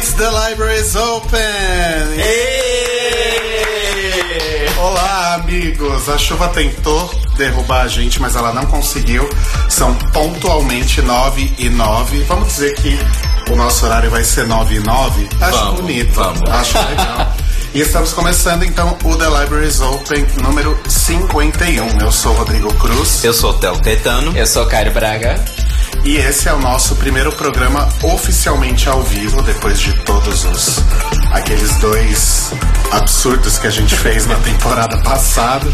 [0.00, 1.38] it's the library's open!
[4.78, 6.08] Olá, amigos!
[6.08, 9.28] A chuva tentou derrubar a gente, mas ela não conseguiu.
[9.68, 12.22] São pontualmente 9 e 9.
[12.22, 12.98] Vamos dizer que
[13.50, 15.28] o nosso horário vai ser 9 e 9?
[15.38, 16.12] Acho Vamos, bonito.
[16.14, 16.50] vamos.
[16.50, 17.34] Acho legal.
[17.74, 22.00] E estamos começando então o The Libraries Open número 51.
[22.00, 23.22] Eu sou o Rodrigo Cruz.
[23.22, 24.34] Eu sou o Telo Caetano.
[24.34, 25.38] Eu sou Caio Braga.
[26.04, 30.78] E esse é o nosso primeiro programa oficialmente ao vivo, depois de todos os
[31.30, 32.52] aqueles dois
[32.90, 35.66] absurdos que a gente fez na temporada passada,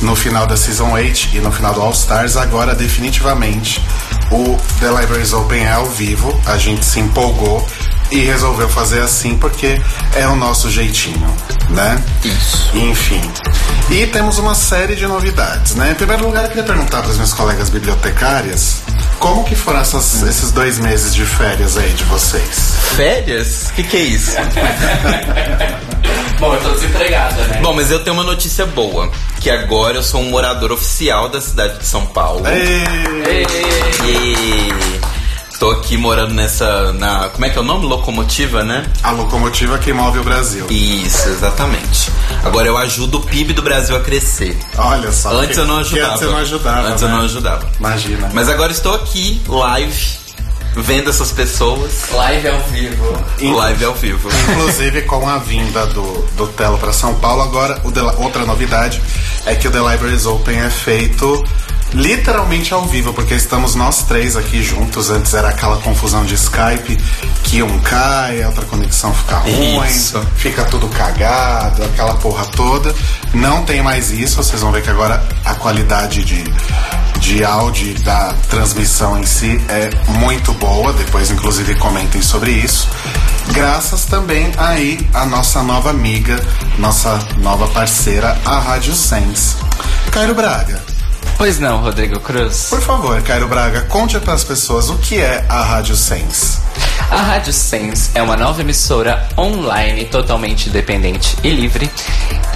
[0.00, 2.36] no final da Season 8 e no final do All Stars.
[2.36, 3.82] Agora, definitivamente,
[4.30, 6.38] o The Libraries Open é ao vivo.
[6.46, 7.66] A gente se empolgou
[8.10, 9.80] e resolveu fazer assim porque
[10.14, 11.34] é o nosso jeitinho,
[11.70, 12.02] né?
[12.24, 12.70] Isso.
[12.74, 13.20] Enfim.
[13.90, 15.92] E temos uma série de novidades, né?
[15.92, 18.85] Em primeiro lugar, eu queria perguntar para as minhas colegas bibliotecárias
[19.18, 22.74] como que foram essas- esses dois meses de férias aí de vocês.
[22.96, 23.68] Férias?
[23.70, 24.36] O que, que é isso?
[26.38, 27.60] Bom, eu tô desempregada, né?
[27.62, 29.10] Bom, mas eu tenho uma notícia boa.
[29.40, 32.42] Que agora eu sou um morador oficial da cidade de São Paulo.
[32.46, 33.46] Ei,
[34.04, 34.95] E
[35.58, 36.92] tô aqui morando nessa.
[36.92, 37.86] Na, como é que é o nome?
[37.86, 38.84] Locomotiva, né?
[39.02, 40.66] a locomotiva que move o Brasil.
[40.70, 42.10] Isso, exatamente.
[42.44, 44.58] Agora eu ajudo o PIB do Brasil a crescer.
[44.76, 45.30] Olha só.
[45.32, 46.12] Antes que- eu não ajudava.
[46.12, 46.88] Antes eu não ajudava.
[46.88, 47.14] Antes eu né?
[47.14, 47.68] não ajudava.
[47.78, 48.30] Imagina.
[48.32, 50.18] Mas agora estou aqui, live,
[50.76, 52.10] vendo essas pessoas.
[52.12, 53.24] Live ao vivo.
[53.56, 54.28] Live ao vivo.
[54.50, 56.02] Inclusive com a vinda do,
[56.36, 59.00] do Telo para São Paulo, agora o The- outra novidade
[59.46, 61.42] é que o The Libraries Open é feito
[61.96, 65.10] literalmente ao vivo, porque estamos nós três aqui juntos.
[65.10, 66.96] Antes era aquela confusão de Skype,
[67.42, 70.20] que um cai, a outra conexão fica ruim, Isso.
[70.36, 72.94] fica tudo cagado, aquela porra toda.
[73.32, 76.44] Não tem mais isso, vocês vão ver que agora a qualidade de,
[77.18, 80.92] de áudio da transmissão em si é muito boa.
[80.92, 82.88] Depois, inclusive, comentem sobre isso.
[83.52, 86.38] Graças também aí à nossa nova amiga,
[86.78, 89.56] nossa nova parceira, a Rádio Sense.
[90.10, 90.82] Cairo Braga,
[91.36, 92.68] Pois não, Rodrigo Cruz.
[92.70, 96.58] por favor, Cairo Braga, conte para as pessoas o que é a Rádio Sense.
[97.10, 101.90] A Rádio Sense é uma nova emissora online totalmente independente e livre.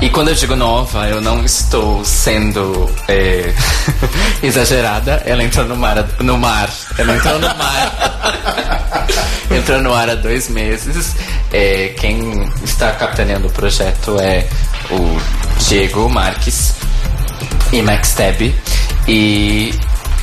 [0.00, 3.52] E quando eu digo nova, eu não estou sendo é,
[4.42, 5.22] exagerada.
[5.26, 6.70] Ela entrou no mar, no mar.
[6.96, 9.06] Ela entrou no mar.
[9.54, 11.14] entrou no ar há dois meses.
[11.52, 14.48] É, quem está capitaneando o projeto é
[14.90, 15.20] o
[15.68, 16.80] Diego Marques
[17.72, 18.54] e Max Tab.
[19.08, 19.74] E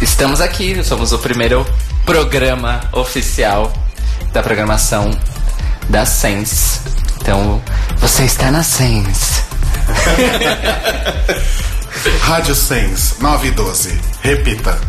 [0.01, 1.65] estamos aqui, somos o primeiro
[2.05, 3.71] programa oficial
[4.33, 5.11] da programação
[5.89, 6.79] da Sense.
[7.21, 7.61] Então,
[7.97, 9.43] você está na Sense.
[12.21, 13.99] Rádio Sense 9 e 12.
[14.21, 14.79] Repita.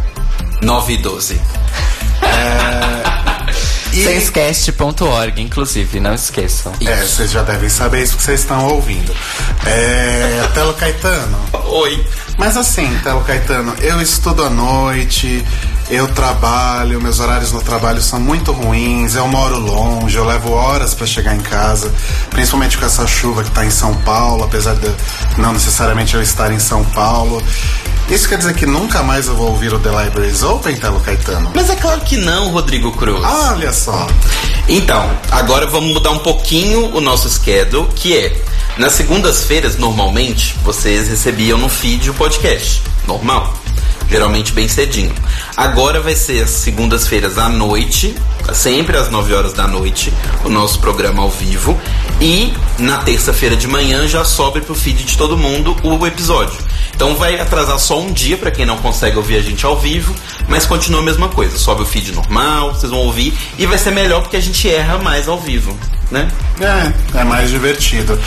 [0.62, 1.40] 9 e 12.
[3.92, 6.72] E- Sensecast.org, inclusive, não esqueçam.
[6.84, 9.14] É, vocês já devem saber isso porque vocês estão ouvindo.
[9.66, 11.38] É, Telo Caetano.
[11.64, 12.06] Oi.
[12.38, 15.44] Mas assim, Telo Caetano, eu estudo à noite,
[15.90, 20.94] eu trabalho, meus horários no trabalho são muito ruins, eu moro longe, eu levo horas
[20.94, 21.92] para chegar em casa,
[22.30, 24.88] principalmente com essa chuva que tá em São Paulo, apesar de
[25.36, 27.42] não necessariamente eu estar em São Paulo.
[28.08, 31.50] Isso quer dizer que nunca mais eu vou ouvir o The Libraries Open, Telo Caetano?
[31.54, 33.22] Mas é claro que não, Rodrigo Cruz.
[33.22, 34.06] Olha só.
[34.68, 38.42] Então, agora vamos mudar um pouquinho o nosso schedule, que é
[38.78, 42.80] nas segundas-feiras, normalmente, vocês recebiam no feed o podcast.
[43.06, 43.52] Normal.
[44.08, 45.12] Geralmente bem cedinho.
[45.56, 48.14] Agora vai ser as segundas-feiras à noite,
[48.54, 50.14] sempre às 9 horas da noite,
[50.44, 51.78] o nosso programa ao vivo.
[52.20, 56.58] E na terça-feira de manhã já sobe pro feed de todo mundo o episódio.
[56.94, 60.14] Então vai atrasar só um dia para quem não consegue ouvir a gente ao vivo,
[60.48, 61.58] mas continua a mesma coisa.
[61.58, 64.98] Sobe o feed normal, vocês vão ouvir e vai ser melhor porque a gente erra
[64.98, 65.76] mais ao vivo,
[66.10, 66.28] né?
[66.60, 68.18] É, é mais divertido.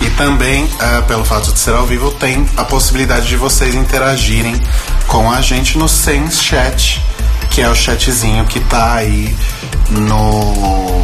[0.00, 4.60] E também, ah, pelo fato de ser ao vivo, tem a possibilidade de vocês interagirem
[5.06, 7.02] com a gente no Sense Chat,
[7.50, 9.34] que é o chatzinho que tá aí
[9.90, 10.97] no,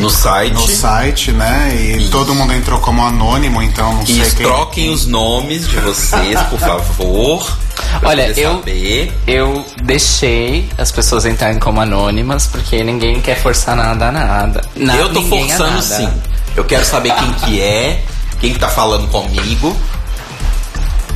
[0.00, 0.52] No site.
[0.54, 1.70] no site, né?
[1.74, 2.10] E Isso.
[2.10, 4.46] todo mundo entrou como anônimo, então não sei quem.
[4.46, 7.56] troquem os nomes de vocês, por favor.
[8.02, 9.12] Olha, eu- Saber.
[9.26, 14.60] Eu deixei as pessoas entrarem como anônimas, porque ninguém quer forçar nada a nada.
[14.76, 15.82] Na- eu tô forçando nada.
[15.82, 16.08] sim.
[16.56, 18.02] Eu quero saber quem que é,
[18.40, 19.76] quem que tá falando comigo.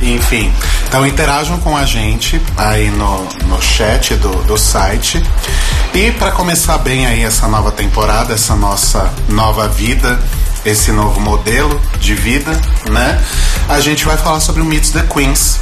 [0.01, 0.51] Enfim,
[0.87, 5.23] então interajam com a gente aí no, no chat do, do site.
[5.93, 10.19] E para começar bem aí essa nova temporada, essa nossa nova vida,
[10.65, 12.51] esse novo modelo de vida,
[12.89, 13.23] né?
[13.69, 15.59] A gente vai falar sobre o Meets the Queens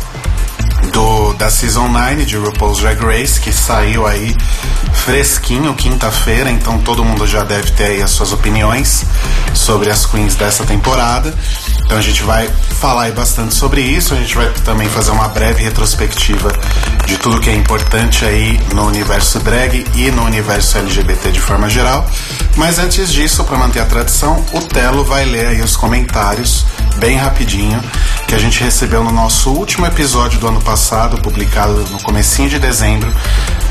[0.91, 4.35] do da Season 9 de RuPaul's Drag Race, que saiu aí
[4.93, 9.03] fresquinho quinta-feira, então todo mundo já deve ter aí as suas opiniões
[9.53, 11.33] sobre as queens dessa temporada.
[11.85, 12.49] Então a gente vai
[12.79, 16.51] falar aí bastante sobre isso, a gente vai também fazer uma breve retrospectiva
[17.05, 21.69] de tudo que é importante aí no universo drag e no universo LGBT de forma
[21.69, 22.07] geral.
[22.55, 26.65] Mas antes disso, para manter a tradição, o Telo vai ler aí os comentários
[26.97, 27.81] bem rapidinho
[28.27, 32.59] que a gente recebeu no nosso último episódio do ano passado, publicado no comecinho de
[32.59, 33.11] dezembro,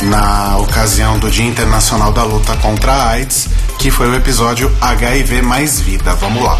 [0.02, 5.42] na ocasião do Dia Internacional da Luta contra a AIDS, que foi o episódio HIV
[5.42, 6.14] mais vida.
[6.14, 6.58] Vamos lá.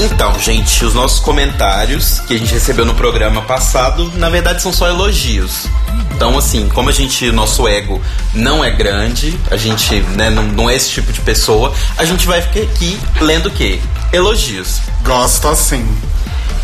[0.00, 4.72] Então, gente, os nossos comentários que a gente recebeu no programa passado, na verdade são
[4.72, 5.66] só elogios.
[6.14, 8.00] Então, assim, como a gente, nosso ego
[8.32, 12.28] não é grande, a gente né, não, não é esse tipo de pessoa, a gente
[12.28, 13.80] vai ficar aqui lendo o quê?
[14.12, 14.80] Elogios.
[15.02, 15.84] Gosto assim.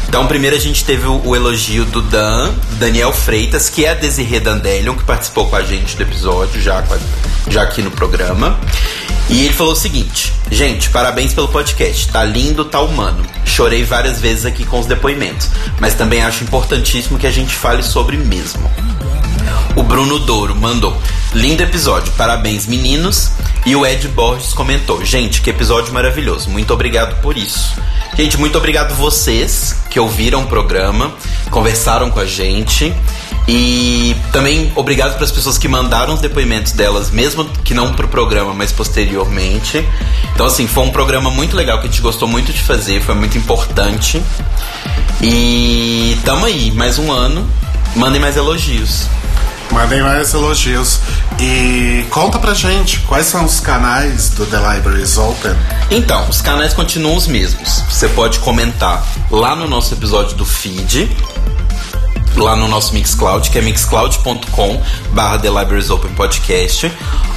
[0.08, 3.94] Então, primeiro a gente teve o, o elogio do Dan, Daniel Freitas, que é a
[3.94, 6.84] Desirê Dandelion, que participou com a gente do episódio, já,
[7.48, 8.56] já aqui no programa.
[9.28, 12.08] E ele falou o seguinte: Gente, parabéns pelo podcast.
[12.08, 13.24] Tá lindo, tá humano.
[13.44, 15.48] Chorei várias vezes aqui com os depoimentos,
[15.80, 18.70] mas também acho importantíssimo que a gente fale sobre mesmo.
[19.76, 20.96] O Bruno Douro mandou:
[21.32, 23.30] Lindo episódio, parabéns meninos.
[23.66, 27.74] E o Ed Borges comentou: Gente, que episódio maravilhoso, muito obrigado por isso.
[28.16, 31.12] Gente, muito obrigado vocês que ouviram o programa,
[31.50, 32.94] conversaram com a gente.
[33.46, 38.08] E também obrigado para as pessoas que mandaram os depoimentos delas, mesmo que não pro
[38.08, 39.86] programa, mas posteriormente.
[40.34, 43.14] Então, assim, foi um programa muito legal que a gente gostou muito de fazer, foi
[43.14, 44.22] muito importante.
[45.20, 47.48] E tamo aí, mais um ano.
[47.94, 49.06] Mandem mais elogios.
[49.70, 51.00] Mandem mais elogios.
[51.38, 55.54] E conta pra gente quais são os canais do The Libraries Open.
[55.90, 57.82] Então, os canais continuam os mesmos.
[57.88, 61.10] Você pode comentar lá no nosso episódio do feed,
[62.42, 64.82] lá no nosso Mixcloud, que é mixcloud.com
[65.12, 66.90] barra The Libraries Open Podcast,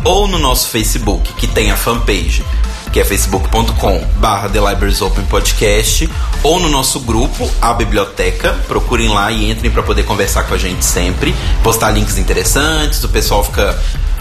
[0.04, 2.44] ou no nosso Facebook, que tem a fanpage,
[2.92, 6.10] que é facebook.com barra The Libraries Open Podcast,
[6.44, 10.58] ou no nosso grupo, a Biblioteca, procurem lá e entrem para poder conversar com a
[10.58, 13.78] gente sempre, postar links interessantes, o pessoal fica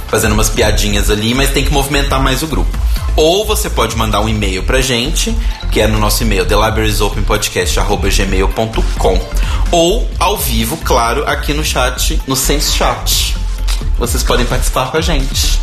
[0.08, 2.85] fazendo umas piadinhas ali, mas tem que movimentar mais o grupo.
[3.16, 5.34] Ou você pode mandar um e-mail pra gente,
[5.72, 9.20] que é no nosso e-mail, thelibrariesopenpodcast.gmail.com
[9.70, 13.34] Ou ao vivo, claro, aqui no chat, no Sense Chat.
[13.98, 15.58] Vocês podem participar com a gente.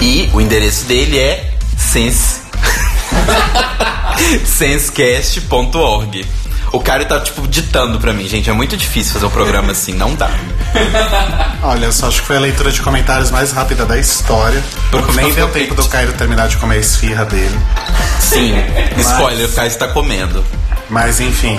[0.00, 2.46] E o endereço dele é sense...
[4.44, 6.24] sensecast.org.
[6.72, 8.48] O cara tá, tipo, ditando pra mim, gente.
[8.50, 10.30] É muito difícil fazer um programa assim, não dá.
[11.62, 14.62] Olha, só acho que foi a leitura de comentários mais rápida da história.
[15.14, 17.58] Nem deu tempo do Cairo terminar de comer a esfirra dele.
[18.20, 18.54] Sim,
[18.98, 20.44] spoiler, o Caio está comendo.
[20.90, 21.58] Mas enfim,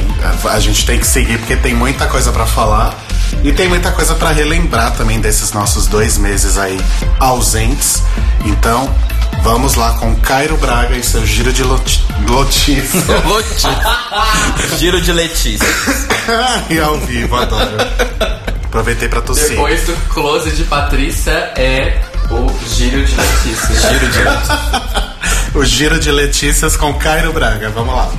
[0.50, 2.96] a, gente tem que seguir porque tem muita coisa pra falar.
[3.44, 6.80] E tem muita coisa pra relembrar também desses nossos dois meses aí
[7.20, 8.01] ausentes.
[8.44, 8.94] Então,
[9.44, 13.04] vamos lá com Cairo Braga e seu giro de loti- notícias.
[14.80, 15.68] Giro de Letícia.
[16.70, 17.78] e ao vivo, adoro.
[18.70, 19.50] Aproveitei pra tossir.
[19.50, 22.00] Depois do close de Patrícia é
[22.30, 23.82] o giro de notícias.
[23.82, 27.72] Giro de O giro de Letícias com Cairo Braga.
[27.72, 28.12] Vamos lá.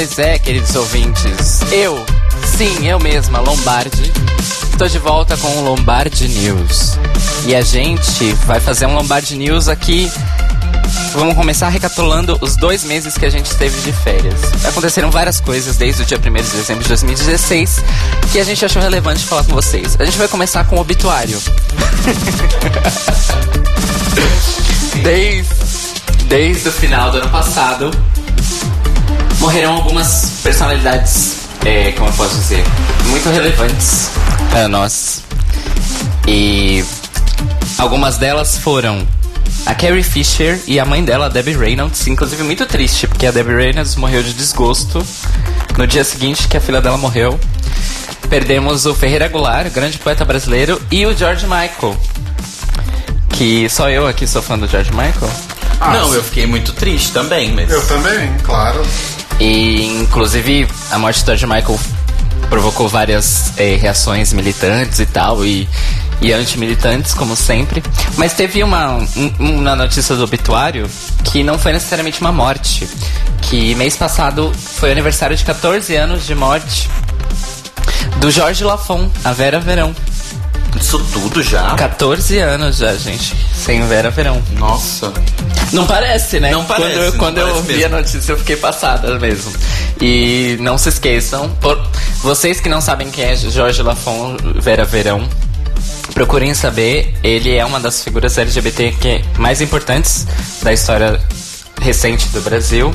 [0.00, 2.06] Pois é, queridos ouvintes, eu,
[2.56, 4.10] sim, eu mesma, Lombardi,
[4.72, 6.98] estou de volta com o Lombardi News.
[7.44, 10.10] E a gente vai fazer um Lombardi News aqui.
[11.12, 14.40] Vamos começar recapitulando os dois meses que a gente teve de férias.
[14.64, 17.84] Aconteceram várias coisas desde o dia 1 de dezembro de 2016
[18.32, 19.98] que a gente achou relevante falar com vocês.
[20.00, 21.38] A gente vai começar com o obituário.
[25.04, 25.54] desde,
[26.24, 27.90] desde o final do ano passado,
[29.40, 32.62] morreram algumas personalidades, é, como eu posso dizer,
[33.06, 34.10] muito relevantes
[34.50, 35.22] para nós.
[36.28, 36.84] E
[37.78, 39.06] algumas delas foram
[39.66, 42.06] a Carrie Fisher e a mãe dela, a Debbie Reynolds.
[42.06, 45.04] Inclusive, muito triste, porque a Debbie Reynolds morreu de desgosto
[45.76, 47.38] no dia seguinte que a filha dela morreu.
[48.28, 51.96] Perdemos o Ferreira Goulart, grande poeta brasileiro, e o George Michael.
[53.30, 55.30] Que só eu aqui sou fã do George Michael.
[55.80, 56.16] Ah, não, sim.
[56.16, 57.70] eu fiquei muito triste também, mas.
[57.70, 58.84] Eu também, claro.
[59.40, 61.80] E, inclusive, a morte do George Michael
[62.48, 65.68] provocou várias eh, reações militantes e tal, e,
[66.20, 67.82] e antimilitantes, como sempre.
[68.16, 70.88] Mas teve uma, um- uma notícia do obituário
[71.24, 72.86] que não foi necessariamente uma morte.
[73.42, 76.88] Que mês passado foi aniversário de 14 anos de morte
[78.18, 79.94] do Jorge Lafon, a Vera Verão.
[80.78, 81.74] Isso tudo já?
[81.74, 84.42] 14 anos já, gente, sem Vera Verão.
[84.58, 85.12] Nossa.
[85.72, 86.50] Não parece, né?
[86.50, 87.96] Não parece, Quando eu, não quando eu parece vi mesmo.
[87.96, 89.52] a notícia, eu fiquei passada mesmo.
[90.00, 91.80] E não se esqueçam, por-
[92.22, 95.28] vocês que não sabem quem é Jorge Lafon Vera Verão,
[96.14, 97.14] procurem saber.
[97.22, 100.26] Ele é uma das figuras LGBT que mais importantes
[100.62, 101.20] da história
[101.80, 102.94] recente do Brasil.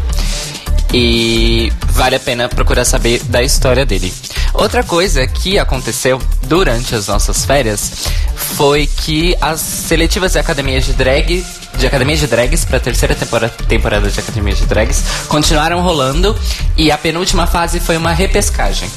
[0.93, 4.13] E vale a pena procurar saber da história dele.
[4.57, 7.91] Outra coisa que aconteceu durante as nossas férias
[8.35, 11.45] foi que as seletivas de academias de drag,
[11.77, 16.35] de academias de drags para a terceira tempora- temporada de academias de drags continuaram rolando
[16.77, 18.89] e a penúltima fase foi uma repescagem.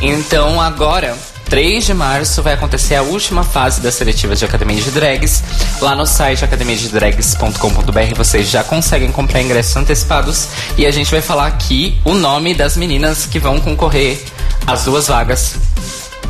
[0.00, 1.16] Então agora
[1.50, 5.42] 3 de março vai acontecer a última fase das seletivas de Academia de Drags.
[5.80, 10.48] Lá no site academiadedrags.com.br vocês já conseguem comprar ingressos antecipados.
[10.78, 14.24] E a gente vai falar aqui o nome das meninas que vão concorrer
[14.66, 15.54] às duas vagas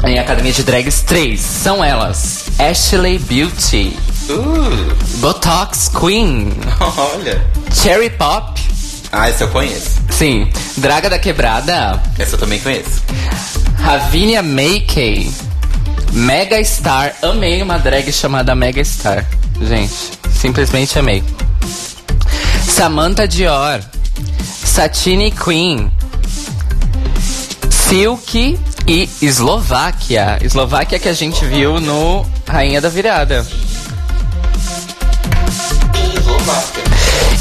[0.05, 1.41] em Academia de Drags 3.
[1.41, 3.97] São elas: Ashley Beauty,
[4.29, 6.51] Uh, Botox Queen,
[6.81, 7.45] olha.
[7.75, 8.59] Cherry Pop,
[9.13, 10.01] Ah, essa eu conheço.
[10.11, 10.49] sim,
[10.79, 13.03] Draga da Quebrada, Essa eu também conheço.
[13.79, 15.31] Ravinia Makey,
[16.13, 17.15] Mega Star.
[17.23, 19.27] Amei uma drag chamada Mega Star.
[19.61, 19.93] Gente,
[20.41, 21.23] simplesmente amei.
[22.67, 23.81] Samantha Dior,
[24.65, 25.93] Satine Queen,
[27.95, 28.59] Silk
[28.89, 30.41] e Eslováquia.
[30.43, 33.47] Eslováquia que a gente viu no Rainha da Virada.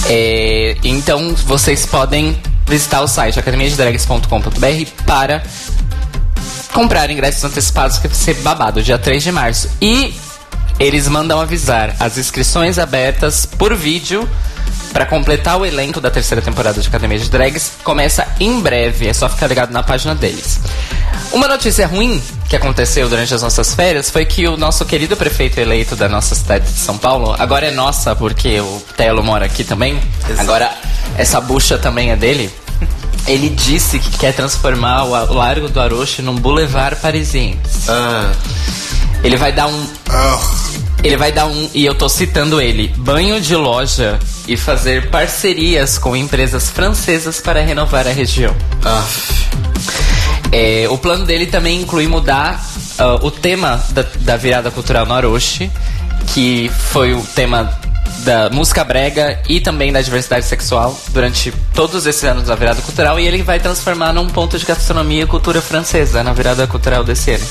[0.07, 5.41] É, então vocês podem visitar o site academiadedrags.com.br para
[6.71, 9.71] comprar ingressos antecipados que vai ser babado, dia 3 de março.
[9.81, 10.13] E
[10.79, 14.29] eles mandam avisar as inscrições abertas por vídeo
[14.93, 17.73] para completar o elenco da terceira temporada de Academia de Drags.
[17.83, 20.59] Começa em breve, é só ficar ligado na página deles.
[21.31, 25.59] Uma notícia ruim que aconteceu durante as nossas férias foi que o nosso querido prefeito
[25.59, 29.63] eleito da nossa cidade de São Paulo, agora é nossa porque o Telo mora aqui
[29.63, 30.41] também, Exato.
[30.41, 30.71] agora
[31.17, 32.51] essa bucha também é dele.
[33.25, 37.89] Ele disse que quer transformar o Largo do Aroche num boulevard parisiense.
[37.89, 38.31] Ah,
[39.23, 39.87] Ele vai dar um.
[40.09, 40.39] Ah,
[41.03, 41.69] Ele vai dar um.
[41.73, 47.61] E eu tô citando ele: banho de loja e fazer parcerias com empresas francesas para
[47.61, 48.55] renovar a região.
[48.85, 49.05] ah,
[50.51, 52.63] É, o plano dele também inclui mudar
[52.97, 55.13] ah, o tema da, da virada cultural no
[56.27, 57.77] que foi o tema
[58.19, 63.19] da música brega e também da diversidade sexual durante todos esses anos da virada cultural
[63.19, 67.31] e ele vai transformar num ponto de gastronomia e cultura francesa na virada cultural desse
[67.31, 67.45] ano.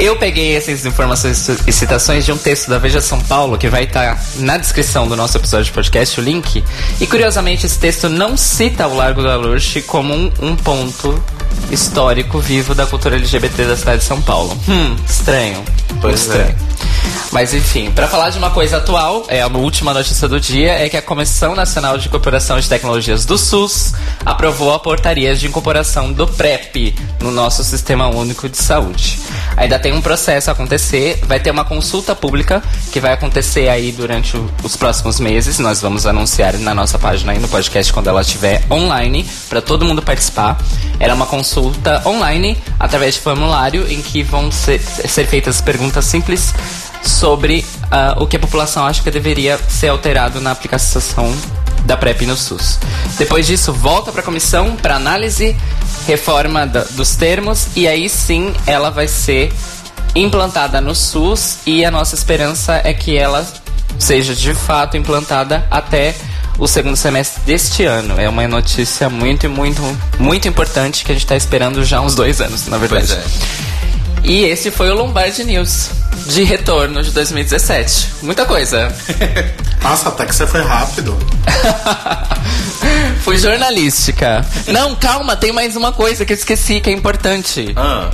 [0.00, 3.82] Eu peguei essas informações e citações de um texto da Veja São Paulo que vai
[3.82, 6.64] estar na descrição do nosso episódio de podcast, o link.
[7.00, 11.20] E curiosamente, esse texto não cita o Largo da Lurche como um, um ponto
[11.70, 14.56] histórico vivo da cultura LGBT da cidade de São Paulo.
[14.68, 15.62] Hum, estranho.
[16.00, 16.54] Pois estranho.
[17.30, 20.88] Mas enfim, para falar de uma coisa atual, é a última notícia do dia é
[20.88, 23.92] que a Comissão Nacional de Incorporação de Tecnologias do SUS
[24.24, 29.18] aprovou a portaria de incorporação do PrEP no nosso Sistema Único de Saúde.
[29.58, 32.62] Ainda tem um processo a acontecer, vai ter uma consulta pública
[32.92, 35.58] que vai acontecer aí durante o- os próximos meses.
[35.58, 39.84] Nós vamos anunciar na nossa página aí no podcast quando ela estiver online para todo
[39.84, 40.58] mundo participar.
[40.98, 41.37] Era uma consulta
[42.06, 46.52] online através de formulário em que vão ser, ser feitas perguntas simples
[47.04, 51.34] sobre ah, o que a população acha que deveria ser alterado na aplicação
[51.84, 52.78] da PrEP no SUS.
[53.16, 55.56] Depois disso, volta para a comissão para análise,
[56.06, 59.52] reforma da- dos termos e aí sim ela vai ser
[60.14, 63.46] implantada no SUS e a nossa esperança é que ela
[63.98, 66.14] seja de fato implantada até
[66.58, 68.20] o segundo semestre deste ano.
[68.20, 69.80] É uma notícia muito, muito,
[70.18, 73.12] muito importante que a gente está esperando já há uns dois anos, na verdade.
[73.12, 73.22] é.
[74.24, 75.90] E esse foi o Lombardi News
[76.26, 78.08] de retorno de 2017.
[78.22, 78.92] Muita coisa.
[79.82, 81.16] nossa, até que você foi rápido.
[83.22, 84.44] Fui jornalística.
[84.66, 87.72] Não, calma, tem mais uma coisa que eu esqueci que é importante.
[87.76, 88.10] Ah,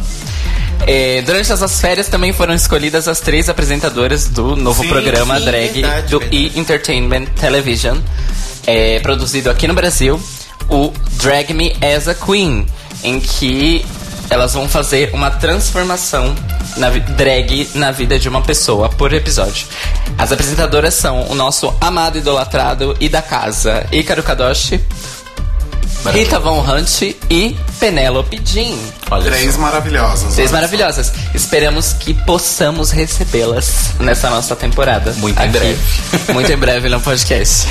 [0.87, 5.45] É, durante essas férias também foram escolhidas as três apresentadoras do novo Sim, programa sim,
[5.45, 6.53] drag verdade, do verdade.
[6.55, 6.59] E!
[6.59, 7.97] Entertainment Television,
[8.67, 10.21] é, produzido aqui no Brasil,
[10.69, 10.93] o
[11.23, 12.67] Drag Me as a Queen,
[13.03, 13.85] em que
[14.31, 16.35] elas vão fazer uma transformação
[16.77, 19.67] na drag na vida de uma pessoa por episódio.
[20.19, 24.81] As apresentadoras são o nosso amado idolatrado e da casa, Ícaro Kadoshi,
[26.13, 28.77] Rita Von Hunt e Penélope Jean.
[29.11, 29.61] Olha Três só.
[29.61, 30.35] maravilhosas.
[30.35, 31.13] Três maravilhosas.
[31.35, 35.13] Esperamos que possamos recebê-las nessa nossa temporada.
[35.15, 35.79] Muito em breve.
[36.33, 37.67] Muito em breve no podcast.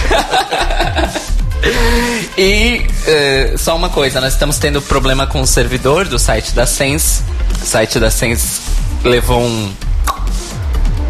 [2.37, 6.65] e eh, só uma coisa, nós estamos tendo problema com o servidor do site da
[6.65, 7.21] Sense.
[7.61, 8.61] O site da Sense
[9.03, 9.73] levou um,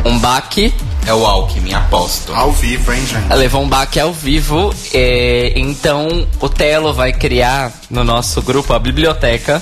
[0.06, 0.74] um baque.
[1.06, 2.34] É o Alckmin, aposto.
[2.34, 3.34] Ao vivo, hein, gente?
[3.36, 4.74] Levou um baque ao vivo.
[4.94, 9.62] eh, então o Telo vai criar no nosso grupo a biblioteca.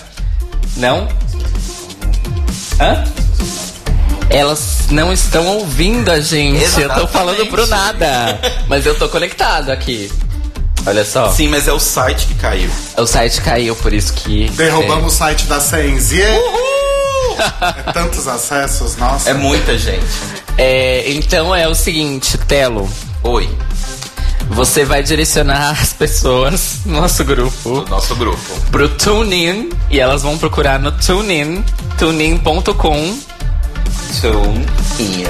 [0.78, 1.08] Não?
[2.80, 3.04] Hã?
[4.30, 6.62] Elas não estão ouvindo a gente.
[6.64, 7.12] Eu tô Exatamente.
[7.12, 8.40] falando pro nada.
[8.68, 10.12] Mas eu tô conectado aqui.
[10.86, 11.32] Olha só.
[11.32, 12.70] Sim, mas é o site que caiu.
[12.98, 14.50] O site caiu, por isso que.
[14.52, 16.12] Derrubamos o site da Sens.
[16.12, 16.40] Yeah!
[17.88, 19.30] É tantos acessos, nossa.
[19.30, 20.06] É muita gente.
[20.58, 22.90] É, então é o seguinte, Telo.
[23.24, 23.50] Oi,
[24.50, 28.42] Você vai direcionar as pessoas no nosso grupo do nosso grupo.
[28.72, 31.64] pro TuneIn e elas vão procurar no TuneIn,
[31.98, 33.18] tunein.com
[34.20, 34.66] Tune
[35.00, 35.26] in.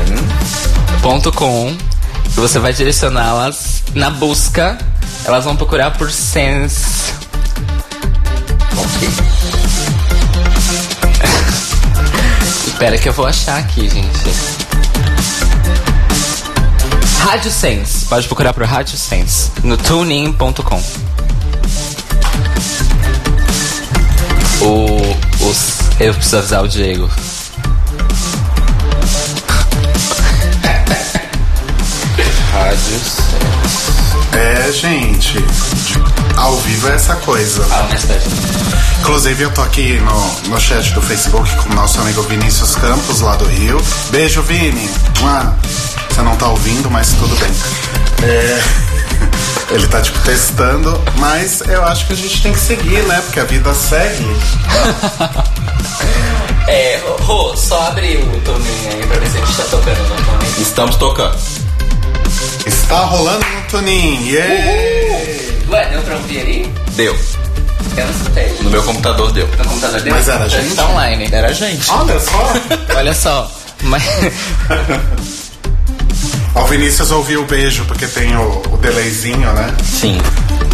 [1.35, 1.75] .com
[2.25, 4.77] e você vai direcioná-las na busca.
[5.25, 7.13] Elas vão procurar por Sense.
[8.77, 9.09] Ok.
[12.81, 14.09] Espera que eu vou achar aqui, gente.
[17.19, 18.07] Rádio Sense.
[18.07, 20.83] Pode procurar por Rádio Sense no tunein.com.
[24.61, 24.97] O,
[25.47, 27.07] os, eu preciso avisar o Diego.
[32.51, 32.99] Rádio
[34.33, 35.37] É, gente.
[36.37, 37.65] Ao vivo é essa coisa.
[37.71, 38.25] Ah, tarde.
[38.99, 43.21] Inclusive, eu tô aqui no, no chat do Facebook com o nosso amigo Vinícius Campos,
[43.21, 43.81] lá do Rio.
[44.09, 44.89] Beijo, Vini.
[45.19, 45.55] Mua.
[46.09, 47.51] Você não tá ouvindo, mas tudo bem.
[48.23, 48.61] É,
[49.71, 53.21] Ele tá, tipo, testando, mas eu acho que a gente tem que seguir, né?
[53.21, 54.25] Porque a vida segue.
[56.67, 60.15] É, Rô, só abre o Tunein aí pra ver se a gente tá tocando no
[60.15, 60.61] Tunein.
[60.61, 61.37] Estamos tocando.
[62.65, 64.25] Está rolando no Tunin.
[64.25, 65.60] Yeah!
[65.71, 66.73] Ué, deu pra ouvir ali?
[66.91, 67.17] Deu.
[67.97, 68.57] Eu não escutei.
[68.61, 69.47] No meu computador deu.
[69.47, 70.11] No computador dele?
[70.11, 70.75] Mas era a gente?
[70.75, 71.29] Tá online.
[71.31, 71.89] Era a gente.
[71.91, 72.53] Olha só.
[72.95, 73.51] Olha só.
[73.83, 74.03] Mas...
[76.53, 79.73] Ó, o Vinícius ouviu o beijo, porque tem o, o delayzinho, né?
[79.83, 80.17] Sim.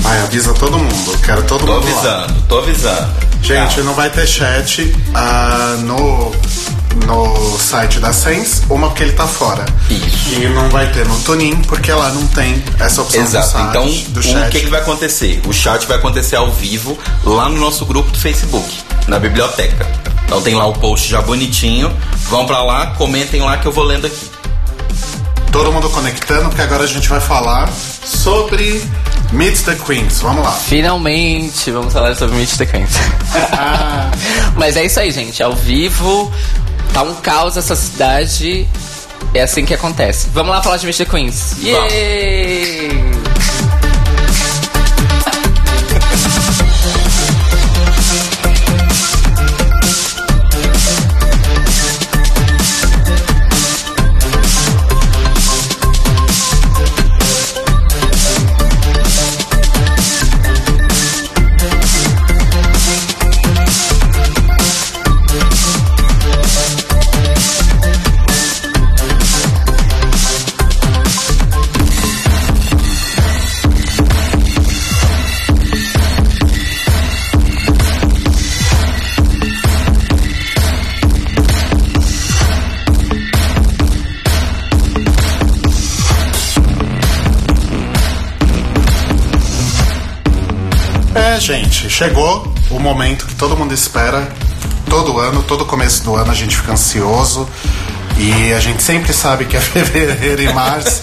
[0.04, 1.20] Ai, avisa todo mundo.
[1.24, 1.92] Quero todo Tô mundo lá.
[2.24, 3.08] avisando, tô avisando.
[3.44, 6.34] Gente, não vai ter chat ah, no,
[7.06, 9.66] no site da Sense, uma porque ele tá fora.
[9.90, 10.40] Isso.
[10.42, 13.48] E não vai ter no Tunin, porque lá não tem essa opção do Exato.
[13.50, 14.52] site, Então, do o chat.
[14.52, 15.42] que, que vai acontecer?
[15.46, 18.68] O chat vai acontecer ao vivo lá no nosso grupo do Facebook,
[19.08, 19.86] na biblioteca.
[20.26, 21.92] Então tem lá o post já bonitinho.
[22.30, 24.30] Vão pra lá, comentem lá que eu vou lendo aqui.
[25.52, 27.70] Todo mundo conectando, porque agora a gente vai falar
[28.04, 28.84] sobre
[29.32, 30.20] Meet the Queens.
[30.20, 30.52] Vamos lá.
[30.52, 32.92] Finalmente, vamos falar sobre Meet the Queens.
[34.56, 35.42] Mas é isso aí, gente.
[35.42, 36.32] Ao vivo,
[36.93, 38.67] tá um caos essa cidade.
[39.34, 40.28] É assim que acontece.
[40.34, 41.58] Vamos lá falar de the Queens.
[41.62, 42.89] Yay!
[91.98, 94.32] Chegou o momento que todo mundo espera.
[94.88, 97.50] Todo ano, todo começo do ano a gente fica ansioso.
[98.20, 101.02] E a gente sempre sabe que é fevereiro e março,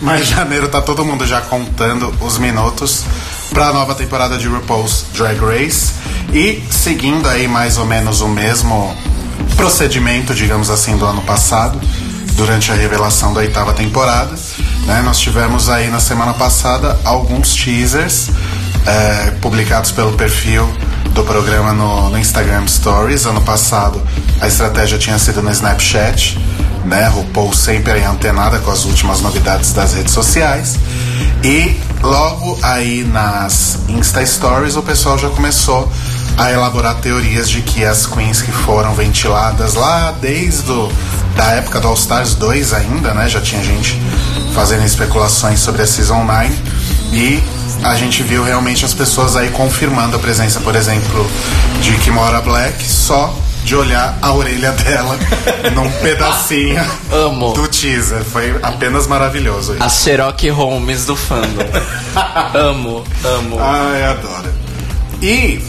[0.00, 3.04] mas janeiro tá todo mundo já contando os minutos
[3.50, 5.92] para a nova temporada de RuPaul's Drag Race.
[6.32, 8.96] E seguindo aí mais ou menos o mesmo
[9.56, 11.80] procedimento, digamos assim, do ano passado,
[12.34, 14.32] durante a revelação da oitava temporada.
[14.86, 15.02] Né?
[15.02, 18.30] Nós tivemos aí na semana passada alguns teasers
[18.86, 20.66] é, publicados pelo perfil
[21.10, 23.26] do programa no, no Instagram Stories.
[23.26, 24.00] Ano passado
[24.40, 26.38] a estratégia tinha sido no Snapchat,
[26.84, 27.08] né?
[27.08, 30.78] RuPaul sempre antenada com as últimas novidades das redes sociais.
[31.42, 35.90] E logo aí nas Insta Stories o pessoal já começou
[36.36, 40.92] a elaborar teorias de que as queens que foram ventiladas lá desde o,
[41.34, 43.28] da época do All Stars 2 ainda, né?
[43.28, 44.00] Já tinha gente
[44.54, 46.50] fazendo especulações sobre a Season 9
[47.12, 51.26] e a gente viu realmente as pessoas aí confirmando a presença, por exemplo,
[51.80, 53.34] de Kimora Black só
[53.64, 55.18] de olhar a orelha dela
[55.74, 57.52] num pedacinho Amo.
[57.52, 58.22] do teaser.
[58.24, 59.74] Foi apenas maravilhoso.
[59.74, 59.82] isso.
[59.82, 61.62] A Sherlock Holmes do fandom.
[62.54, 63.56] amo, amo.
[63.60, 64.52] Ai, adoro.
[65.20, 65.60] E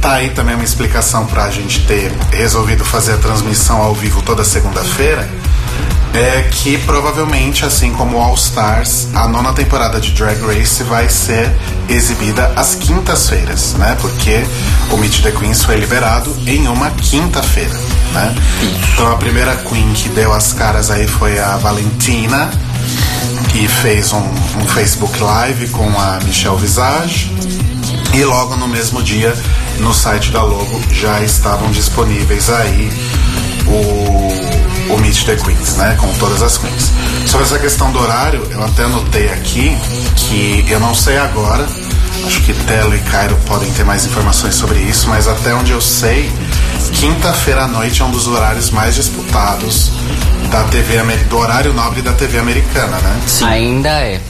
[0.00, 4.42] tá aí também uma explicação pra gente ter resolvido fazer a transmissão ao vivo toda
[4.42, 5.28] segunda-feira.
[6.14, 11.50] É que provavelmente, assim como All Stars, a nona temporada de Drag Race vai ser
[11.88, 13.96] exibida às quintas-feiras, né?
[14.00, 14.42] Porque
[14.90, 17.78] o Meet the Queens foi liberado em uma quinta-feira,
[18.12, 18.34] né?
[18.92, 22.50] Então a primeira Queen que deu as caras aí foi a Valentina,
[23.52, 27.32] que fez um, um Facebook Live com a Michelle Visage.
[28.14, 29.36] E logo no mesmo dia,
[29.80, 32.90] no site da Logo, já estavam disponíveis aí
[33.66, 34.57] o,
[34.98, 35.96] o Meet the Queens, né?
[35.98, 36.92] Com todas as queens.
[37.26, 39.76] Sobre essa questão do horário, eu até anotei aqui
[40.16, 41.66] que eu não sei agora,
[42.26, 45.80] acho que Telo e Cairo podem ter mais informações sobre isso, mas até onde eu
[45.80, 46.30] sei,
[46.92, 49.92] quinta-feira à noite é um dos horários mais disputados
[50.50, 53.20] da TV do horário nobre da TV americana, né?
[53.42, 54.20] Ainda é.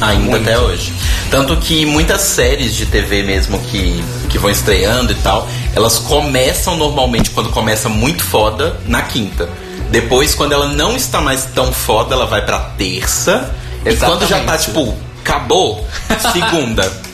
[0.00, 0.42] Ainda Muito.
[0.42, 0.92] até hoje.
[1.30, 6.76] Tanto que muitas séries de TV mesmo que, que vão estreando e tal, elas começam
[6.76, 9.48] normalmente quando começa muito foda na quinta.
[9.94, 13.54] Depois, quando ela não está mais tão foda, ela vai pra terça.
[13.86, 14.64] E quando já tá, Exatamente.
[14.64, 15.86] tipo, acabou,
[16.32, 16.92] segunda.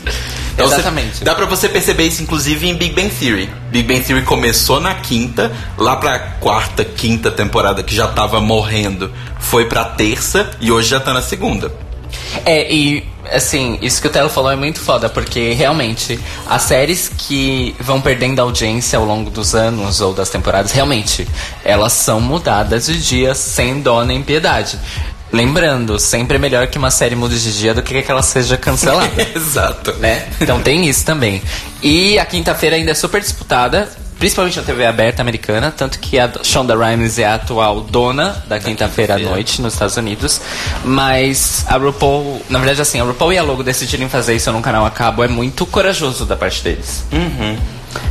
[0.53, 1.23] Então, você- Exatamente.
[1.23, 3.49] dá pra você perceber isso, inclusive, em Big Bang Theory.
[3.69, 9.11] Big Bang Theory começou na quinta, lá pra quarta, quinta temporada, que já tava morrendo,
[9.39, 11.71] foi pra terça e hoje já tá na segunda.
[12.45, 17.11] É, e assim, isso que o Telo falou é muito foda, porque realmente as séries
[17.17, 21.27] que vão perdendo audiência ao longo dos anos ou das temporadas, realmente,
[21.63, 24.77] elas são mudadas de dia sem dó nem piedade.
[25.31, 28.57] Lembrando, sempre é melhor que uma série mude de dia do que que ela seja
[28.57, 29.09] cancelada.
[29.33, 29.93] Exato.
[29.93, 30.27] né?
[30.41, 31.41] Então tem isso também.
[31.81, 33.89] E a quinta-feira ainda é super disputada,
[34.21, 38.59] principalmente na TV aberta americana, tanto que a Shonda Rhimes é a atual dona da
[38.59, 40.39] quinta-feira à noite nos Estados Unidos.
[40.85, 44.61] Mas a RuPaul, na verdade assim, a RuPaul e a Logo decidirem fazer isso num
[44.61, 47.03] canal a cabo é muito corajoso da parte deles.
[47.11, 47.57] Uhum.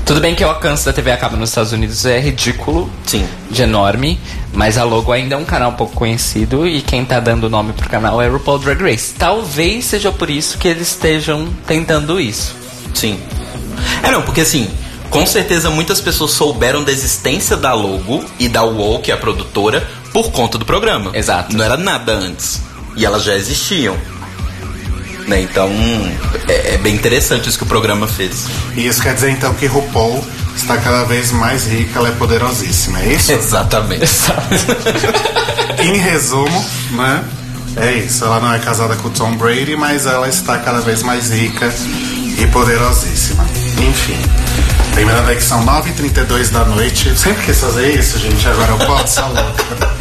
[0.04, 3.24] Tudo bem que o alcance da TV a cabo nos Estados Unidos é ridículo, Sim.
[3.48, 4.18] de enorme,
[4.52, 7.88] mas a Logo ainda é um canal pouco conhecido e quem tá dando nome pro
[7.88, 9.14] canal é RuPaul Drag Race.
[9.16, 12.56] Talvez seja por isso que eles estejam tentando isso.
[12.92, 13.20] Sim.
[14.02, 14.68] É, não, porque assim,
[15.10, 19.18] com certeza muitas pessoas souberam da existência da logo e da UOL, que é a
[19.18, 21.10] produtora, por conta do programa.
[21.14, 21.54] Exato.
[21.54, 22.60] Não era nada antes.
[22.96, 23.96] E elas já existiam.
[25.26, 25.42] Né?
[25.42, 25.70] Então,
[26.48, 28.46] é, é bem interessante isso que o programa fez.
[28.76, 30.24] E isso quer dizer então que RuPaul
[30.56, 33.32] está cada vez mais rica, ela é poderosíssima, é isso?
[33.32, 34.04] Exatamente.
[35.82, 37.24] em resumo, né?
[37.76, 41.02] É isso, ela não é casada com o Tom Brady, mas ela está cada vez
[41.02, 41.72] mais rica
[42.36, 43.46] e poderosíssima.
[43.78, 44.49] Enfim.
[44.94, 47.08] Lembrando aí que são 9h32 da noite.
[47.08, 48.46] Eu sempre quis fazer isso, gente.
[48.48, 50.00] Agora eu posso, louca.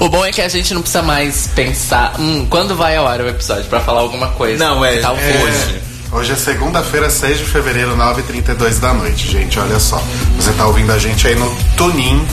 [0.00, 3.20] O bom é que a gente não precisa mais pensar, hum, quando vai ao ar
[3.20, 4.62] o episódio pra falar alguma coisa.
[4.62, 5.32] Não, é, Tal é.
[5.32, 5.66] coisa.
[5.66, 5.82] Hoje.
[6.12, 9.58] Hoje é segunda-feira, 6 de fevereiro, 9h32 da noite, gente.
[9.58, 10.02] Olha só.
[10.36, 12.24] Você tá ouvindo a gente aí no Tunin,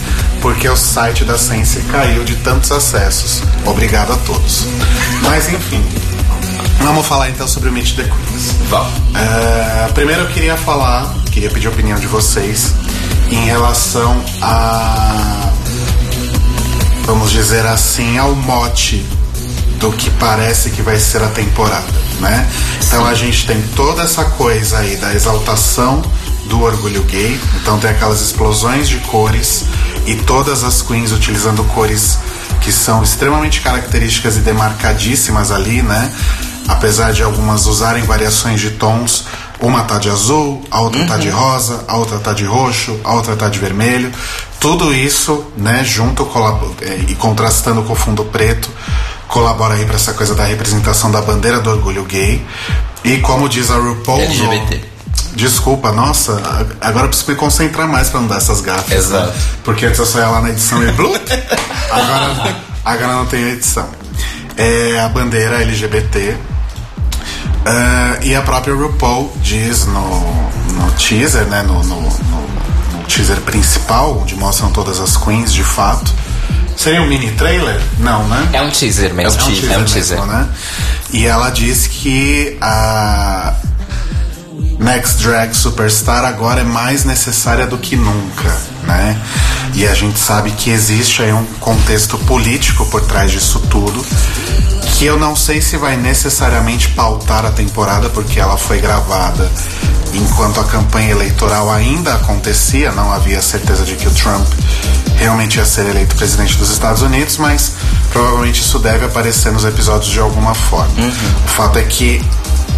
[0.41, 3.41] porque o site da Sense caiu de tantos acessos.
[3.65, 4.67] Obrigado a todos.
[5.23, 5.83] Mas enfim.
[6.81, 8.55] Vamos falar então sobre o Meet the Queens.
[8.69, 8.93] Vamos.
[9.15, 12.73] É, primeiro eu queria falar, queria pedir a opinião de vocês
[13.29, 15.51] em relação a.
[17.05, 19.05] Vamos dizer assim, ao mote
[19.79, 21.85] do que parece que vai ser a temporada,
[22.19, 22.49] né?
[22.85, 26.01] Então a gente tem toda essa coisa aí da exaltação
[26.45, 29.65] do orgulho gay, então tem aquelas explosões de cores
[30.05, 32.17] e todas as queens utilizando cores
[32.61, 36.13] que são extremamente características e demarcadíssimas ali, né?
[36.67, 39.25] Apesar de algumas usarem variações de tons,
[39.59, 43.13] uma tá de azul, a outra tá de rosa, a outra tá de roxo, a
[43.13, 44.11] outra tá de vermelho.
[44.59, 46.27] Tudo isso, né, junto
[46.81, 48.69] eh, e contrastando com o fundo preto,
[49.27, 52.45] colabora aí para essa coisa da representação da bandeira do orgulho gay.
[53.03, 54.17] E como diz a RuPaul.
[54.19, 54.85] no- LGBT.
[55.35, 56.33] Desculpa, nossa,
[56.79, 58.91] agora eu preciso me concentrar mais pra não dar essas gafas.
[58.91, 59.27] Exato.
[59.27, 59.43] Né?
[59.63, 61.19] Porque antes eu só ia lá na edição e blup,
[61.91, 63.87] agora, agora não tem edição.
[64.55, 66.37] É a bandeira LGBT.
[67.65, 70.19] Uh, e a própria RuPaul diz no,
[70.73, 76.11] no teaser, né, no, no, no, teaser principal, onde mostram todas as queens de fato.
[76.75, 77.79] Seria um mini trailer?
[77.99, 78.49] Não, né?
[78.53, 79.39] É um teaser mesmo.
[79.39, 80.17] É um teaser, é um teaser.
[80.19, 80.49] Mesmo, né?
[81.11, 83.53] E ela diz que a
[84.79, 89.19] Next Drag Superstar agora é mais necessária do que nunca, né?
[89.73, 94.03] E a gente sabe que existe aí um contexto político por trás disso tudo
[94.97, 99.51] que eu não sei se vai necessariamente pautar a temporada, porque ela foi gravada
[100.13, 104.47] enquanto a campanha eleitoral ainda acontecia, não havia certeza de que o Trump
[105.17, 107.73] realmente ia ser eleito presidente dos Estados Unidos, mas
[108.11, 110.93] provavelmente isso deve aparecer nos episódios de alguma forma.
[110.97, 111.11] Uhum.
[111.45, 112.23] O fato é que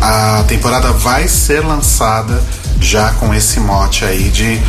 [0.01, 2.41] a temporada vai ser lançada
[2.79, 4.59] já com esse mote aí de,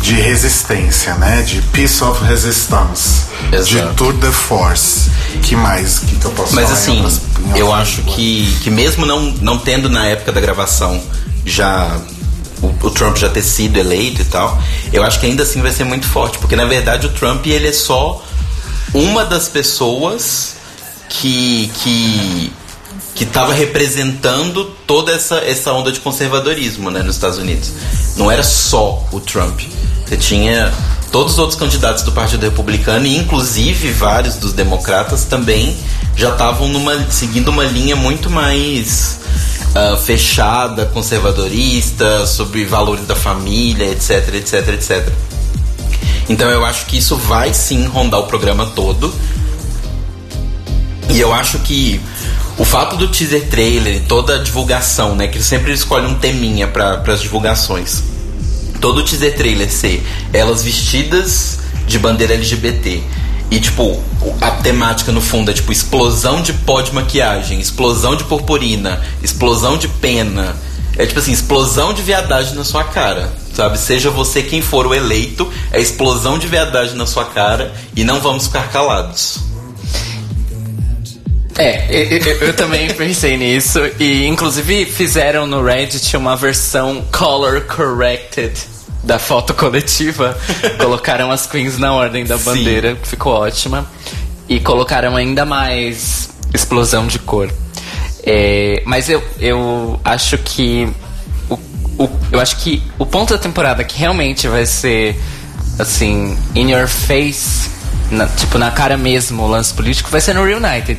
[0.00, 1.42] de resistência, né?
[1.42, 3.24] De Peace of Resistance.
[3.52, 3.88] Exato.
[3.88, 5.10] De Tour de Force.
[5.42, 7.20] Que mais que, que eu posso Mas assim, outras,
[7.54, 11.02] eu acho que, que mesmo não, não tendo na época da gravação
[11.44, 12.00] já
[12.62, 14.58] o, o, Trump já ter sido eleito e tal,
[14.92, 17.68] eu acho que ainda assim vai ser muito forte, porque na verdade o Trump ele
[17.68, 18.24] é só
[18.94, 20.54] uma das pessoas
[21.08, 22.52] que que
[23.14, 27.72] que estava representando toda essa, essa onda de conservadorismo né, nos Estados Unidos.
[28.16, 29.60] Não era só o Trump.
[30.04, 30.72] Você tinha
[31.12, 35.76] todos os outros candidatos do Partido Republicano e inclusive vários dos democratas também
[36.16, 36.68] já estavam
[37.08, 39.20] seguindo uma linha muito mais
[39.74, 45.08] uh, fechada, conservadorista, sobre valores da família, etc, etc, etc.
[46.28, 49.14] Então eu acho que isso vai sim rondar o programa todo.
[51.10, 52.00] E eu acho que
[52.56, 55.26] o fato do teaser trailer e toda a divulgação, né?
[55.26, 58.02] Que ele sempre escolhe um teminha para as divulgações.
[58.80, 63.02] Todo o teaser trailer ser elas vestidas de bandeira LGBT.
[63.50, 64.02] E, tipo,
[64.40, 69.76] a temática no fundo é tipo explosão de pó de maquiagem, explosão de purpurina, explosão
[69.76, 70.56] de pena.
[70.96, 73.32] É tipo assim, explosão de viadagem na sua cara.
[73.52, 73.78] Sabe?
[73.78, 78.20] Seja você quem for o eleito, é explosão de viadagem na sua cara e não
[78.20, 79.53] vamos ficar calados.
[81.56, 83.80] É, eu, eu, também pensei nisso.
[83.98, 88.52] E inclusive fizeram no Reddit uma versão color corrected
[89.02, 90.36] da foto coletiva.
[90.78, 93.86] colocaram as queens na ordem da bandeira, ficou ótima.
[94.48, 97.50] E colocaram ainda mais explosão de cor.
[98.22, 100.88] É, mas eu, eu acho que.
[101.48, 101.54] O,
[102.04, 105.16] o, eu acho que o ponto da temporada que realmente vai ser
[105.78, 107.70] assim, in your face,
[108.10, 110.98] na, tipo, na cara mesmo, o lance político, vai ser no Reunited.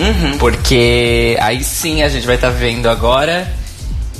[0.00, 0.38] Uhum.
[0.38, 3.52] Porque aí sim a gente vai estar tá vendo agora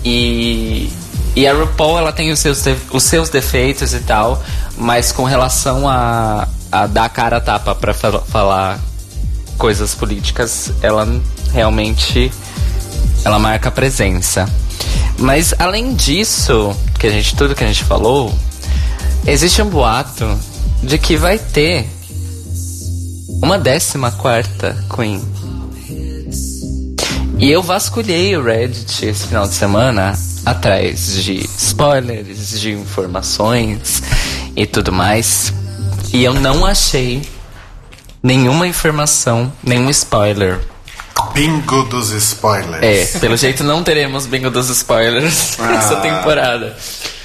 [0.05, 0.93] e.
[1.35, 4.43] E a RuPaul ela tem os seus, os seus defeitos e tal,
[4.77, 8.81] mas com relação a, a dar cara a tapa para falar
[9.57, 11.07] coisas políticas, ela
[11.53, 12.33] realmente
[13.25, 14.49] ela marca presença.
[15.19, 18.35] Mas além disso, que a gente tudo que a gente falou,
[19.25, 20.37] existe um boato
[20.83, 21.89] de que vai ter
[23.43, 25.40] uma décima quarta Queen.
[27.41, 30.13] E eu vasculhei o Reddit esse final de semana
[30.45, 34.03] atrás de spoilers, de informações
[34.55, 35.51] e tudo mais.
[36.13, 37.23] E eu não achei
[38.23, 40.61] nenhuma informação, nenhum spoiler.
[41.33, 42.83] Bingo dos spoilers.
[42.83, 45.67] É, pelo jeito não teremos bingo dos spoilers ah.
[45.69, 46.77] nessa temporada.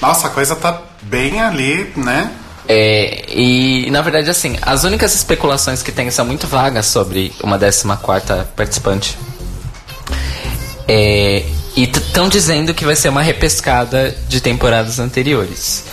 [0.01, 2.32] Nossa, a coisa tá bem ali, né?
[2.69, 7.60] É, e na verdade, assim, as únicas especulações que tem são muito vagas sobre uma
[7.60, 9.17] 14 quarta participante.
[10.87, 11.43] É,
[11.75, 15.85] e estão dizendo que vai ser uma repescada de temporadas anteriores.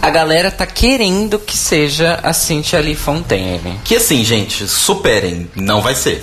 [0.00, 3.80] A galera tá querendo que seja a Cynthia Lee Fontaine.
[3.84, 6.22] Que assim, gente, superem, não vai ser.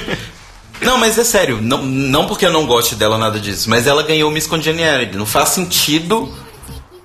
[0.80, 4.02] não, mas é sério, não, não porque eu não goste dela nada disso, mas ela
[4.02, 5.16] ganhou Miss Congeniality.
[5.16, 6.32] Não faz sentido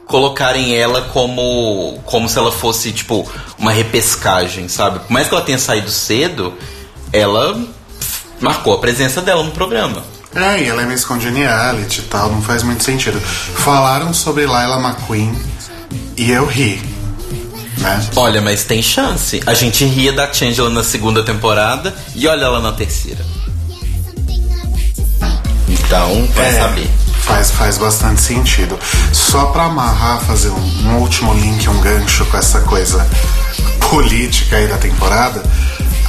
[0.06, 5.00] colocarem ela como como se ela fosse tipo uma repescagem, sabe?
[5.00, 6.54] Por mais que ela tenha saído cedo,
[7.14, 7.62] ela
[8.40, 10.04] marcou a presença dela no programa.
[10.36, 13.20] É, e ela é Miss Congeniality e tal, não faz muito sentido.
[13.20, 15.36] Falaram sobre Laila McQueen
[16.16, 16.82] e eu ri.
[17.80, 18.10] Né?
[18.16, 19.42] Olha, mas tem chance.
[19.46, 23.26] A gente ria da Changela na segunda temporada e olha ela na terceira.
[25.68, 26.90] Então, vai é, saber.
[27.22, 28.78] Faz, faz bastante sentido.
[29.14, 33.08] Só pra amarrar, fazer um, um último link, um gancho com essa coisa
[33.90, 35.42] política aí da temporada,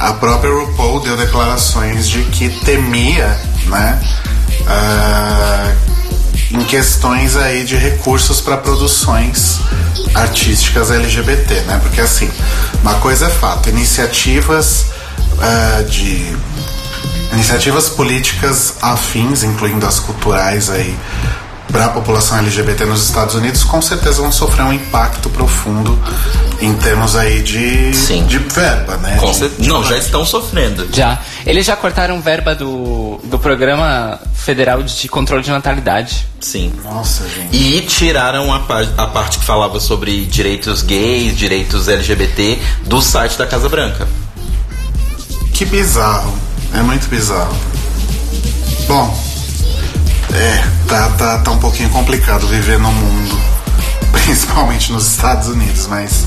[0.01, 4.01] a própria RuPaul deu declarações de que temia né?
[4.61, 5.91] Uh,
[6.57, 9.59] em questões aí de recursos para produções
[10.13, 11.79] artísticas LGBT, né?
[11.81, 12.29] Porque assim,
[12.81, 14.87] uma coisa é fato, iniciativas
[15.37, 16.35] uh, de
[17.33, 20.97] iniciativas políticas afins, incluindo as culturais aí,
[21.71, 25.97] para a população LGBT nos Estados Unidos, com certeza vão sofrer um impacto profundo
[26.59, 28.25] em termos aí de, Sim.
[28.25, 29.17] de verba, né?
[29.19, 30.87] Com De- cer- Não, já estão sofrendo.
[30.93, 31.19] Já.
[31.45, 36.27] Eles já cortaram verba do, do Programa Federal de Controle de Natalidade.
[36.39, 36.71] Sim.
[36.83, 37.55] Nossa, gente.
[37.55, 38.57] E tiraram a,
[38.97, 44.07] a parte que falava sobre direitos gays, direitos LGBT do site da Casa Branca.
[45.53, 46.33] Que bizarro.
[46.73, 47.55] É muito bizarro.
[48.87, 49.30] Bom,
[50.33, 53.39] é, tá, tá, tá um pouquinho complicado viver no mundo,
[54.11, 56.25] principalmente nos Estados Unidos, mas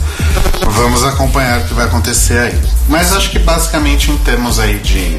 [0.70, 2.60] vamos acompanhar o que vai acontecer aí.
[2.88, 5.16] Mas acho que basicamente em termos aí de,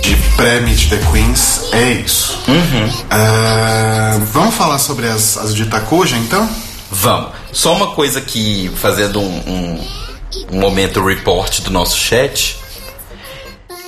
[0.00, 2.38] de pré-Meet the Queens, é isso.
[3.10, 6.48] Ah, vamos falar sobre as, as de Itacuja, então?
[6.90, 7.32] Vamos.
[7.52, 9.88] Só uma coisa que, fazendo um, um,
[10.52, 12.58] um momento report do nosso chat,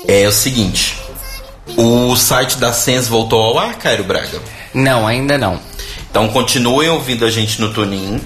[0.08, 1.03] é o seguinte.
[1.76, 4.40] O site da Sens voltou ao ar, Cairo Braga?
[4.72, 5.58] Não, ainda não.
[6.10, 8.20] Então continuem ouvindo a gente no Tunin.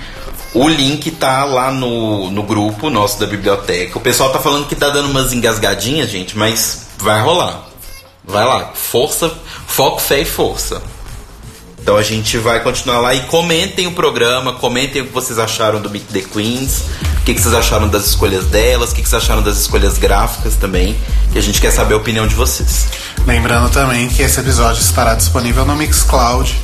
[0.54, 3.98] O link tá lá no, no grupo nosso da biblioteca.
[3.98, 7.68] O pessoal tá falando que tá dando umas engasgadinhas, gente, mas vai rolar.
[8.24, 8.72] Vai lá.
[8.74, 9.32] Força,
[9.66, 10.82] foco, fé e força.
[11.88, 15.80] Então a gente vai continuar lá e comentem o programa, comentem o que vocês acharam
[15.80, 16.84] do Meet the Queens,
[17.16, 19.96] o que, que vocês acharam das escolhas delas, o que, que vocês acharam das escolhas
[19.96, 20.94] gráficas também,
[21.32, 22.88] que a gente quer saber a opinião de vocês.
[23.26, 26.54] Lembrando também que esse episódio estará disponível no Mixcloud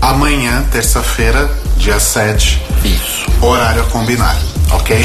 [0.00, 3.26] amanhã, terça-feira, dia 7, Isso.
[3.44, 4.38] horário a combinar,
[4.70, 5.04] ok?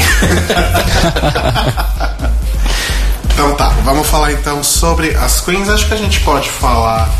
[3.34, 5.68] então tá, vamos falar então sobre as queens.
[5.68, 7.12] Acho que a gente pode falar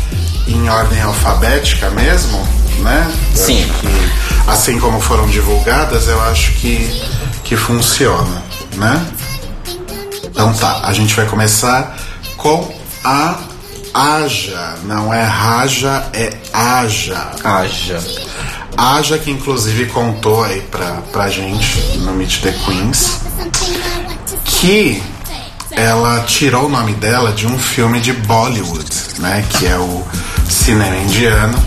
[0.47, 2.45] em ordem alfabética mesmo,
[2.79, 3.11] né?
[3.33, 3.69] Sim.
[3.79, 7.01] que, assim como foram divulgadas, eu acho que,
[7.43, 8.43] que funciona,
[8.75, 9.05] né?
[10.23, 11.95] Então tá, a gente vai começar
[12.37, 12.73] com
[13.03, 13.37] a
[13.93, 14.75] Aja.
[14.83, 17.31] Não é Raja, é Aja.
[17.43, 17.99] Haja.
[18.77, 23.19] Aja que inclusive contou aí pra, pra gente no Meet the Queens
[24.45, 25.01] que
[25.71, 29.45] ela tirou o nome dela de um filme de Bollywood, né?
[29.49, 30.05] Que é o
[30.51, 31.57] cinema indiano.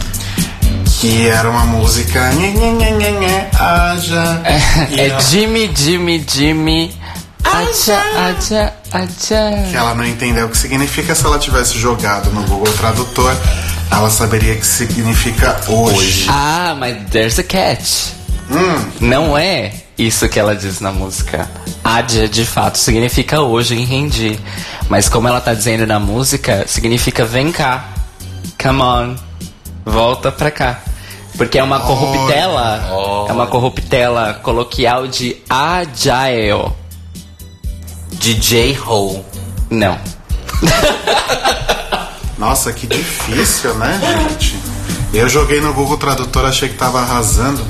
[1.01, 2.31] Que era uma música.
[2.33, 4.41] Nhê, nhê, nhê, nhê, nhê, Aja.
[4.45, 6.95] É ela- Jimmy, Jimmy, Jimmy.
[7.45, 9.69] Aja, aja, aja.
[9.71, 11.15] que ela não entendeu o que significa.
[11.15, 13.37] Se ela tivesse jogado no Google Tradutor,
[13.91, 16.27] ela saberia que significa hoje.
[16.29, 18.13] Ah, mas there's a catch.
[19.01, 21.49] Não é isso que ela diz na música.
[21.85, 24.41] Adja, de fato, significa hoje em hindi.
[24.89, 27.85] Mas como ela tá dizendo na música, significa vem cá.
[28.65, 29.17] Come on.
[29.85, 30.81] Volta pra cá.
[31.37, 32.89] Porque é uma corruptela.
[32.91, 33.29] Olha.
[33.29, 36.75] É uma corruptela coloquial de Ajaeo.
[38.13, 39.23] DJ Ho.
[39.69, 39.99] Não.
[42.39, 44.01] Nossa, que difícil, né,
[44.31, 44.59] gente?
[45.13, 47.63] Eu joguei no Google Tradutor, achei que tava arrasando.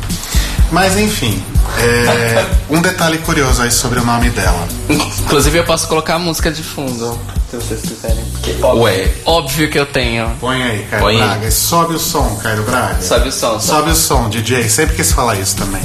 [0.71, 1.43] Mas enfim,
[1.79, 4.67] é, um detalhe curioso aí sobre o nome dela.
[4.89, 7.19] Inclusive eu posso colocar a música de fundo.
[7.51, 8.25] Se vocês quiserem.
[8.33, 9.09] Porque, Ué.
[9.25, 10.31] Óbvio que eu tenho.
[10.41, 11.29] Põe aí, Caio Põe aí.
[11.29, 11.47] Braga.
[11.47, 13.01] E sobe o som, Caio Braga.
[13.01, 13.61] Sobe o som.
[13.61, 13.63] sobe.
[13.63, 14.69] Sobe o som, DJ.
[14.69, 15.83] Sempre quis falar isso também.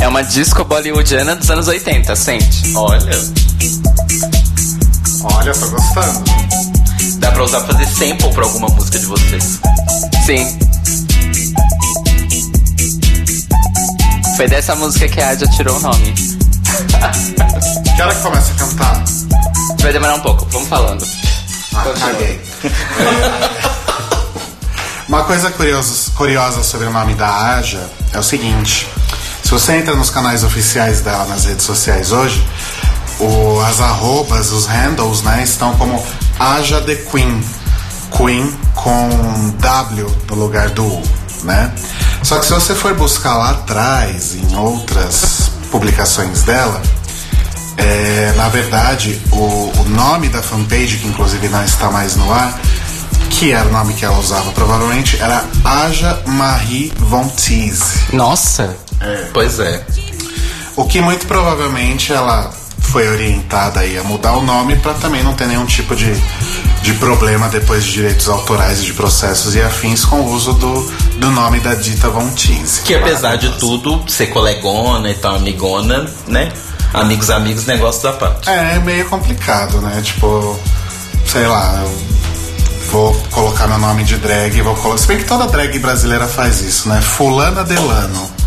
[0.00, 2.72] É uma disco bollywoodiana dos anos 80, sente.
[2.74, 3.10] Olha.
[5.24, 6.24] Olha, tô gostando.
[7.18, 9.60] Dá pra usar pra fazer sample pra alguma música de vocês.
[10.24, 10.58] Sim.
[14.36, 16.14] Foi dessa música que a Adja tirou o nome.
[17.96, 19.04] Que hora que começa a cantar?
[19.80, 21.04] Vai demorar um pouco, vamos falando.
[21.74, 22.40] Ah, caguei.
[25.08, 28.86] Uma coisa curiosa, curiosa sobre o nome da Aja é o seguinte:
[29.42, 32.46] se você entra nos canais oficiais dela nas redes sociais hoje,
[33.20, 36.02] o- as arrobas, os handles, né, estão como
[36.38, 37.42] Aja the Queen.
[38.16, 41.02] Queen com W no lugar do U,
[41.44, 41.72] né?
[42.22, 46.80] Só que se você for buscar lá atrás, em outras publicações dela,
[47.76, 49.36] é, na verdade, o,
[49.78, 52.58] o nome da fanpage, que inclusive não está mais no ar,
[53.30, 58.00] que era o nome que ela usava provavelmente, era Aja Marie Von Teese.
[58.12, 58.74] Nossa!
[59.32, 59.84] Pois é.
[60.74, 62.50] O que muito provavelmente ela
[62.88, 66.10] foi orientada aí a mudar o nome para também não ter nenhum tipo de,
[66.82, 70.82] de problema depois de direitos autorais e de processos e afins com o uso do,
[71.18, 72.82] do nome da dita Von Teese.
[72.82, 76.50] Que apesar de tudo, ser colegona e tal, amigona, né?
[76.94, 78.48] Amigos, amigos, negócio da parte.
[78.48, 80.00] É, é meio complicado, né?
[80.02, 80.58] Tipo,
[81.26, 81.84] sei lá.
[82.90, 84.98] vou colocar meu nome de drag, vou colocar.
[84.98, 87.02] Se bem que toda drag brasileira faz isso, né?
[87.02, 88.37] Fulana Delano.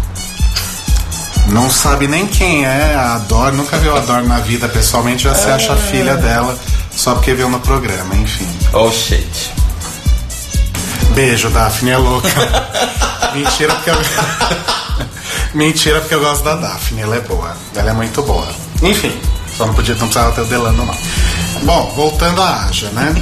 [1.52, 5.36] Não sabe nem quem é a Ador, nunca viu a Ador na vida pessoalmente, já
[5.36, 6.58] se acha filha dela
[6.95, 8.47] só porque viu no programa, enfim.
[8.72, 9.52] Oh shit.
[11.14, 12.30] Beijo, Daphne é louca.
[13.36, 13.95] Mentira porque eu.
[15.54, 17.56] Mentira porque eu gosto da Daphne, ela é boa.
[17.76, 18.47] Ela é muito boa.
[18.82, 19.12] Enfim,
[19.58, 20.97] só não podia, não precisava ter o Delano não.
[21.64, 23.14] Bom, voltando à Aja, né?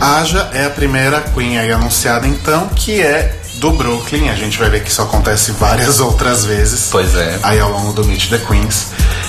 [0.00, 4.28] Aja é a primeira Queen aí anunciada então, que é do Brooklyn.
[4.28, 6.88] A gente vai ver que isso acontece várias outras vezes.
[6.90, 7.38] Pois é.
[7.42, 8.88] Aí ao longo do Meet the Queens.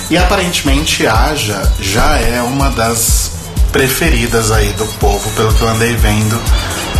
[0.09, 3.31] E aparentemente Aja já é uma das
[3.71, 6.39] preferidas aí do povo, pelo que eu andei vendo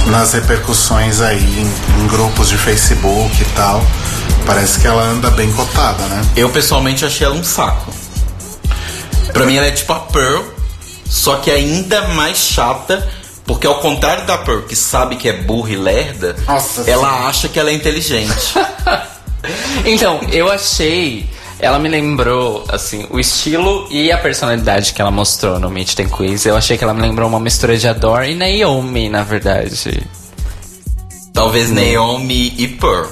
[0.08, 3.84] nas repercussões aí em, em grupos de Facebook e tal.
[4.46, 6.22] Parece que ela anda bem cotada, né?
[6.38, 7.92] Eu pessoalmente achei ela um saco.
[9.34, 10.44] Pra mim ela é tipo a Pearl,
[11.06, 13.06] só que ainda mais chata,
[13.46, 17.28] porque ao contrário da Pearl, que sabe que é burra e lerda, Nossa ela Senhora.
[17.28, 18.34] acha que ela é inteligente.
[19.86, 21.30] Então, eu achei.
[21.60, 26.06] Ela me lembrou, assim, o estilo e a personalidade que ela mostrou no Meet the
[26.06, 26.46] Quiz.
[26.48, 30.02] Eu achei que ela me lembrou uma mistura de Adore e Naomi, na verdade.
[31.32, 33.08] Talvez Naomi e Pearl.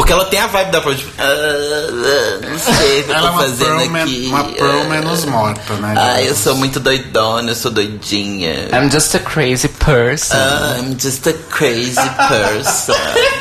[0.00, 3.14] Porque ela tem a vibe da Pearl, tipo, ah, ah, não sei o que eu
[3.14, 4.26] Ela é tô uma fazendo Pearl, aqui.
[4.28, 5.94] uma Pearl menos morta, né?
[5.94, 8.70] Ah, eu sou muito doidona, eu sou doidinha.
[8.72, 10.38] I'm just a crazy person.
[10.38, 12.94] Ah, I'm just a crazy person.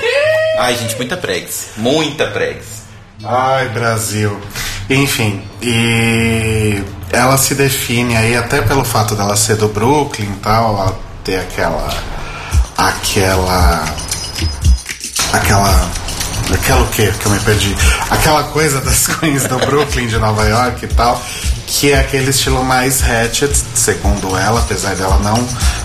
[0.60, 1.68] Ai, gente, muita pregs.
[1.78, 2.66] Muita pregs.
[3.24, 4.38] Ai, Brasil.
[4.90, 10.74] Enfim, e ela se define aí até pelo fato dela ser do Brooklyn e tal,
[10.78, 11.88] ela ter aquela.
[12.76, 13.86] aquela.
[15.32, 16.09] aquela.
[16.56, 17.12] Aquela o quê?
[17.20, 17.76] Que eu me perdi.
[18.10, 21.22] Aquela coisa das queens do Brooklyn de Nova York e tal.
[21.68, 25.36] Que é aquele estilo mais hatchet, segundo ela, apesar dela não.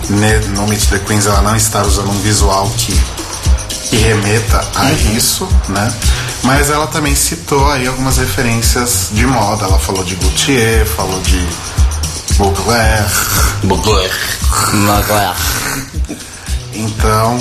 [0.09, 2.99] ne- No Meet the Queens ela não estar usando um visual que
[3.89, 5.93] que remeta a isso, né?
[6.41, 9.65] Mas ela também citou aí algumas referências de moda.
[9.65, 11.47] Ela falou de Gaultier, falou de
[12.39, 13.05] Mugler.
[13.63, 14.11] Bugler.
[14.73, 15.35] Mugler.
[16.73, 17.37] Então,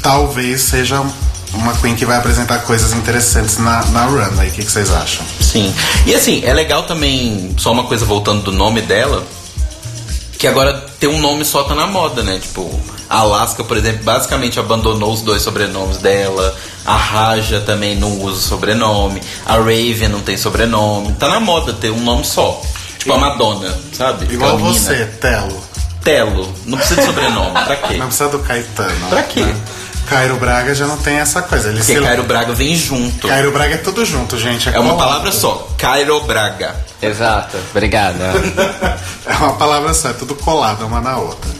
[0.00, 1.02] talvez seja
[1.54, 4.48] uma Queen que vai apresentar coisas interessantes na, na runway.
[4.48, 5.24] O que, que vocês acham?
[5.40, 5.74] Sim.
[6.06, 9.24] E assim, é legal também, só uma coisa voltando do nome dela,
[10.38, 12.38] que agora ter um nome só tá na moda, né?
[12.40, 12.70] Tipo,
[13.10, 16.54] a Alaska, por exemplo, basicamente abandonou os dois sobrenomes dela.
[16.84, 19.20] A Raja também não usa sobrenome.
[19.44, 21.12] A Raven não tem sobrenome.
[21.14, 22.60] Tá na moda ter um nome só.
[22.98, 24.32] Tipo a Madonna, sabe?
[24.32, 24.84] Igual Aquela menina.
[24.84, 25.62] você, Telo.
[26.04, 26.54] Telo.
[26.66, 27.50] Não precisa de sobrenome.
[27.64, 27.96] Pra quê?
[27.96, 29.08] Não precisa do Caetano.
[29.08, 29.42] Pra quê?
[29.42, 29.56] né?
[30.08, 31.68] Cairo Braga já não tem essa coisa.
[31.68, 32.00] Ele Porque se...
[32.00, 33.28] Cairo Braga vem junto.
[33.28, 34.68] Cairo Braga é tudo junto, gente.
[34.68, 35.08] É uma colado.
[35.08, 35.68] palavra só.
[35.76, 36.74] Cairo Braga.
[37.02, 38.32] Exato, obrigada.
[39.28, 41.50] É uma palavra só, é tudo colado uma na outra.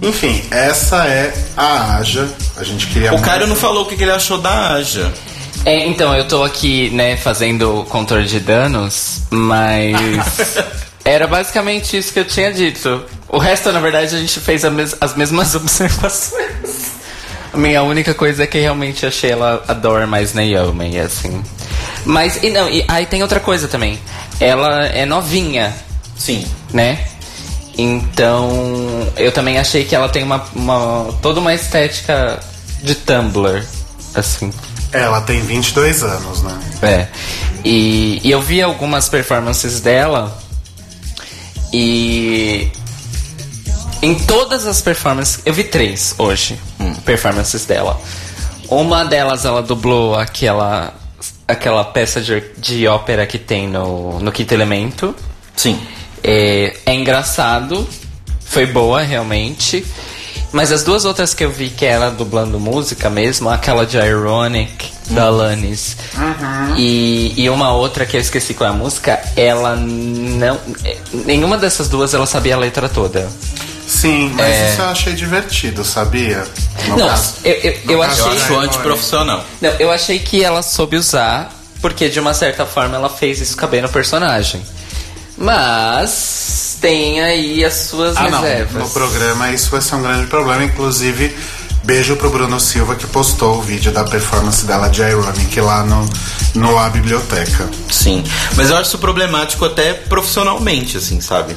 [0.00, 2.28] Enfim, essa é a Aja.
[2.56, 3.12] A gente queria.
[3.12, 5.12] O Cairo não falou o que que ele achou da Aja.
[5.64, 9.96] É, então, eu tô aqui, né, fazendo controle de danos, mas.
[11.04, 13.02] Era basicamente isso que eu tinha dito.
[13.28, 16.46] O resto, na verdade, a gente fez a mes- as mesmas observações.
[17.52, 21.42] A minha única coisa é que realmente achei ela adora mais Naomi, assim.
[22.04, 23.98] Mas, e não, e aí tem outra coisa também.
[24.38, 25.74] Ela é novinha,
[26.16, 26.46] Sim.
[26.72, 27.06] né?
[27.76, 32.38] Então, eu também achei que ela tem uma, uma toda uma estética
[32.82, 33.64] de Tumblr,
[34.14, 34.52] assim.
[34.92, 36.58] Ela tem 22 anos, né?
[36.82, 37.08] É.
[37.64, 40.36] E, e eu vi algumas performances dela
[41.72, 42.68] e
[44.02, 46.58] em todas as performances, eu vi três hoje,
[47.04, 48.00] performances dela.
[48.68, 50.94] Uma delas ela dublou aquela
[51.46, 55.14] aquela peça de, de ópera que tem no, no Quinto Elemento.
[55.56, 55.80] Sim.
[56.22, 57.86] É, é engraçado,
[58.40, 59.84] foi boa realmente.
[60.52, 64.90] Mas as duas outras que eu vi que era dublando música mesmo, aquela de Ironic
[65.10, 65.96] da Alanis
[66.76, 70.58] e, e uma outra que eu esqueci qual é a música, ela não.
[70.84, 73.28] é, Nenhuma dessas duas ela sabia a letra toda.
[74.00, 74.72] Sim, mas É.
[74.72, 76.44] isso eu achei divertido, sabia?
[76.88, 78.24] No Não, caso- eu, eu, eu caso Eu achei.
[78.24, 79.44] da acho antiprofissional.
[79.60, 83.56] Não, eu achei que ela soube usar, porque de uma certa forma ela fez isso
[83.56, 84.62] caber no personagem.
[85.36, 88.40] Mas tem aí as suas Ah, não.
[88.42, 88.82] reservas.
[88.82, 90.62] No programa isso vai ser um grande problema.
[90.64, 91.36] Inclusive,
[91.84, 96.08] beijo pro Bruno Silva que postou o vídeo da performance dela de Ironic lá no,
[96.54, 97.68] no A Biblioteca.
[97.90, 98.22] Sim.
[98.56, 101.56] Mas eu acho isso problemático até profissionalmente, assim, sabe?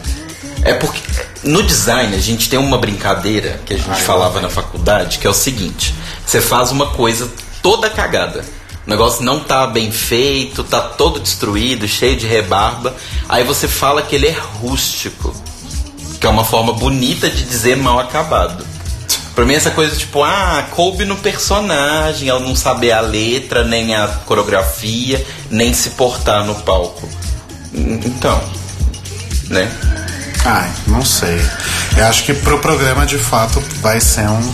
[0.66, 1.02] É porque
[1.44, 5.20] no design a gente tem uma brincadeira que a gente Ai, falava lá na faculdade,
[5.20, 5.94] que é o seguinte:
[6.26, 7.30] você faz uma coisa
[7.62, 8.44] toda cagada.
[8.86, 12.96] O negócio não tá bem feito, tá todo destruído, cheio de rebarba.
[13.30, 15.34] Aí você fala que ele é rústico.
[16.20, 18.66] Que é uma forma bonita de dizer mal acabado.
[19.36, 23.96] Pra mim, essa coisa tipo, ah, coube no personagem, ela não saber a letra, nem
[23.96, 27.10] a coreografia, nem se portar no palco.
[27.74, 28.42] Então,
[29.50, 29.72] né?
[30.46, 31.40] Ai, não sei.
[31.98, 34.52] Eu acho que pro programa de fato vai ser um,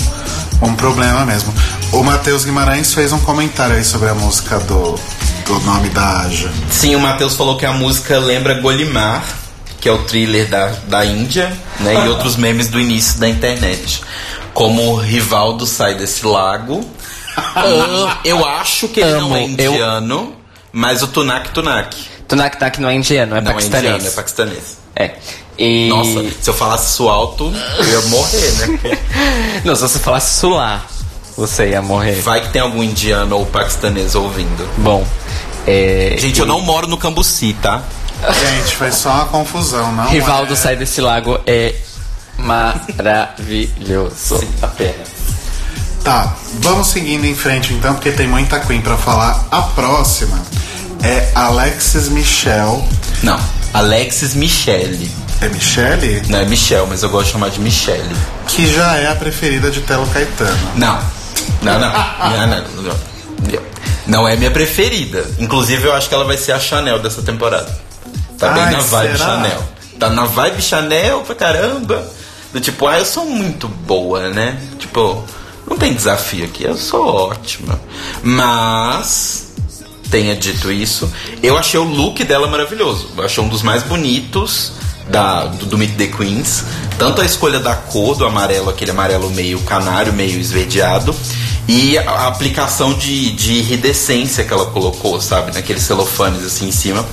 [0.61, 1.53] um problema mesmo.
[1.91, 4.99] O Matheus Guimarães fez um comentário aí sobre a música do,
[5.45, 6.51] do nome da Aja.
[6.69, 9.23] Sim, o Matheus falou que a música lembra Golimar,
[9.81, 12.05] que é o thriller da, da Índia, né?
[12.05, 14.03] E outros memes do início da internet.
[14.53, 16.87] Como o Rivaldo sai desse lago.
[18.23, 20.35] eu acho que ele não é Amo, eu- indiano,
[20.71, 21.95] mas o Tunak Tunak.
[22.27, 23.85] Tunak Tak não é indiano, é Não é paquistanês.
[23.95, 24.78] indiano, é paquistanês.
[24.99, 25.11] É.
[25.57, 25.89] E...
[25.89, 28.97] Nossa, se eu falasse isso alto, eu ia morrer, né?
[29.65, 30.85] Não, se você falasse sulá,
[31.37, 32.21] você ia morrer.
[32.21, 34.69] Vai que tem algum indiano ou paquistanês ouvindo.
[34.77, 35.05] Bom,
[35.65, 36.15] é...
[36.17, 37.83] Gente, eu não moro no Cambuci, tá?
[38.21, 40.55] Gente, foi só uma confusão, não Rivaldo é...
[40.55, 41.73] sai desse lago é
[42.37, 44.43] maravilhoso.
[44.61, 45.07] Apenas.
[46.03, 49.47] Tá, vamos seguindo em frente então, porque tem muita Queen pra falar.
[49.51, 50.41] A próxima
[51.03, 52.85] é Alexis Michel.
[53.23, 53.39] Não,
[53.73, 55.11] Alexis Michele.
[55.41, 56.23] É Michele?
[56.27, 58.15] Não é Michel, mas eu gosto de chamar de Michele.
[58.47, 60.57] Que já é a preferida de Telo Caetano.
[60.75, 60.99] Não.
[61.61, 61.91] Não, não.
[61.91, 63.09] Não, não, não.
[64.07, 65.23] Não é minha preferida.
[65.37, 67.79] Inclusive, eu acho que ela vai ser a Chanel dessa temporada.
[68.37, 69.25] Tá bem Ai, na vibe será?
[69.25, 69.63] Chanel.
[69.99, 72.07] Tá na vibe Chanel pra caramba.
[72.51, 74.59] Do tipo, ah, eu sou muito boa, né?
[74.79, 75.23] Tipo,
[75.69, 77.79] não tem desafio aqui, eu sou ótima.
[78.23, 79.48] Mas,
[80.09, 83.09] tenha dito isso, eu achei o look dela maravilhoso.
[83.17, 84.71] Eu achei um dos mais bonitos
[85.09, 86.63] da, do, do Meet the Queens.
[86.97, 91.15] Tanto a escolha da cor, do amarelo, aquele amarelo meio canário, meio esverdeado.
[91.67, 95.53] E a, aplicação de, de iridescência que ela colocou, sabe?
[95.53, 97.05] Naqueles celofanes assim em cima.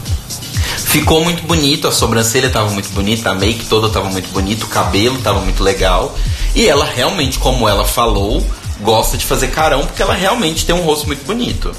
[0.79, 4.69] Ficou muito bonito, a sobrancelha tava muito bonita, a make toda tava muito bonita, o
[4.69, 6.17] cabelo tava muito legal.
[6.55, 8.43] E ela realmente, como ela falou,
[8.81, 11.75] gosta de fazer carão porque ela realmente tem um rosto muito bonito.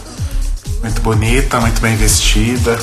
[0.81, 2.77] Muito bonita, muito bem vestida.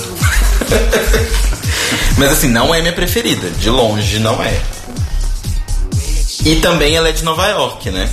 [2.19, 4.61] Mas assim, não é minha preferida, de longe não é.
[6.45, 8.09] E também ela é de Nova York, né?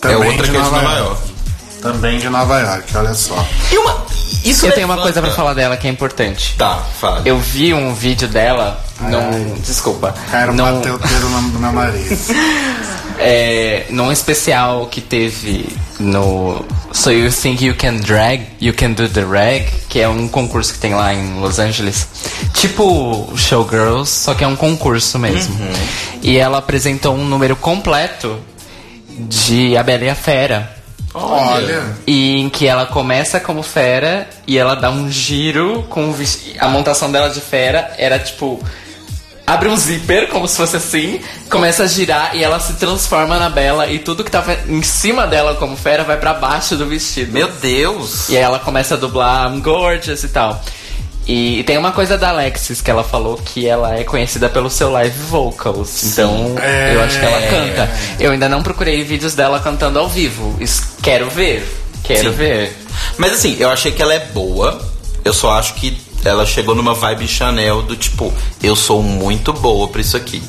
[0.00, 1.32] Também é outra que é de Nova York.
[1.80, 3.46] Também de Nova York, olha só.
[3.70, 4.06] E uma.
[4.44, 6.56] Isso Eu tenho uma coisa pra falar dela que é importante.
[6.58, 7.22] Tá, fala.
[7.24, 9.54] Eu vi um vídeo dela num.
[9.60, 10.14] Desculpa.
[10.30, 12.28] Quero num, bater o dedo no, no meu nariz.
[13.18, 15.66] é, num especial que teve
[16.00, 20.26] no So You Think You Can Drag, You Can Do The Rag, que é um
[20.28, 22.06] concurso que tem lá em Los Angeles.
[22.54, 25.54] Tipo Showgirls, só que é um concurso mesmo.
[26.22, 28.38] E ela apresentou um número completo
[29.08, 30.76] de A Bela e a Fera.
[31.14, 31.84] Olha.
[32.06, 36.54] E em que ela começa como fera e ela dá um giro com o vesti-
[36.58, 38.58] A montação dela de fera era tipo.
[39.46, 41.20] Abre um zíper, como se fosse assim,
[41.50, 45.26] começa a girar e ela se transforma na Bela e tudo que tava em cima
[45.26, 47.32] dela como fera vai pra baixo do vestido.
[47.32, 48.28] Meu Deus!
[48.28, 50.62] E aí ela começa a dublar I'm gorgeous e tal.
[51.26, 54.70] E, e tem uma coisa da Alexis que ela falou que ela é conhecida pelo
[54.70, 56.04] seu live vocals.
[56.04, 56.94] Então É.
[56.94, 57.90] eu acho que ela canta.
[58.20, 60.56] Eu ainda não procurei vídeos dela cantando ao vivo.
[60.60, 61.64] Isso, quero ver.
[62.04, 62.36] Quero Sim.
[62.36, 62.76] ver.
[63.18, 64.80] Mas assim, eu achei que ela é boa.
[65.24, 69.88] Eu só acho que ela chegou numa vibe Chanel do tipo, eu sou muito boa
[69.88, 70.42] pra isso aqui.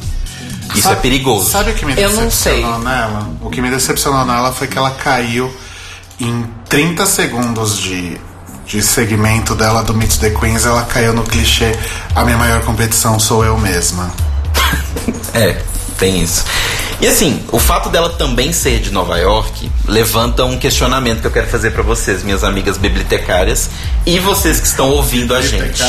[0.73, 1.49] Isso Sabe- é perigoso.
[1.49, 3.29] Sabe o que me Eu não decepcionou nela?
[3.41, 5.53] O que me decepcionou nela foi que ela caiu
[6.19, 8.17] em 30 segundos de,
[8.65, 11.77] de segmento dela do Meet the Queens, ela caiu no clichê
[12.15, 14.11] a minha maior competição sou eu mesma.
[15.35, 15.59] É,
[15.97, 16.43] tem isso.
[17.01, 21.31] E assim, o fato dela também ser de Nova York levanta um questionamento que eu
[21.31, 23.69] quero fazer pra vocês, minhas amigas bibliotecárias,
[24.05, 25.83] e vocês que estão ouvindo a gente.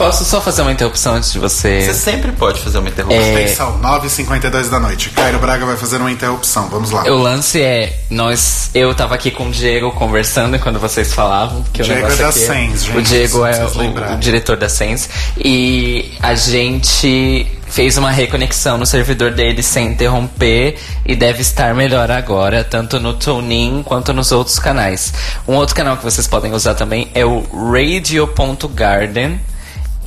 [0.00, 1.82] Posso só fazer uma interrupção antes de você.
[1.82, 3.22] Você sempre pode fazer uma interrupção.
[3.22, 3.44] É.
[3.44, 5.10] Atenção, 9h52 da noite.
[5.10, 6.70] Cairo Braga vai fazer uma interrupção.
[6.70, 7.02] Vamos lá.
[7.04, 11.62] O lance é, nós, eu tava aqui com o Diego conversando enquanto vocês falavam.
[11.70, 14.16] Que o Diego negócio é da aqui Sens, gente, O Diego é vocês o, lembrarem.
[14.16, 15.06] o diretor da Sens.
[15.36, 22.10] E a gente fez uma reconexão no servidor dele sem interromper e deve estar melhor
[22.10, 25.12] agora, tanto no TuneIn quanto nos outros canais.
[25.46, 27.42] Um outro canal que vocês podem usar também é o
[27.72, 29.40] Radio.garden,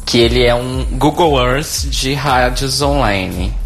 [0.06, 3.64] que ele é um Google Earth de rádios online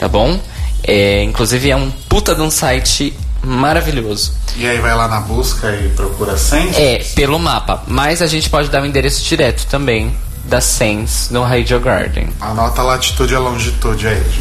[0.00, 0.40] tá bom?
[0.82, 3.14] É, inclusive é um puta de um site
[3.44, 4.32] maravilhoso.
[4.56, 6.74] E aí vai lá na busca e procura Sens.
[6.74, 10.10] É, pelo mapa, mas a gente pode dar o endereço direto também
[10.44, 12.28] da Sense no Radio Garden.
[12.40, 14.40] Anota a latitude e a longitude aí, gente.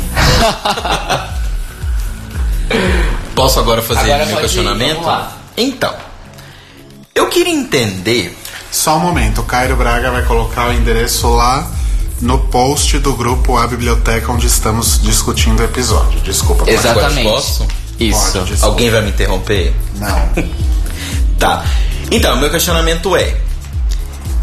[3.36, 5.10] Posso agora fazer Agora meu ir, questionamento?
[5.56, 5.93] Então,
[7.16, 8.38] eu queria entender.
[8.72, 11.68] Só um momento, o Cairo Braga vai colocar o endereço lá
[12.22, 16.20] no post do grupo A Biblioteca onde estamos discutindo o episódio.
[16.22, 17.30] Desculpa, Exatamente.
[17.30, 17.68] Posso?
[18.00, 18.32] Isso.
[18.34, 18.56] Pode.
[18.62, 19.74] Alguém vai me interromper?
[19.95, 20.30] Não.
[21.39, 21.66] Tá.
[22.12, 23.38] Então, meu questionamento é: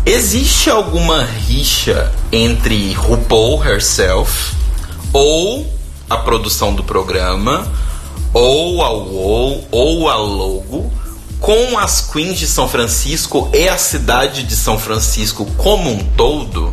[0.06, 4.54] existe alguma rixa entre RuPaul herself
[5.12, 5.66] ou
[6.08, 7.66] a produção do programa
[8.32, 10.92] ou a UOL ou a Logo
[11.40, 16.72] com as queens de São Francisco e a cidade de São Francisco como um todo?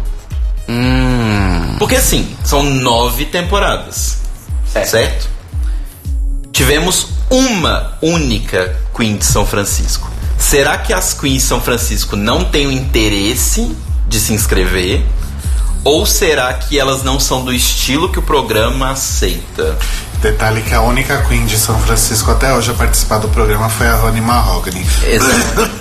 [0.70, 1.76] Hum.
[1.80, 4.20] Porque assim, são nove temporadas.
[4.72, 4.90] Certo.
[4.90, 5.30] certo?
[6.52, 10.13] Tivemos uma única Queen de São Francisco.
[10.44, 13.76] Será que as Queens de São Francisco não têm o interesse
[14.08, 15.04] de se inscrever?
[15.84, 19.78] Ou será que elas não são do estilo que o programa aceita?
[20.22, 23.88] Detalhe que a única Queen de São Francisco até hoje a participar do programa foi
[23.88, 24.86] a Rony Mahogany.
[25.04, 25.72] Exato.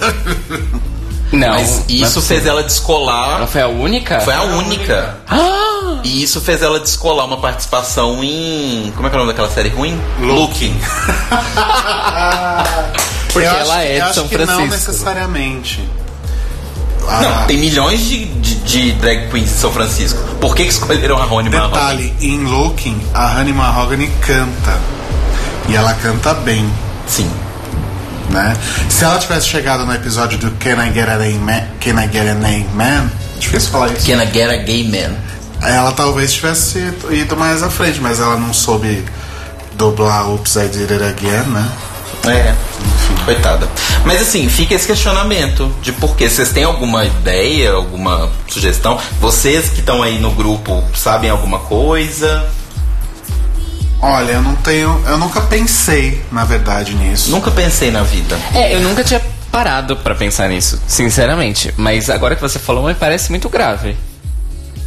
[1.32, 1.48] Não.
[1.48, 3.38] Mas isso mas fez ela descolar.
[3.38, 4.20] Ela foi a única?
[4.20, 5.16] Foi a única.
[5.28, 6.00] Ah!
[6.04, 8.92] E isso fez ela descolar uma participação em.
[8.94, 10.00] Como é que é o nome daquela série ruim?
[10.20, 10.78] Looking.
[13.32, 14.70] Porque Eu ela acho- é eu de acho São que Não Francisco.
[14.90, 15.88] necessariamente.
[17.08, 20.18] Ah, Não, tem milhões de, de, de drag queens em São Francisco.
[20.40, 21.68] Por que, que escolheram a Rony Marron?
[21.70, 24.78] Detalhe, em Looking, a Honey Mahogany canta.
[25.68, 26.68] E ela canta bem,
[27.06, 27.28] Sim.
[28.30, 28.56] né?
[28.88, 32.08] Se ela tivesse chegado no episódio do Can I Get a Name Man, Can I
[32.12, 33.10] Get a Name Man?
[33.38, 34.06] Difícil falar isso.
[34.06, 35.16] Can I get a gay man?
[35.60, 36.78] Ela talvez tivesse
[37.10, 39.04] ido mais à frente, mas ela não soube
[39.74, 41.68] dublar Oops, I Did It Again, né?
[42.24, 42.54] É,
[43.24, 43.68] coitada.
[44.04, 46.28] Mas assim, fica esse questionamento de por quê.
[46.28, 48.98] Vocês têm alguma ideia, alguma sugestão?
[49.20, 52.48] Vocês que estão aí no grupo sabem alguma coisa?
[54.00, 55.02] Olha, eu não tenho.
[55.06, 57.30] Eu nunca pensei, na verdade, nisso.
[57.30, 58.38] Nunca pensei na vida.
[58.52, 59.20] É, eu nunca tinha
[59.50, 61.72] parado pra pensar nisso, sinceramente.
[61.76, 63.96] Mas agora que você falou, me parece muito grave.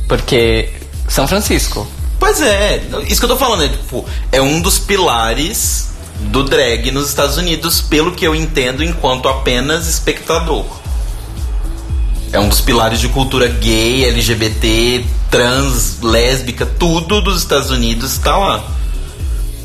[0.07, 0.69] Porque
[1.07, 1.87] São Francisco.
[2.19, 6.91] Pois é, isso que eu tô falando é tipo, é um dos pilares do drag
[6.91, 10.65] nos Estados Unidos, pelo que eu entendo enquanto apenas espectador.
[12.31, 18.37] É um dos pilares de cultura gay, LGBT, trans, lésbica, tudo dos Estados Unidos está
[18.37, 18.63] lá.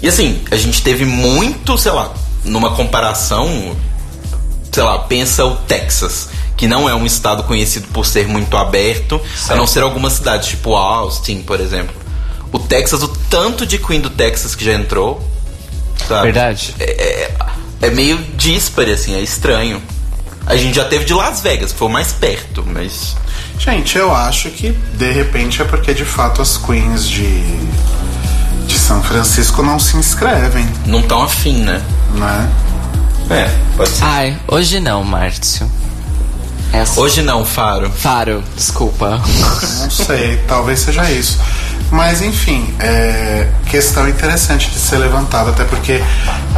[0.03, 2.13] E assim, a gente teve muito, sei lá,
[2.45, 3.77] numa comparação,
[4.73, 9.21] sei lá, pensa o Texas, que não é um estado conhecido por ser muito aberto,
[9.49, 11.95] a não ser algumas cidades, tipo Austin, por exemplo.
[12.53, 15.23] O Texas, o tanto de Queen do Texas que já entrou,
[16.11, 16.23] sabe?
[16.33, 16.75] Verdade.
[16.79, 19.81] É, é- é meio díspare, assim, é estranho.
[20.47, 23.17] A gente já teve de Las Vegas, foi o mais perto, mas.
[23.59, 27.43] Gente, eu acho que de repente é porque de fato as queens de,
[28.67, 31.81] de São Francisco não se inscrevem, Não tão afim, né?
[32.15, 32.51] né?
[33.31, 34.03] É, pode ser.
[34.05, 35.71] Ai, hoje não, Márcio.
[36.73, 37.01] É assim.
[37.01, 37.91] Hoje não, Faro.
[37.91, 39.21] Faro, desculpa.
[39.81, 41.39] Não sei, talvez seja isso.
[41.91, 46.01] Mas enfim, é questão interessante de ser levantada, até porque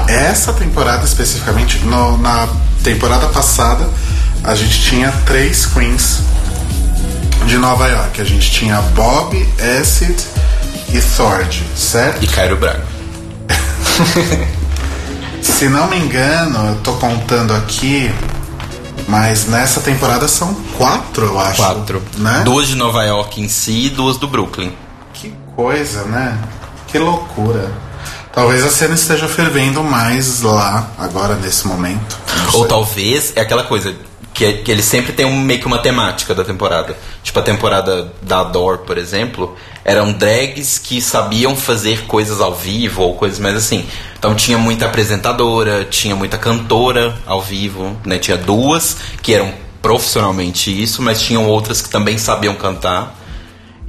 [0.07, 2.49] essa temporada especificamente, no- na
[2.83, 3.89] temporada passada,
[4.45, 6.21] a gente tinha três queens
[7.47, 8.21] de Nova York.
[8.21, 9.49] A gente tinha Bob,
[9.81, 10.15] Acid
[10.93, 12.23] e Thord, certo?
[12.23, 12.85] E Cairo Braga.
[15.43, 18.13] Se não me engano, eu tô contando aqui,
[19.09, 21.57] mas nessa temporada são quatro, eu acho.
[21.57, 22.03] Quatro.
[22.19, 22.43] Né?
[22.45, 24.73] Duas de Nova York em si e duas do Brooklyn.
[25.57, 26.39] Coisa, né?
[26.89, 27.71] Que loucura.
[28.33, 32.19] Talvez a cena esteja fervendo mais lá, agora, nesse momento.
[32.55, 33.95] Ou talvez é aquela coisa
[34.33, 36.97] que, que ele sempre tem um, meio que uma temática da temporada.
[37.23, 43.03] Tipo a temporada da Adore, por exemplo, eram drags que sabiam fazer coisas ao vivo
[43.03, 43.87] ou coisas mais assim.
[44.19, 48.19] Então tinha muita apresentadora, tinha muita cantora ao vivo, né?
[48.19, 53.19] Tinha duas que eram profissionalmente isso, mas tinham outras que também sabiam cantar.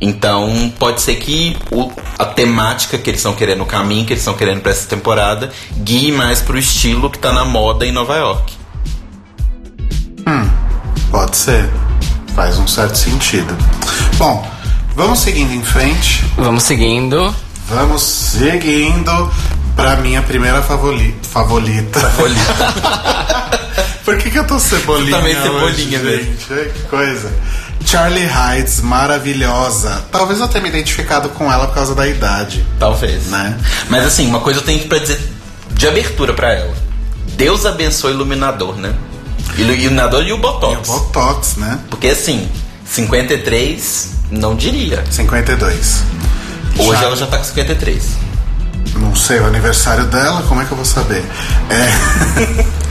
[0.02, 4.22] Então pode ser que o- a temática que eles estão querendo, o caminho que eles
[4.22, 8.16] estão querendo para essa temporada, guie mais pro estilo que tá na moda em Nova
[8.18, 8.54] York.
[11.12, 11.70] Pode ser.
[12.36, 13.56] Faz um certo sentido.
[14.18, 14.46] Bom,
[14.96, 16.26] vamos seguindo em frente.
[16.38, 17.34] Vamos seguindo.
[17.70, 19.32] Vamos seguindo
[19.76, 22.00] pra minha primeira favoli favorita.
[24.04, 25.16] Por que, que eu tô cebolinha?
[25.18, 26.24] Também hoje, cebolinha, velho.
[26.26, 26.46] gente?
[26.52, 27.32] Ai, Que coisa.
[27.86, 30.06] Charlie Heights, maravilhosa.
[30.12, 32.66] Talvez eu tenha me identificado com ela por causa da idade.
[32.80, 33.28] Talvez.
[33.28, 33.58] Né?
[33.90, 35.20] Mas assim, uma coisa eu tenho pra dizer
[35.72, 36.74] de abertura pra ela.
[37.36, 38.94] Deus abençoe o iluminador, né?
[39.58, 40.88] Ilu- Iluminador e o Botox.
[40.88, 41.80] Botox, né?
[41.90, 42.48] Porque assim,
[42.86, 45.04] 53, não diria.
[45.10, 46.04] 52.
[46.76, 48.04] Hoje Charlie- ela já tá com 53.
[48.96, 51.24] Não sei, o aniversário dela, como é que eu vou saber?
[51.70, 52.66] É.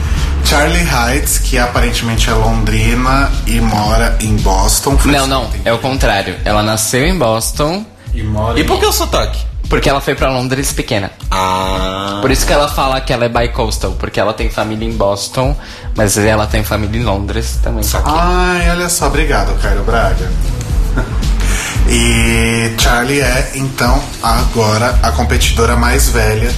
[0.45, 4.97] Charlie Heights, que aparentemente é londrina e mora em Boston.
[5.05, 6.35] Não, não, é o contrário.
[6.45, 7.85] Ela nasceu em Boston.
[8.13, 9.39] E mora E em- por que o sotaque?
[9.69, 11.09] Porque ela foi pra Londres pequena.
[11.31, 12.19] Ah.
[12.21, 15.55] Por isso que ela fala que ela é bi-coastal, porque ela tem família em Boston,
[15.95, 17.83] mas ela tem família em Londres também.
[18.05, 20.29] Ai, olha só, obrigado, Cairo Braga.
[21.89, 26.49] E Charlie é, então, agora a competidora mais velha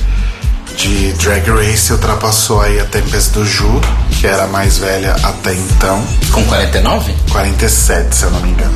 [0.76, 1.92] de Drag Race.
[1.92, 3.82] Ultrapassou aí a Tempest do Ju,
[4.20, 6.06] que era a mais velha até então.
[6.32, 7.14] Com 49?
[7.32, 8.74] 47, se eu não me engano.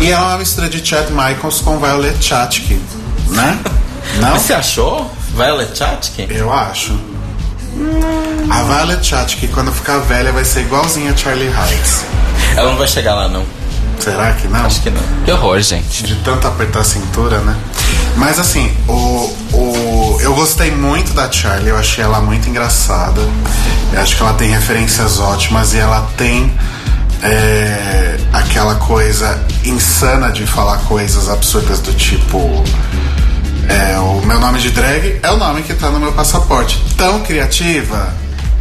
[0.00, 2.80] E é uma mistura de Chad Michaels com Violet Chachki,
[3.28, 3.58] né?
[4.20, 4.30] Não?
[4.30, 5.10] Mas você achou?
[5.34, 6.26] Violet Chachki?
[6.30, 6.92] Eu acho.
[8.50, 12.04] A Violet Chachki, quando ficar velha, vai ser igualzinha a Charlie Heights.
[12.56, 13.44] Ela não vai chegar lá, não.
[13.98, 14.64] Será que não?
[14.64, 15.02] Acho que não.
[15.24, 16.04] Que horror, gente.
[16.04, 17.56] De tanto apertar a cintura, né?
[18.16, 18.92] Mas assim, o,
[19.52, 19.83] o,
[20.20, 23.20] eu gostei muito da Charlie, eu achei ela muito engraçada.
[23.92, 26.52] Eu acho que ela tem referências ótimas e ela tem
[27.22, 32.38] é, aquela coisa insana de falar coisas absurdas do tipo.
[33.68, 36.82] É, o meu nome de drag é o nome que tá no meu passaporte.
[36.96, 38.12] Tão criativa,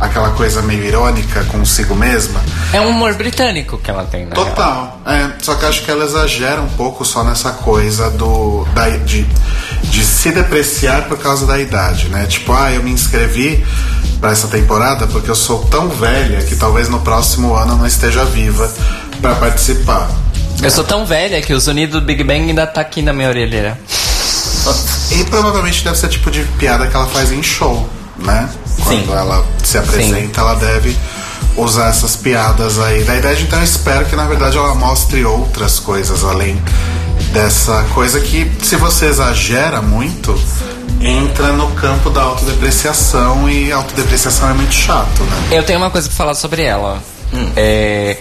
[0.04, 2.42] aquela coisa meio irônica consigo mesma.
[2.74, 4.36] É um humor britânico que ela tem, né?
[4.36, 5.00] Total.
[5.06, 9.26] É, só que acho que ela exagera um pouco só nessa coisa do da, de,
[9.84, 12.26] de se depreciar por causa da idade, né?
[12.26, 13.66] Tipo, ah, eu me inscrevi
[14.20, 17.88] para essa temporada porque eu sou tão velha que talvez no próximo ano eu não
[17.88, 18.70] esteja viva
[19.22, 20.10] para participar.
[20.62, 23.30] Eu sou tão velha que o sonido do Big Bang ainda tá aqui na minha
[23.30, 23.78] orelha.
[25.12, 27.88] E provavelmente deve ser tipo de piada que ela faz em show,
[28.18, 28.50] né?
[28.84, 29.12] Quando Sim.
[29.12, 30.98] ela se apresenta, ela deve
[31.56, 33.44] usar essas piadas aí da idade.
[33.44, 36.62] Então eu espero que na verdade ela mostre outras coisas além
[37.32, 40.40] dessa coisa que, se você exagera muito,
[41.02, 45.48] entra no campo da autodepreciação e autodepreciação é muito chato, né?
[45.52, 47.02] Eu tenho uma coisa pra falar sobre ela.
[47.56, 48.18] É.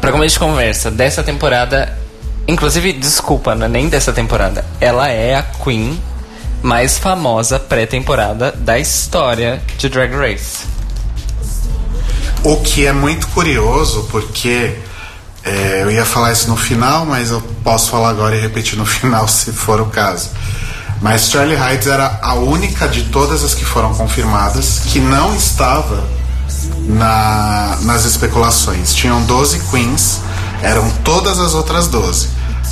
[0.00, 1.98] Pra começo de conversa, dessa temporada.
[2.46, 4.64] Inclusive, desculpa, não é nem dessa temporada.
[4.80, 5.98] Ela é a Queen
[6.64, 10.64] mais famosa pré-temporada da história de Drag Race.
[12.42, 14.74] O que é muito curioso, porque
[15.44, 18.86] é, eu ia falar isso no final, mas eu posso falar agora e repetir no
[18.86, 20.30] final, se for o caso.
[21.02, 26.02] Mas Charlie Heights era a única de todas as que foram confirmadas que não estava
[26.88, 28.94] na, nas especulações.
[28.94, 30.22] Tinham 12 queens,
[30.62, 32.28] eram todas as outras 12.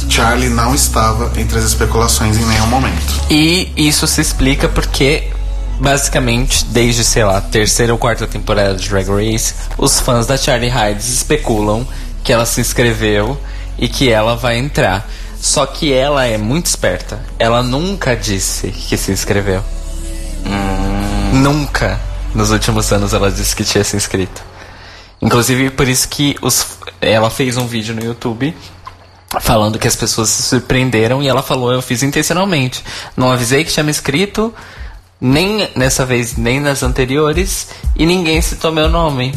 [0.08, 3.24] Charlie não estava entre as especulações em nenhum momento.
[3.30, 5.30] E isso se explica porque,
[5.80, 10.70] basicamente, desde, sei lá, terceira ou quarta temporada de Drag Race, os fãs da Charlie
[10.70, 11.86] Hides especulam
[12.22, 13.38] que ela se inscreveu
[13.78, 15.08] e que ela vai entrar.
[15.40, 17.20] Só que ela é muito esperta.
[17.38, 19.62] Ela nunca disse que se inscreveu.
[21.32, 22.00] Nunca.
[22.34, 24.42] Nos últimos anos ela disse que tinha se inscrito.
[25.20, 28.54] Inclusive por isso que os, ela fez um vídeo no YouTube
[29.40, 32.84] falando que as pessoas se surpreenderam e ela falou, eu fiz intencionalmente.
[33.16, 34.54] Não avisei que tinha me inscrito,
[35.20, 39.34] nem nessa vez, nem nas anteriores, e ninguém citou meu nome.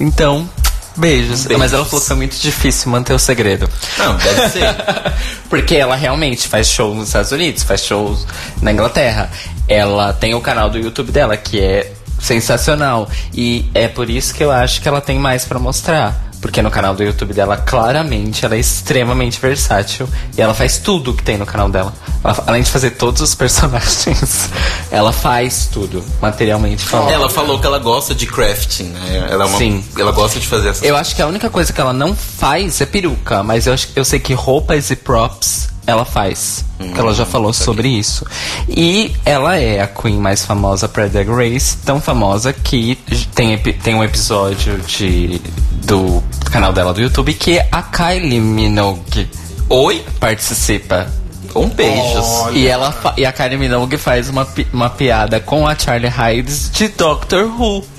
[0.00, 0.48] Então,
[0.96, 1.44] beijos.
[1.44, 1.58] Beijos.
[1.58, 3.68] Mas ela falou que foi muito difícil manter o segredo.
[3.98, 4.74] Não, deve ser.
[5.48, 8.26] Porque ela realmente faz shows nos Estados Unidos, faz shows
[8.60, 9.30] na Inglaterra.
[9.68, 13.08] Ela tem o canal do YouTube dela, que é sensacional.
[13.32, 16.25] E é por isso que eu acho que ela tem mais pra mostrar.
[16.40, 20.08] Porque no canal do YouTube dela, claramente, ela é extremamente versátil.
[20.36, 21.92] E ela faz tudo que tem no canal dela.
[22.22, 24.48] Ela- além de fazer todos os personagens,
[24.90, 27.10] ela faz tudo, materialmente falando.
[27.10, 29.28] Ela falou que ela gosta de crafting, né?
[29.30, 29.84] Ela, é uma, Sim.
[29.98, 32.80] ela gosta de fazer essas Eu acho que a única coisa que ela não faz
[32.80, 36.64] é peruca, mas eu, acho, eu sei que roupas e props ela faz.
[36.78, 38.26] que ela já falou sobre isso.
[38.68, 42.96] E ela é a Queen mais famosa pra Drag Race, tão famosa que
[43.34, 45.40] tem, tem um episódio de,
[45.84, 49.28] do canal dela do YouTube que a Kylie Minogue
[49.68, 50.04] Oi?
[50.20, 51.06] participa.
[51.54, 52.26] Um beijos.
[52.42, 52.58] Olha.
[52.58, 56.88] E, ela e a Kylie Minogue faz uma, uma piada com a Charlie Hides de
[56.88, 57.95] Doctor Who.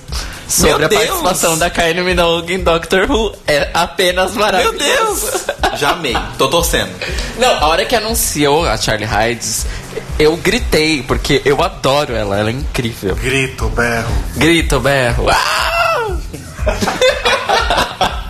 [0.47, 1.03] Sobre a Deus!
[1.03, 3.35] participação da Kylie Minogue em Doctor Who.
[3.45, 4.77] É apenas Meu maravilhoso.
[4.77, 5.45] Deus!
[5.79, 6.15] Já amei.
[6.37, 6.91] Tô torcendo.
[7.37, 9.65] Não, a hora que anunciou a Charlie Hides,
[10.17, 13.15] eu gritei, porque eu adoro ela, ela é incrível.
[13.15, 14.11] Grito, berro.
[14.35, 15.27] Grito, berro.
[15.29, 16.17] Ah!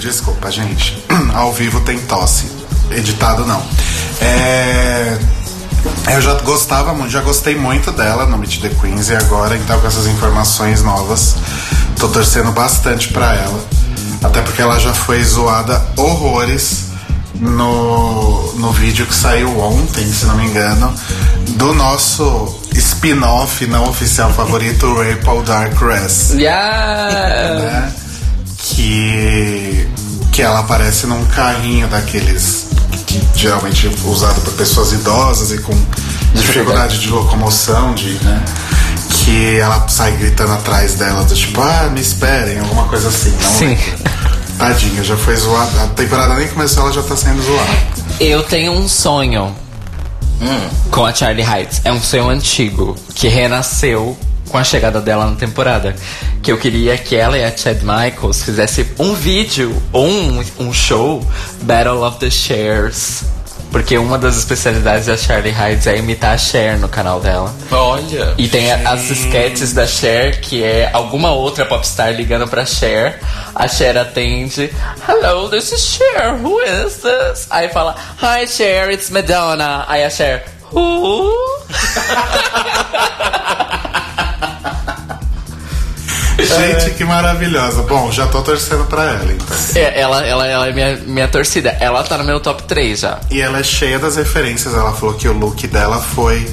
[0.00, 1.02] Desculpa, gente.
[1.34, 2.46] Ao vivo tem tosse.
[2.90, 3.64] Editado não.
[4.20, 5.16] É,
[6.12, 9.80] Eu já gostava muito, já gostei muito dela no Meet the Queens e agora, então,
[9.80, 11.36] com essas informações novas,
[11.98, 13.60] tô torcendo bastante pra ela.
[14.22, 16.90] Até porque ela já foi zoada horrores
[17.34, 20.92] no, no vídeo que saiu ontem, se não me engano,
[21.56, 27.54] do nosso spin-off não oficial favorito, Rape Dark Rest Yeah.
[27.54, 27.92] né?
[28.58, 29.88] Que
[30.32, 32.68] que ela aparece num carrinho daqueles
[33.10, 35.74] que geralmente é usado por pessoas idosas e com
[36.34, 38.44] dificuldade de locomoção, de, né?
[39.24, 43.30] Que ela sai gritando atrás dela, tipo, ah, me esperem, alguma coisa assim.
[43.42, 43.78] Não Sim.
[44.56, 45.84] Tadinha, já foi zoada.
[45.84, 47.70] A temporada nem começou, ela já tá sendo zoada.
[48.20, 49.54] Eu tenho um sonho
[50.90, 51.80] com a Charlie Heights.
[51.84, 54.16] É um sonho antigo que renasceu
[54.50, 55.94] com a chegada dela na temporada.
[56.42, 60.72] Que eu queria que ela e a Chad Michaels fizessem um vídeo ou um, um
[60.72, 61.24] show
[61.62, 63.22] Battle of the Shares.
[63.70, 67.54] Porque uma das especialidades da Charlie Heights é imitar a Cher no canal dela.
[67.70, 68.34] Olha.
[68.36, 73.20] E tem a- as sketches da Cher, que é alguma outra popstar ligando pra Cher.
[73.54, 74.72] A Cher atende.
[75.06, 76.34] Hello, this is Cher.
[76.42, 77.46] Who is this?
[77.48, 79.84] Aí fala, Hi Cher, it's Madonna.
[79.86, 81.30] Aí a Cher, Who?
[86.56, 87.82] Gente, que maravilhosa.
[87.82, 89.56] Bom, já tô torcendo pra ela, então.
[89.74, 91.76] É, ela, ela, ela é minha, minha torcida.
[91.80, 93.18] Ela tá no meu top 3 já.
[93.30, 94.74] E ela é cheia das referências.
[94.74, 96.46] Ela falou que o look dela foi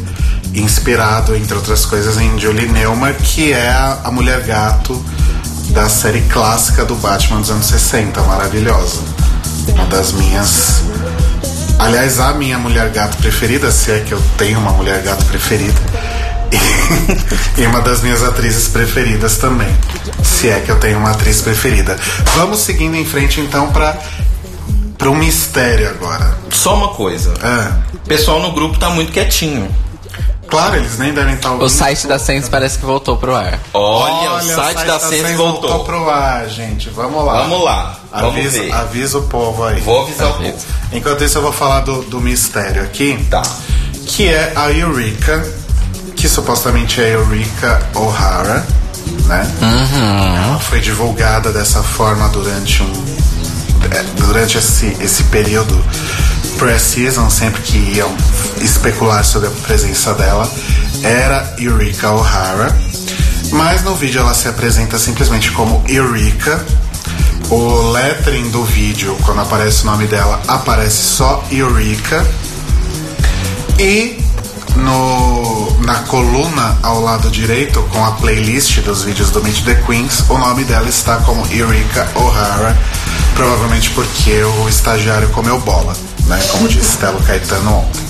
[0.54, 5.04] inspirado, entre outras coisas, em Julie Neumann, que é a, a mulher gato
[5.70, 9.02] da série clássica do Batman dos anos 60, maravilhosa.
[9.68, 10.82] Uma das minhas.
[11.80, 15.80] Aliás, a minha mulher gato preferida, se é que eu tenho uma mulher gato preferida.
[17.58, 19.68] E, uma das minhas atrizes preferidas também.
[20.24, 21.98] Se é que eu tenho uma atriz preferida.
[22.36, 23.98] Vamos seguindo em frente então para
[24.98, 26.38] para um mistério agora.
[26.52, 27.34] Só uma coisa.
[27.44, 27.96] É.
[27.96, 29.70] O pessoal no grupo tá muito quietinho.
[30.48, 31.66] Claro, eles nem devem estar ouvindo.
[31.66, 33.60] O site da Sense parece que voltou pro ar.
[33.74, 35.84] Olha, o site da Sense voltou.
[35.84, 36.90] pro ar, gente.
[36.90, 37.42] Vamos lá.
[37.42, 38.72] Vamos lá, vamos Avisa, ver.
[38.74, 39.82] avisa o povo aí.
[39.82, 40.56] Vou avisar o povo.
[40.94, 43.18] Enquanto isso, eu vou falar do, do mistério aqui.
[43.30, 43.42] Tá.
[44.06, 45.46] Que é a Eureka,
[46.28, 48.68] que supostamente é Eureka O'Hara,
[49.28, 49.50] né?
[50.46, 53.06] Ela foi divulgada dessa forma durante um.
[53.90, 55.82] é, Durante esse, esse período
[56.58, 58.14] pré-season, sempre que iam
[58.60, 60.52] especular sobre a presença dela,
[61.02, 62.78] era Eureka O'Hara.
[63.52, 66.62] Mas no vídeo ela se apresenta simplesmente como Eureka.
[67.50, 72.22] O lettering do vídeo, quando aparece o nome dela, aparece só Eureka.
[73.80, 74.22] E
[74.76, 80.22] no, na coluna ao lado direito, com a playlist dos vídeos do Meet the Queens,
[80.28, 82.78] o nome dela está como Eureka O'Hara,
[83.34, 86.38] provavelmente porque o estagiário comeu bola, né?
[86.52, 88.02] Como disse Telo Caetano ontem.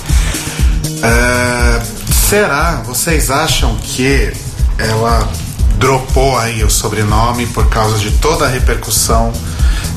[1.04, 2.82] É, será?
[2.84, 4.34] Vocês acham que
[4.80, 5.30] ela
[5.76, 9.32] dropou aí o sobrenome por causa de toda a repercussão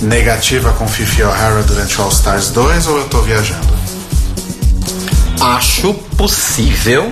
[0.03, 3.73] negativa com Fifi O'Hara durante o All Stars 2 ou eu tô viajando?
[5.41, 7.11] Acho possível,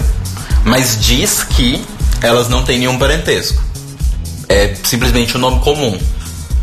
[0.65, 1.85] mas diz que
[2.23, 3.63] elas não têm nenhum parentesco.
[4.49, 5.99] É simplesmente um nome comum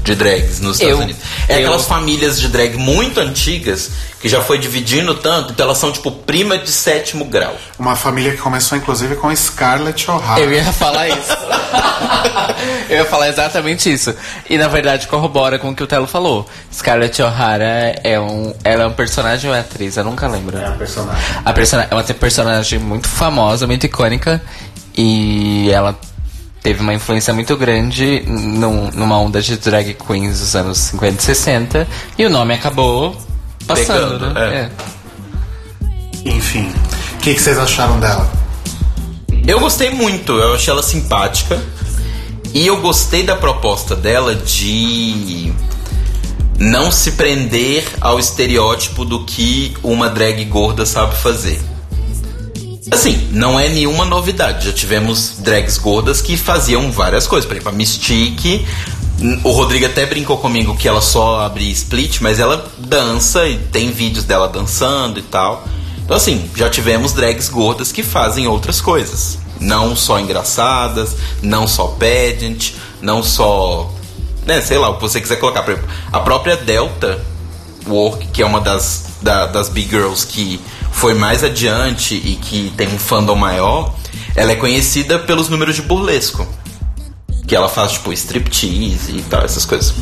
[0.06, 1.22] de drags nos Estados Eu- Unidos.
[1.50, 3.90] É eu- aquelas famílias de drag muito antigas
[4.22, 7.56] que já foi dividindo tanto, então elas são tipo prima de sétimo grau.
[7.78, 10.40] Uma família que começou inclusive com Scarlett O'Hara.
[10.40, 11.36] Eu ia falar isso.
[12.90, 14.14] eu ia falar exatamente isso.
[14.50, 16.48] E na verdade corrobora com o que o Telo falou.
[16.72, 18.54] Scarlett O'Hara é um.
[18.64, 19.98] Ela é um personagem ou é atriz?
[19.98, 20.58] Eu nunca lembro.
[20.58, 21.22] É a personagem.
[21.44, 24.42] A persona, é uma personagem muito famosa, muito icônica.
[24.98, 25.98] E ela
[26.66, 31.24] teve uma influência muito grande num- numa onda de drag queens dos anos 50 e
[31.24, 31.88] 60.
[32.18, 33.16] E o nome acabou
[33.68, 34.72] passando, Pegando, né?
[36.26, 36.30] é.
[36.32, 36.68] Enfim,
[37.14, 38.28] o que, que vocês acharam dela?
[39.46, 41.62] Eu gostei muito, eu achei ela simpática.
[42.52, 45.54] E eu gostei da proposta dela de
[46.58, 51.62] não se prender ao estereótipo do que uma drag gorda sabe fazer.
[52.92, 54.68] Assim, não é nenhuma novidade.
[54.68, 57.48] Já tivemos drags gordas que faziam várias coisas.
[57.48, 58.66] Por exemplo, a Mystique.
[59.44, 63.90] O Rodrigo até brincou comigo que ela só abre split, mas ela dança e tem
[63.92, 65.66] vídeos dela dançando e tal.
[66.04, 69.40] Então, assim, já tivemos drags gordas que fazem outras coisas.
[69.60, 73.92] Não só engraçadas, não só pageant, não só.
[74.46, 75.64] Né, sei lá, o que você quiser colocar.
[75.64, 77.20] Por exemplo, a própria Delta
[77.88, 80.60] Work, que é uma das, da- das Big Girls que
[80.92, 83.94] foi mais adiante e que tem um fandom maior,
[84.36, 86.48] ela é conhecida pelos números de burlesco.
[87.48, 89.94] Que ela faz, tipo, striptease e tal, essas coisas.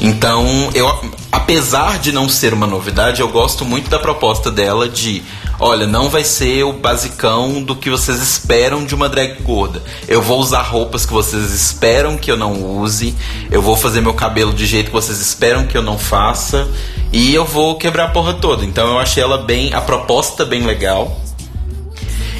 [0.00, 0.86] Então, eu,
[1.30, 5.22] apesar de não ser uma novidade, eu gosto muito da proposta dela de:
[5.62, 9.80] olha, não vai ser o basicão do que vocês esperam de uma drag gorda.
[10.08, 13.14] Eu vou usar roupas que vocês esperam que eu não use,
[13.48, 16.68] eu vou fazer meu cabelo de jeito que vocês esperam que eu não faça,
[17.12, 18.64] e eu vou quebrar a porra toda.
[18.64, 21.20] Então, eu achei ela bem, a proposta bem legal.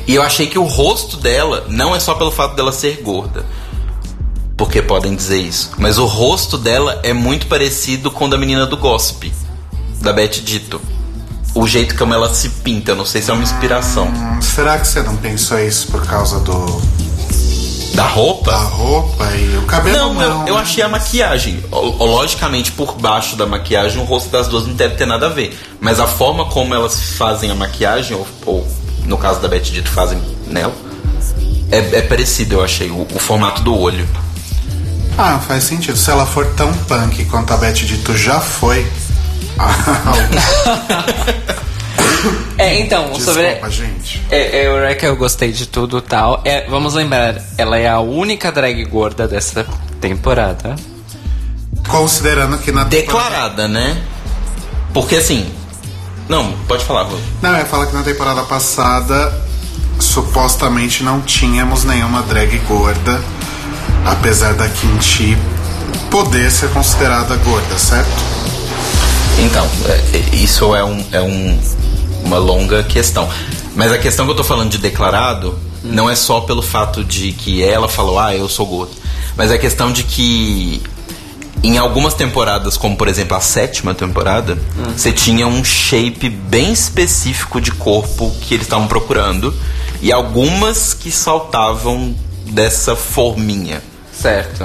[0.04, 3.46] E eu achei que o rosto dela não é só pelo fato dela ser gorda
[4.56, 5.72] porque podem dizer isso.
[5.76, 9.32] Mas o rosto dela é muito parecido com o da menina do Gossip,
[10.00, 10.80] da Beth Dito.
[11.54, 12.94] O jeito como ela se pinta.
[12.94, 14.06] Não sei se é uma inspiração.
[14.08, 16.80] Hum, será que você não pensou isso por causa do
[17.94, 18.50] Da roupa?
[18.52, 19.96] da roupa e o cabelo?
[19.98, 21.62] Não, Não, eu, eu achei a maquiagem.
[21.70, 25.30] O- Logicamente, por baixo da maquiagem, o rosto das duas não deve ter nada a
[25.30, 25.58] ver.
[25.80, 28.68] Mas a forma como elas fazem a maquiagem, ou, ou
[29.04, 30.72] no caso da Betty Dito, fazem nela,
[31.70, 34.06] é, é parecido, eu achei, o, o formato do olho.
[35.18, 35.96] Ah, faz sentido.
[35.98, 38.86] Se ela for tão punk quanto a Beth Dito já foi.
[42.58, 43.42] É, então, sobre.
[43.42, 44.22] Desculpa, gente.
[44.30, 46.40] É, é, Eureka, eu gostei de tudo e tal.
[46.44, 49.66] É, vamos lembrar, ela é a única drag gorda dessa
[50.00, 50.76] temporada.
[51.88, 54.00] Considerando que na temporada- Declarada, né?
[54.94, 55.52] Porque assim.
[56.28, 57.16] Não, pode falar, Rô.
[57.40, 59.32] Não, eu ia falar que na temporada passada
[59.98, 63.20] supostamente não tínhamos nenhuma drag gorda,
[64.06, 65.36] apesar da Kimchi
[66.10, 68.10] poder ser considerada gorda, certo?
[69.38, 71.58] Então, é, isso é, um, é um,
[72.24, 73.28] uma longa questão.
[73.74, 77.32] Mas a questão que eu tô falando de declarado não é só pelo fato de
[77.32, 78.92] que ela falou, ah, eu sou gordo.
[79.36, 80.82] Mas é a questão de que
[81.62, 84.58] em algumas temporadas, como por exemplo a sétima temporada,
[84.96, 89.54] você tinha um shape bem específico de corpo que eles estavam procurando.
[90.00, 92.14] E algumas que saltavam
[92.46, 93.80] dessa forminha.
[94.12, 94.64] Certo.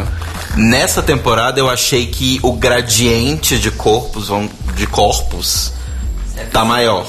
[0.56, 4.30] Nessa temporada eu achei que o gradiente de corpos,
[4.76, 5.74] de corpos
[6.52, 7.06] tá maior.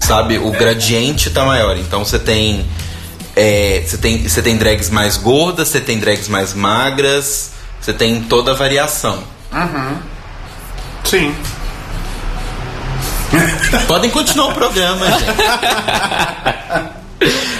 [0.00, 0.38] Sabe?
[0.38, 1.76] O gradiente tá maior.
[1.76, 2.64] Então você tem.
[3.34, 8.22] é, Você tem, você tem drags mais gordas, você tem drags mais magras, você tem
[8.22, 9.24] toda a variação.
[11.04, 11.34] Sim.
[13.88, 15.24] Podem continuar o programa, gente.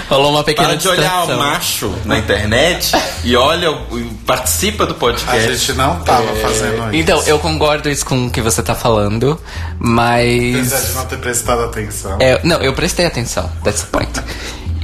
[0.08, 2.92] Rolou uma pequena Para de olhar o macho na internet
[3.24, 5.56] e olha, o- participa do A podcast.
[5.56, 6.94] gente não tava fazendo isso.
[6.94, 9.40] Então, eu concordo isso com o que você tá falando,
[9.80, 10.94] Apesar de mas.
[10.94, 12.16] não ter prestado atenção.
[12.20, 14.10] É, não, eu prestei atenção, that's the point.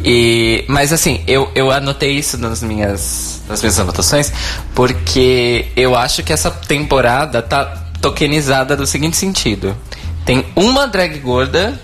[0.04, 4.32] E, mas assim, eu, eu anotei isso nas minhas, nas minhas anotações,
[4.74, 9.76] porque eu acho que essa temporada tá tokenizada do seguinte sentido:
[10.24, 11.80] tem uma drag gorda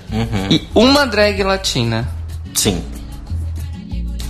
[0.51, 2.09] e uma drag latina.
[2.59, 2.83] Sim.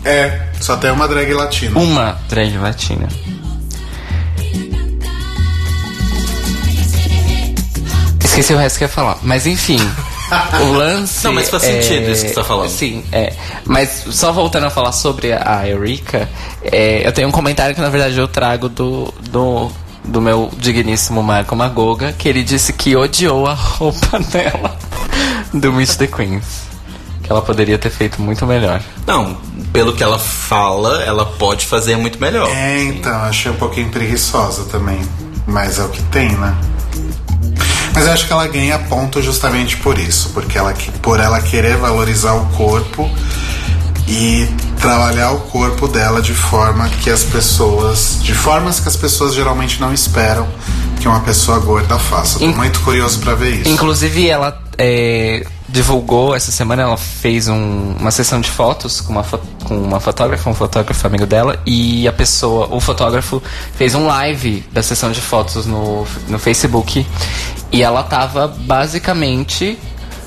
[0.05, 1.81] É, só tem uma drag latina.
[1.81, 3.09] Uma drag latina.
[8.23, 9.19] Esqueci o resto que eu ia falar.
[9.23, 9.79] Mas enfim,
[10.61, 11.25] o lance.
[11.25, 12.69] Não, mas faz é- sentido isso que você tá falando.
[12.69, 13.33] Sim, é.
[13.65, 16.29] Mas só voltando a falar sobre a Eureka,
[16.63, 19.13] é, eu tenho um comentário que na verdade eu trago do.
[19.31, 19.71] do
[20.05, 24.75] do meu digníssimo Marco Magoga, que ele disse que odiou a roupa dela
[25.53, 26.68] do Meet the Queens.
[27.29, 28.81] Que ela poderia ter feito muito melhor.
[29.07, 29.37] Não,
[29.71, 32.49] pelo que ela fala, ela pode fazer muito melhor.
[32.49, 34.99] É, então, achei um pouquinho preguiçosa também.
[35.47, 36.57] Mas é o que tem, né?
[37.95, 41.39] Mas eu acho que ela ganha ponto justamente por isso, porque ela, que- por ela
[41.43, 43.11] querer valorizar o corpo
[44.07, 44.49] e
[44.81, 49.79] trabalhar o corpo dela de forma que as pessoas, de formas que as pessoas geralmente
[49.83, 50.49] não esperam
[50.99, 52.39] que uma pessoa gorda faça.
[52.39, 53.69] Tô In- muito curioso pra ver isso.
[53.69, 59.23] Inclusive, ela é, divulgou essa semana, ela fez um- uma sessão de fotos com uma,
[59.65, 63.43] com uma fotógrafa, um fotógrafo amigo dela, e a pessoa, o fotógrafo,
[63.77, 67.07] fez um live da sessão de fotos no, no Facebook.
[67.71, 69.79] E ela tava basicamente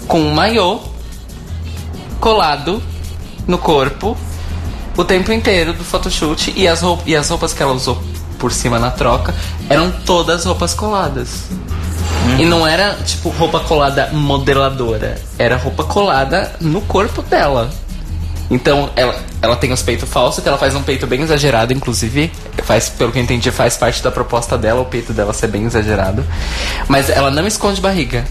[0.07, 0.79] com um maiô
[2.19, 2.81] colado
[3.47, 4.15] no corpo
[4.95, 8.01] o tempo inteiro do photoshoot e as, e as roupas que ela usou
[8.37, 9.33] por cima na troca
[9.69, 11.45] eram todas roupas coladas.
[12.39, 17.69] E não era tipo roupa colada modeladora, era roupa colada no corpo dela.
[18.49, 22.31] Então ela, ela tem os peitos falsos, que ela faz um peito bem exagerado, inclusive.
[22.63, 25.65] Faz, pelo que eu entendi, faz parte da proposta dela, o peito dela ser bem
[25.65, 26.25] exagerado.
[26.87, 28.25] Mas ela não esconde barriga.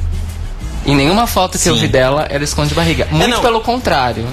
[0.84, 1.80] Em nenhuma foto que eu Sim.
[1.80, 3.06] vi dela, ela esconde barriga.
[3.10, 3.40] Muito não.
[3.40, 4.26] pelo contrário.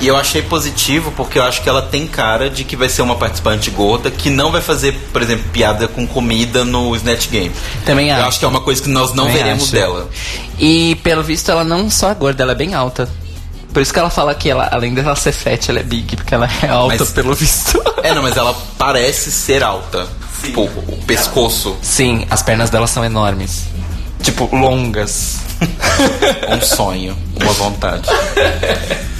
[0.00, 3.02] E eu achei positivo porque eu acho que ela tem cara de que vai ser
[3.02, 7.52] uma participante gorda que não vai fazer, por exemplo, piada com comida no Snatch Game.
[7.84, 8.26] Também Eu acho.
[8.28, 9.72] acho que é uma coisa que nós não Também veremos acho.
[9.72, 10.08] dela.
[10.58, 13.08] E pelo visto ela não só é gorda, ela é bem alta.
[13.72, 16.34] Por isso que ela fala que ela, além dela ser fat, ela é big, porque
[16.34, 17.80] ela é alta Mas- pelo visto.
[18.02, 20.06] É, não, mas ela parece ser alta.
[20.42, 23.62] Tipo, o pescoço, Sim, as pernas dela são enormes.
[24.20, 25.38] Tipo, longas.
[26.50, 28.08] um sonho, uma vontade.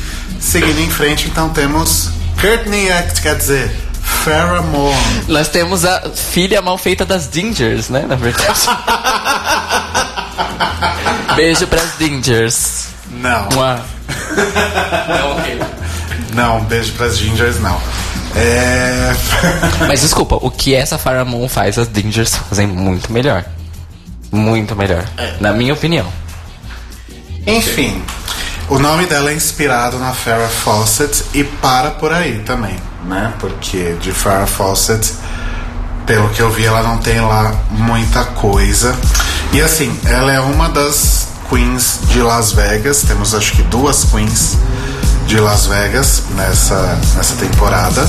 [0.43, 3.71] Seguindo em frente, então temos Courtney Act, quer dizer,
[4.03, 4.61] Farrah.
[5.29, 8.05] Nós temos a filha mal feita das Dingers, né?
[8.07, 8.53] Na verdade.
[11.37, 12.89] Beijo pras Dingers.
[13.13, 13.81] Não, Uma...
[15.09, 15.61] Não, ok.
[16.35, 17.81] não, beijo pras gingers, não.
[18.35, 19.13] É...
[19.87, 23.45] Mas desculpa, o que essa Farrah Moon faz, as Dingers fazem muito melhor.
[24.31, 25.05] Muito melhor.
[25.41, 26.07] Na minha opinião.
[27.47, 28.03] Enfim,
[28.73, 33.35] o nome dela é inspirado na Farrah Fawcett e para por aí também, né?
[33.39, 35.13] Porque de Farrah Fawcett,
[36.07, 38.97] pelo que eu vi, ela não tem lá muita coisa.
[39.53, 43.03] E assim, ela é uma das queens de Las Vegas.
[43.03, 44.57] Temos acho que duas queens
[45.27, 48.09] de Las Vegas nessa, nessa temporada.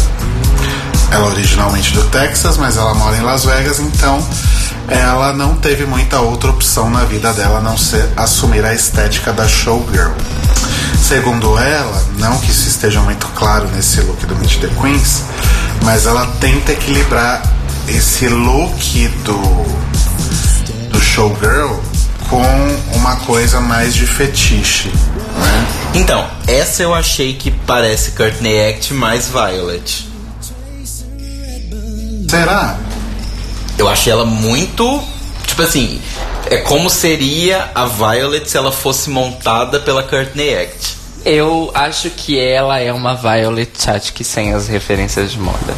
[1.11, 4.25] Ela é originalmente do Texas, mas ela mora em Las Vegas, então
[4.93, 9.33] ela não teve muita outra opção na vida dela a não ser assumir a estética
[9.33, 10.11] da showgirl.
[11.01, 15.23] Segundo ela, não que isso esteja muito claro nesse look do Meet the Queens,
[15.83, 17.41] mas ela tenta equilibrar
[17.87, 19.37] esse look do,
[20.89, 21.75] do showgirl
[22.29, 24.89] com uma coisa mais de fetiche,
[25.37, 25.67] né?
[25.95, 30.09] Então, essa eu achei que parece Courtney Act mais Violet.
[32.29, 32.77] Será?
[33.83, 35.03] Eu achei ela muito.
[35.45, 36.01] Tipo assim,
[36.49, 40.95] é como seria a Violet se ela fosse montada pela Courtney Act.
[41.25, 45.75] Eu acho que ela é uma Violet Chachki sem as referências de moda.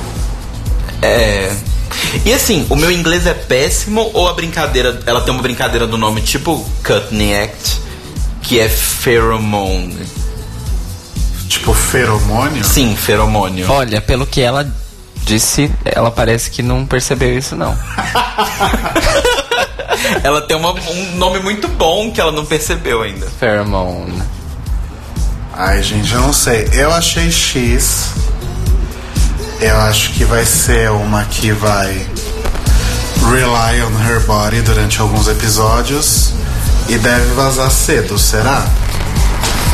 [1.01, 1.51] É.
[2.24, 5.01] E assim, o meu inglês é péssimo ou a brincadeira.
[5.08, 7.82] Ela tem uma brincadeira do nome tipo Courtney Act,
[8.43, 10.06] que é pheromone.
[11.49, 12.64] Tipo feromônio?
[12.64, 13.66] Sim, feromônio.
[13.68, 14.72] Olha, pelo que ela
[15.26, 17.76] disse, ela parece que não percebeu isso não.
[20.23, 23.26] ela tem uma, um nome muito bom que ela não percebeu ainda.
[23.39, 24.21] Pheromone.
[25.53, 26.69] Ai, gente, eu não sei.
[26.73, 28.11] Eu achei X.
[29.59, 32.05] Eu acho que vai ser uma que vai
[33.32, 36.34] rely on her body durante alguns episódios
[36.88, 38.63] e deve vazar cedo, será?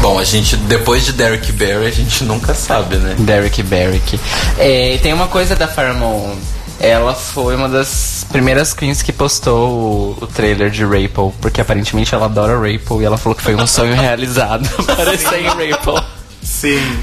[0.01, 3.15] Bom, a gente, depois de Derek Barry, a gente nunca sabe, né?
[3.19, 4.19] Derek Barrick.
[4.57, 6.39] É, tem uma coisa da Pheromone.
[6.79, 12.15] Ela foi uma das primeiras queens que postou o, o trailer de Rapel, porque aparentemente
[12.15, 16.03] ela adora Rapel e ela falou que foi um sonho realizado aparecer em Rapel.
[16.41, 16.97] Sim.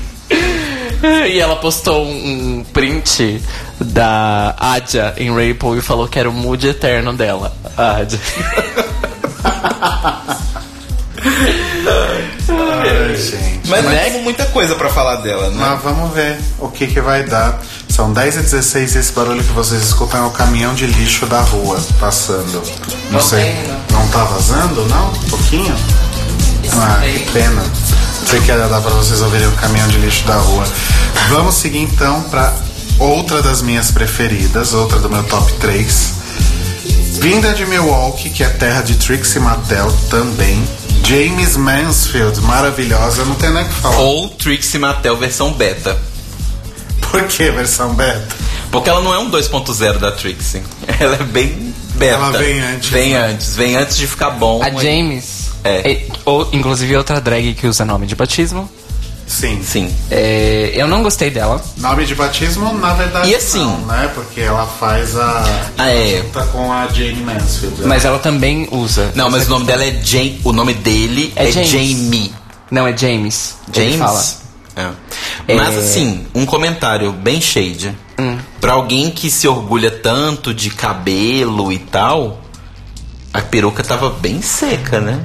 [1.30, 3.40] E ela postou um, um print
[3.80, 8.18] da Adja em Rapel e falou que era o mood eterno dela, a Adja.
[12.48, 13.68] Ai, gente.
[13.68, 15.56] Mas não temos muita coisa pra falar dela, né?
[15.58, 17.60] Mas vamos ver o que, que vai dar.
[17.88, 21.26] São 10 e 16 e esse barulho que vocês escutam é o caminhão de lixo
[21.26, 22.62] da rua passando.
[23.06, 23.42] Não, Não sei.
[23.44, 24.00] tem, não.
[24.00, 25.08] Não tá vazando, não?
[25.10, 25.74] Um pouquinho?
[26.74, 27.62] Ah, que pena.
[28.26, 30.64] Sei que ia dar pra vocês ouvirem o caminhão de lixo da rua.
[31.30, 32.52] Vamos seguir então pra
[32.98, 36.12] outra das minhas preferidas, outra do meu top 3.
[37.20, 40.62] Vinda de Milwaukee, que é terra de Trixie Mattel também.
[41.04, 43.96] James Mansfield, maravilhosa, não tem nem o que falar.
[43.98, 45.96] Ou Trixie Mattel versão beta.
[47.10, 48.36] Por que versão beta?
[48.70, 50.62] Porque ela não é um 2.0 da Trixie.
[51.00, 52.14] Ela é bem beta.
[52.16, 53.26] Ela vem antes, Vem né?
[53.30, 53.56] antes.
[53.56, 54.62] Vem antes de ficar bom.
[54.62, 56.02] A James, É.
[56.26, 58.68] ou, inclusive outra drag que usa nome de batismo.
[59.28, 59.62] Sim.
[59.62, 59.94] Sim.
[60.10, 61.62] É, eu não gostei dela.
[61.76, 64.10] Nome de batismo, na verdade, E assim- não, né?
[64.14, 65.44] Porque ela faz a.
[65.76, 66.22] Ah, é.
[66.22, 67.82] Junta com a Jane Mansfield.
[67.82, 67.86] né?
[67.86, 69.12] Mas ela também usa.
[69.14, 70.40] Não, mas o nome dela é Jane.
[70.42, 71.70] O nome dele É é, James.
[71.70, 72.32] Jamie.
[72.70, 73.56] Não, é James.
[73.74, 73.98] Ele James?
[73.98, 74.92] fala.
[75.48, 75.54] É.
[75.56, 75.78] Mas É.
[75.78, 77.94] assim, um comentário bem shade.
[78.18, 78.38] Hum.
[78.60, 82.40] Pra alguém que se orgulha tanto de cabelo e tal,
[83.34, 85.20] a peruca tava bem seca, né?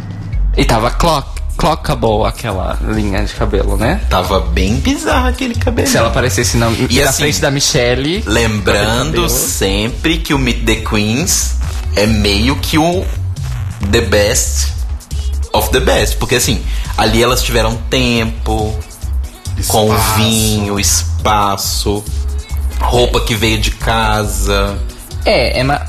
[0.57, 1.32] E tava clock,
[1.63, 4.01] clockable aquela linha de cabelo, né?
[4.09, 5.87] Tava bem bizarro aquele cabelo.
[5.87, 8.21] Se ela aparecesse na, E na assim, frente da Michelle.
[8.27, 11.55] Lembrando sempre que o Meet the Queens
[11.95, 13.05] é meio que o
[13.91, 14.73] the best
[15.53, 16.17] of the best.
[16.17, 16.61] Porque assim,
[16.97, 18.77] ali elas tiveram tempo,
[19.67, 20.15] com Espaço.
[20.17, 22.03] vinho, espaço,
[22.81, 24.77] roupa que veio de casa.
[25.25, 25.81] É, é,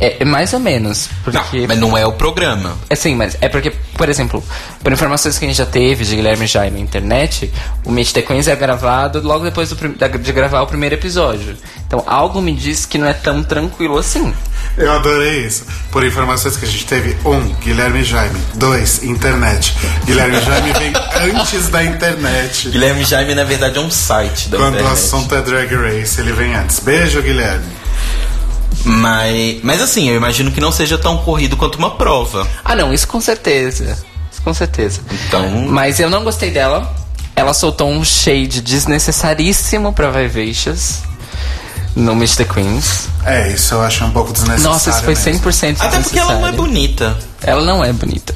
[0.00, 1.08] é- é mais ou menos.
[1.24, 1.38] Porque.
[1.60, 2.76] Não, mas não é o programa.
[2.90, 4.42] É sim, mas é porque, por exemplo,
[4.82, 7.52] por informações que a gente já teve de Guilherme Jaime na internet,
[7.84, 11.56] o Meet the Queens é gravado logo depois do da- de gravar o primeiro episódio.
[11.86, 14.34] Então algo me diz que não é tão tranquilo assim.
[14.76, 15.64] Eu adorei isso.
[15.92, 18.38] Por informações que a gente teve: um, Guilherme Jaime.
[18.54, 19.74] Dois, internet.
[20.04, 20.92] Guilherme Jaime vem
[21.40, 22.68] antes da internet.
[22.70, 24.92] Guilherme Jaime, na verdade, é um site da Quando o internet.
[24.98, 26.80] assunto é Drag Race, ele vem antes.
[26.80, 27.64] Beijo, Guilherme.
[28.84, 32.46] Mas, mas assim, eu imagino que não seja tão corrido quanto uma prova.
[32.64, 33.96] Ah não, isso com certeza.
[34.30, 35.00] Isso com certeza.
[35.26, 36.94] Então, Mas eu não gostei dela.
[37.36, 41.00] Ela soltou um shade desnecessaríssimo pra Vivacious
[41.96, 43.08] no the Queens.
[43.24, 44.64] É, isso eu acho um pouco desnecessário.
[44.70, 45.40] Nossa, isso foi mesmo.
[45.50, 47.16] 100% até porque ela não é bonita.
[47.42, 48.34] Ela não é bonita.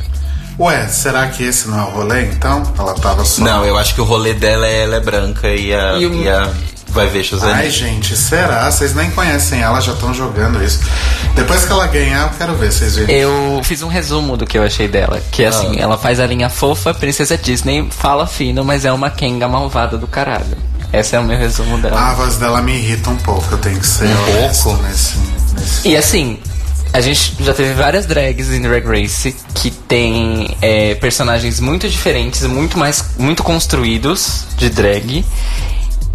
[0.58, 2.62] Ué, será que esse não é o rolê então?
[2.76, 3.42] Ela tava só.
[3.42, 6.14] Não, eu acho que o rolê dela é ela é branca e a, E o-
[6.22, 6.50] e a
[6.90, 7.50] vai ver Shazam.
[7.52, 8.70] Ai, gente, será?
[8.70, 10.80] Vocês nem conhecem ela, já estão jogando isso.
[11.34, 13.14] Depois que ela ganhar, eu quero ver, vocês verem.
[13.16, 15.20] Eu fiz um resumo do que eu achei dela.
[15.30, 15.82] Que é assim, Ah.
[15.82, 20.06] ela faz a linha fofa, princesa Disney, fala fino, mas é uma Kenga malvada do
[20.06, 20.56] caralho.
[20.92, 22.00] Esse é o meu resumo dela.
[22.00, 24.16] A voz dela me irrita um pouco, eu tenho que ser Um
[24.62, 24.82] pouco?
[24.84, 25.18] nesse,
[25.54, 26.38] nesse E assim,
[26.94, 32.42] a gente já teve várias drags em Drag Race que tem é, personagens muito diferentes,
[32.44, 35.24] muito mais muito construídos de drag.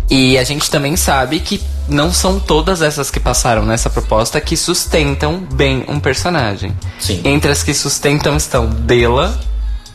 [0.10, 4.56] E a gente também sabe que não são todas essas que passaram nessa proposta que
[4.56, 6.76] sustentam bem um personagem.
[7.00, 7.22] Sim.
[7.24, 9.38] Entre as que sustentam estão Dela,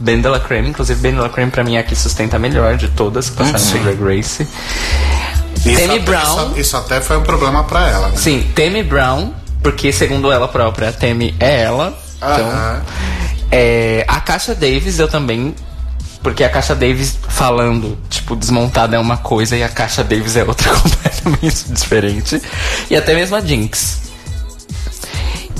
[0.00, 2.88] Ben Della Creme, inclusive Ben Della Creme pra mim é a que sustenta melhor de
[2.88, 3.90] todas que passaram Uhum.
[3.90, 4.42] no Drag Race.
[5.64, 6.50] Isso Tammy até- Brown.
[6.52, 8.16] Isso, isso até foi um problema pra ela, né?
[8.16, 9.32] Sim, Temi Brown,
[9.62, 11.98] porque segundo ela própria, Temi é ela.
[12.16, 12.82] Então, Aham.
[13.50, 15.54] é, a Caixa Davis eu também.
[16.28, 20.44] Porque a Caixa Davis falando, tipo, desmontada é uma coisa e a Caixa Davis é
[20.44, 22.42] outra completamente diferente.
[22.90, 24.02] E até mesmo a Jinx.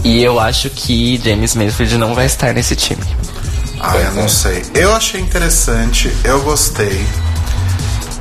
[0.05, 3.03] E eu acho que James Mayfield não vai estar nesse time.
[3.81, 4.62] Ah, eu não sei.
[4.74, 7.03] Eu achei interessante, eu gostei.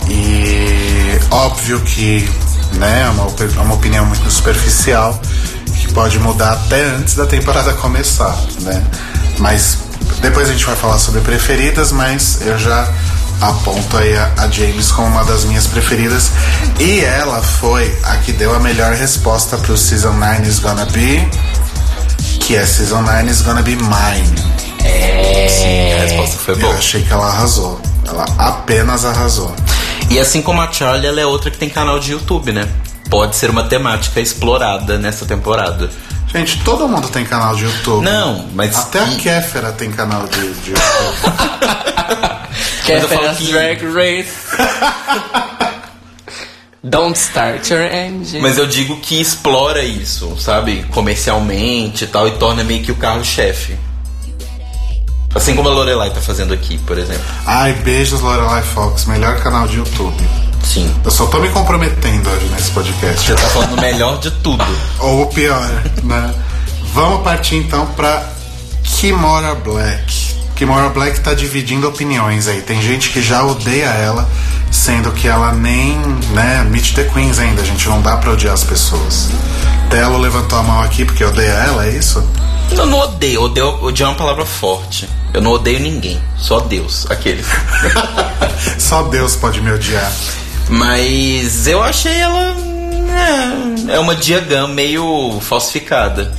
[0.10, 2.30] E óbvio que,
[2.76, 5.19] né, é uma, é uma opinião muito superficial,
[5.82, 8.82] que pode mudar até antes da temporada começar, né?
[9.38, 9.80] Mas
[10.22, 12.91] depois a gente vai falar sobre preferidas, mas eu já
[13.41, 16.31] aponto aí a, a James como uma das minhas preferidas.
[16.80, 21.27] E ela foi a que deu a melhor resposta pro Season 9 is Gonna Be,
[22.39, 24.57] que é Season 9 is Gonna Be Mine.
[24.80, 26.73] A resposta foi Eu boa.
[26.76, 27.80] achei que ela arrasou.
[28.07, 29.53] Ela apenas arrasou.
[30.10, 32.68] E assim como a Charlie, ela é outra que tem canal de YouTube, né?
[33.10, 35.89] Pode ser uma temática explorada nessa temporada.
[36.28, 38.04] Gente, todo mundo tem canal de YouTube.
[38.04, 38.76] Não, mas.
[38.78, 41.18] Até a Kéfera tem canal de, de YouTube.
[43.10, 44.34] Fazer que- Drag Race?
[46.84, 48.40] Don't start your engine.
[48.41, 50.84] Mas eu digo que explora isso, sabe?
[50.91, 53.76] Comercialmente e tal, e torna meio que o carro-chefe.
[55.36, 57.24] Assim como a Lorelai tá fazendo aqui, por exemplo.
[57.45, 59.06] Ai, beijos, Lorelai Fox.
[59.06, 60.16] Melhor canal de YouTube.
[60.64, 60.94] Sim.
[61.04, 63.26] Eu só tô me comprometendo hoje nesse podcast.
[63.26, 64.66] Você tá falando o melhor de tudo.
[65.00, 65.68] Ou o pior,
[66.04, 66.34] né?
[66.94, 68.24] Vamos partir então pra
[68.84, 70.36] Kimora Black.
[70.56, 72.62] Kimora Black tá dividindo opiniões aí.
[72.62, 74.28] Tem gente que já odeia ela,
[74.72, 75.98] sendo que ela nem,
[76.34, 77.62] né, Meet the Queens ainda.
[77.62, 79.30] A gente não dá pra odiar as pessoas.
[79.90, 82.28] Telo levantou a mão aqui porque odeia ela, é isso?
[82.72, 85.08] Eu não odeio, odeio, odiar é uma palavra forte.
[85.34, 87.44] Eu não odeio ninguém, só Deus, aquele.
[88.80, 90.12] Só Deus pode me odiar.
[90.69, 92.56] Mas eu achei ela.
[93.88, 96.34] É, é uma Diagram meio falsificada.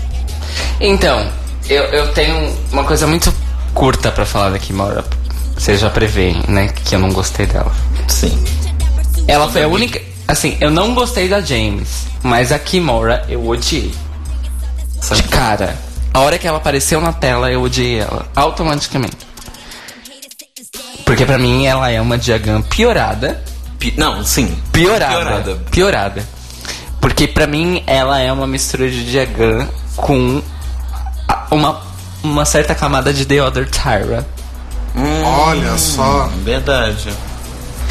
[0.81, 1.29] Então,
[1.69, 3.35] eu, eu tenho uma coisa muito
[3.75, 5.05] curta pra falar da Kimora.
[5.57, 6.69] Vocês já preveem, né?
[6.69, 7.73] Que eu não gostei dela.
[8.07, 8.39] Sim.
[9.27, 10.01] Ela foi a única.
[10.27, 13.93] Assim, eu não gostei da James, mas a Kimora eu odiei.
[15.15, 15.77] De cara.
[16.13, 18.27] A hora que ela apareceu na tela, eu odiei ela.
[18.35, 19.17] Automaticamente.
[21.05, 23.43] Porque pra mim ela é uma Diagram piorada.
[23.79, 24.57] Pi- não, sim.
[24.73, 25.15] Piorada.
[25.17, 25.55] Piorada.
[25.71, 26.29] Piorada.
[27.01, 30.43] Porque pra mim ela é uma mistura de Diagram com
[31.51, 31.81] uma,
[32.23, 34.27] uma certa camada de The Other Tyra.
[35.25, 36.29] Olha só.
[36.43, 37.13] Verdade.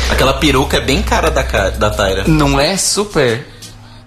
[0.09, 1.41] Aquela peruca é bem cara da,
[1.71, 2.25] da Tyra.
[2.27, 3.47] Não é super?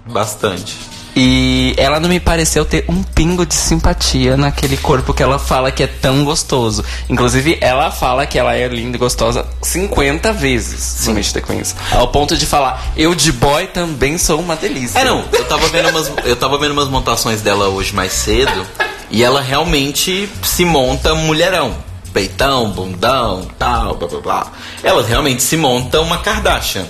[0.06, 0.76] Bastante.
[1.14, 5.70] E ela não me pareceu ter um pingo de simpatia naquele corpo que ela fala
[5.70, 6.84] que é tão gostoso.
[7.08, 11.74] Inclusive, ela fala que ela é linda e gostosa 50 vezes no Meet the Queens.
[11.92, 14.98] Ao ponto de falar, eu de boy também sou uma delícia.
[14.98, 18.66] É, não, eu tava vendo umas, eu tava vendo umas montações dela hoje mais cedo
[19.10, 21.74] e ela realmente se monta mulherão.
[22.12, 24.46] Peitão, bundão, tal, blá blá blá.
[24.82, 26.86] Ela realmente se monta uma Kardashian.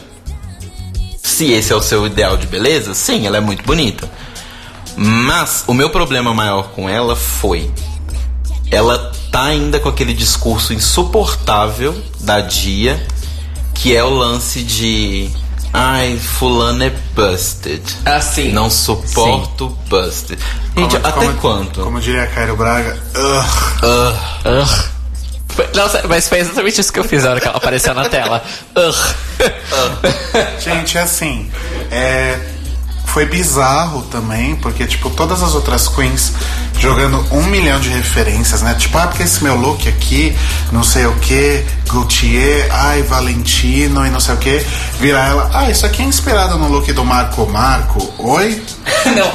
[1.30, 4.10] Se esse é o seu ideal de beleza, sim, ela é muito bonita.
[4.96, 7.70] Mas o meu problema maior com ela foi.
[8.70, 13.00] Ela tá ainda com aquele discurso insuportável da Dia,
[13.74, 15.30] que é o lance de.
[15.72, 17.80] Ai, fulano é busted.
[18.04, 18.50] Assim.
[18.52, 20.38] Não suporto busted.
[20.76, 21.80] Gente, Como- até como- quanto?
[21.80, 23.46] Como diria Cairo Braga, ugh.
[23.84, 24.84] Ah, Ugh.
[25.54, 28.08] Foi- Nossa, mas foi exatamente isso que eu fiz na hora que ela apareceu na
[28.08, 28.42] tela.
[28.76, 29.14] Ugh.
[30.60, 31.50] Gente, assim,
[31.90, 32.38] é,
[33.10, 36.32] foi bizarro também, porque, tipo, todas as outras queens
[36.78, 38.74] jogando um milhão de referências, né?
[38.74, 40.34] Tipo, ah, porque esse meu look aqui,
[40.72, 44.64] não sei o que, Gaultier, ai, Valentino e não sei o que,
[45.00, 48.12] vira ela, ah, isso aqui é inspirado no look do Marco Marco.
[48.18, 48.62] Oi?
[49.16, 49.26] Não,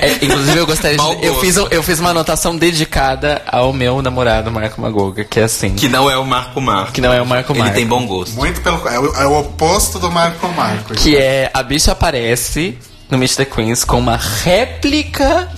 [0.00, 1.26] é, é, inclusive eu gostaria de.
[1.26, 5.74] Eu fiz, eu fiz uma anotação dedicada ao meu namorado Marco Magoga, que é assim.
[5.74, 6.92] Que não é o Marco Marco.
[6.92, 7.74] Que não é o Marco Ele Marco.
[7.74, 8.34] tem bom gosto.
[8.36, 8.86] Muito pelo.
[8.88, 10.94] É o, é o oposto do Marco Marco.
[10.94, 12.78] Que é a bicha aparece
[13.10, 15.48] no Meet the Queens com uma réplica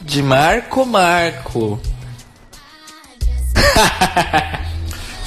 [0.00, 1.80] de Marco Marco.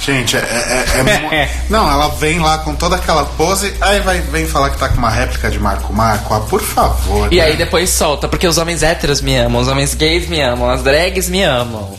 [0.04, 0.40] Gente, é.
[0.40, 0.98] é-
[1.38, 4.88] é não, ela vem lá com toda aquela pose, aí vai, vem falar que tá
[4.88, 6.34] com uma réplica de Marco Marco.
[6.34, 7.32] Ah, por favor.
[7.32, 7.42] E né?
[7.42, 10.82] aí depois solta, porque os homens héteros me amam, os homens gays me amam, as
[10.82, 11.96] drags me amam.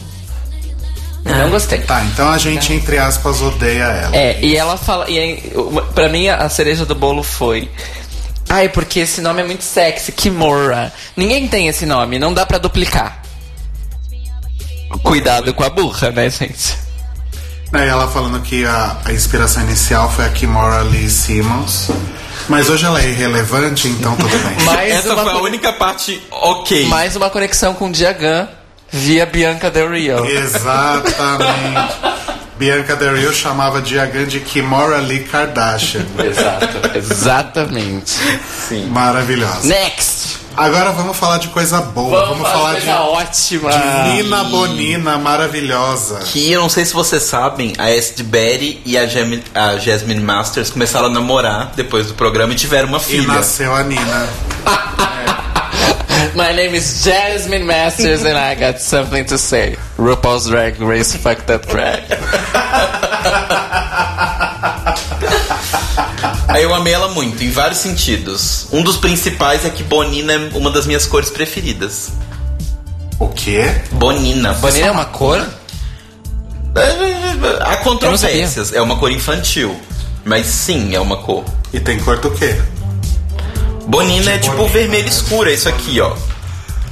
[1.26, 1.80] Eu não gostei.
[1.80, 4.14] Tá, então a gente, entre aspas, odeia ela.
[4.14, 5.10] É, e ela fala.
[5.10, 5.54] E aí,
[5.96, 7.72] pra mim, a cereja do bolo foi.
[8.50, 10.94] Ai, porque esse nome é muito sexy, Kimora.
[11.16, 13.22] Ninguém tem esse nome, não dá pra duplicar.
[15.02, 16.78] Cuidado com a burra, né, gente?
[17.72, 21.90] Aí ela falando que a, a inspiração inicial foi a Kimora Lee Simmons.
[22.48, 24.62] Mas hoje ela é irrelevante, então tudo bem.
[24.66, 26.86] Mais Essa uma foi a única parte ok.
[26.88, 28.48] Mais uma conexão com Diagan
[28.92, 30.26] via Bianca Del Rio.
[30.26, 31.94] Exatamente.
[32.64, 36.06] Bianca Del Rio chamava de Kimora Lee Kardashian.
[36.18, 38.12] Exato, exatamente.
[38.70, 38.86] Sim.
[38.86, 39.68] Maravilhosa.
[39.68, 40.38] Next!
[40.56, 42.28] Agora vamos falar de coisa boa.
[42.28, 43.70] Vamos, falar de, coisa ótima.
[43.70, 46.20] de Nina Bonina, maravilhosa.
[46.20, 50.70] Que eu não sei se vocês sabem, a Esther Berry e a, a Jasmine Masters
[50.70, 53.28] começaram a namorar depois do programa e tiveram uma E filha.
[53.28, 54.30] nasceu a Nina.
[56.36, 59.76] My name is Jasmine Masters and I got something to say.
[59.98, 62.02] RuPaul's Drag Race fucked that drag.
[66.48, 68.68] Aí eu amei ela muito, em vários sentidos.
[68.72, 72.14] Um dos principais é que Bonina é uma das minhas cores preferidas.
[73.20, 73.66] O quê?
[73.92, 74.54] Bonina.
[74.54, 75.48] Bonina é uma cor?
[77.62, 78.74] Há controvérsias.
[78.74, 79.80] É uma cor infantil.
[80.26, 81.46] Mas sim, é uma cor.
[81.72, 82.60] E tem cor do quê?
[83.88, 86.14] Bonina é tipo Bonina, vermelho escuro, é isso aqui, ó.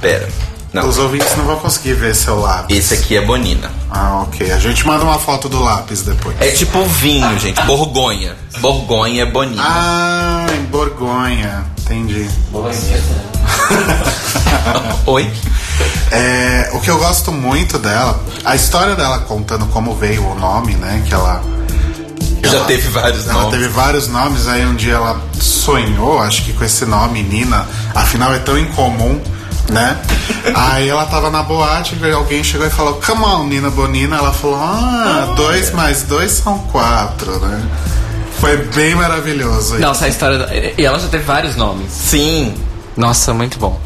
[0.00, 0.28] Pera.
[0.72, 0.88] Não.
[0.88, 2.78] Os ouvintes não vão conseguir ver seu lápis.
[2.78, 3.70] Esse aqui é Bonina.
[3.90, 4.50] Ah, ok.
[4.50, 6.34] A gente manda uma foto do lápis depois.
[6.40, 7.60] É tipo vinho, gente.
[7.62, 8.34] Borgonha.
[8.58, 9.62] Borgonha é Bonina.
[9.62, 11.64] Ah, em Borgonha.
[11.82, 12.26] Entendi.
[15.04, 15.30] Oi?
[16.10, 20.74] É, o que eu gosto muito dela, a história dela contando como veio o nome,
[20.74, 21.02] né?
[21.06, 21.42] Que ela.
[22.42, 23.50] Já ela- teve vários Ela nomes.
[23.50, 28.32] teve vários nomes, aí um dia ela sonhou, acho que com esse nome, Nina, afinal
[28.34, 29.20] é tão incomum,
[29.68, 29.96] né?
[30.54, 34.16] aí ela tava na boate, e alguém chegou e falou, come on, Nina Bonina.
[34.16, 37.62] Ela falou, ah, dois mais dois são quatro, né?
[38.40, 39.78] Foi bem maravilhoso.
[39.78, 40.38] Nossa, a história.
[40.38, 41.92] da- E ela já teve vários nomes.
[41.92, 42.54] Sim.
[42.96, 43.80] Nossa, muito bom.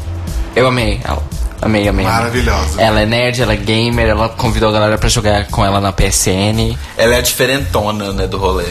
[0.55, 1.21] Eu amei ela.
[1.61, 2.05] Amei, amei.
[2.05, 2.79] Maravilhosa.
[2.81, 5.91] Ela é nerd, ela é gamer, ela convidou a galera pra jogar com ela na
[5.91, 6.77] PSN.
[6.97, 8.65] Ela é a diferentona, né, do rolê.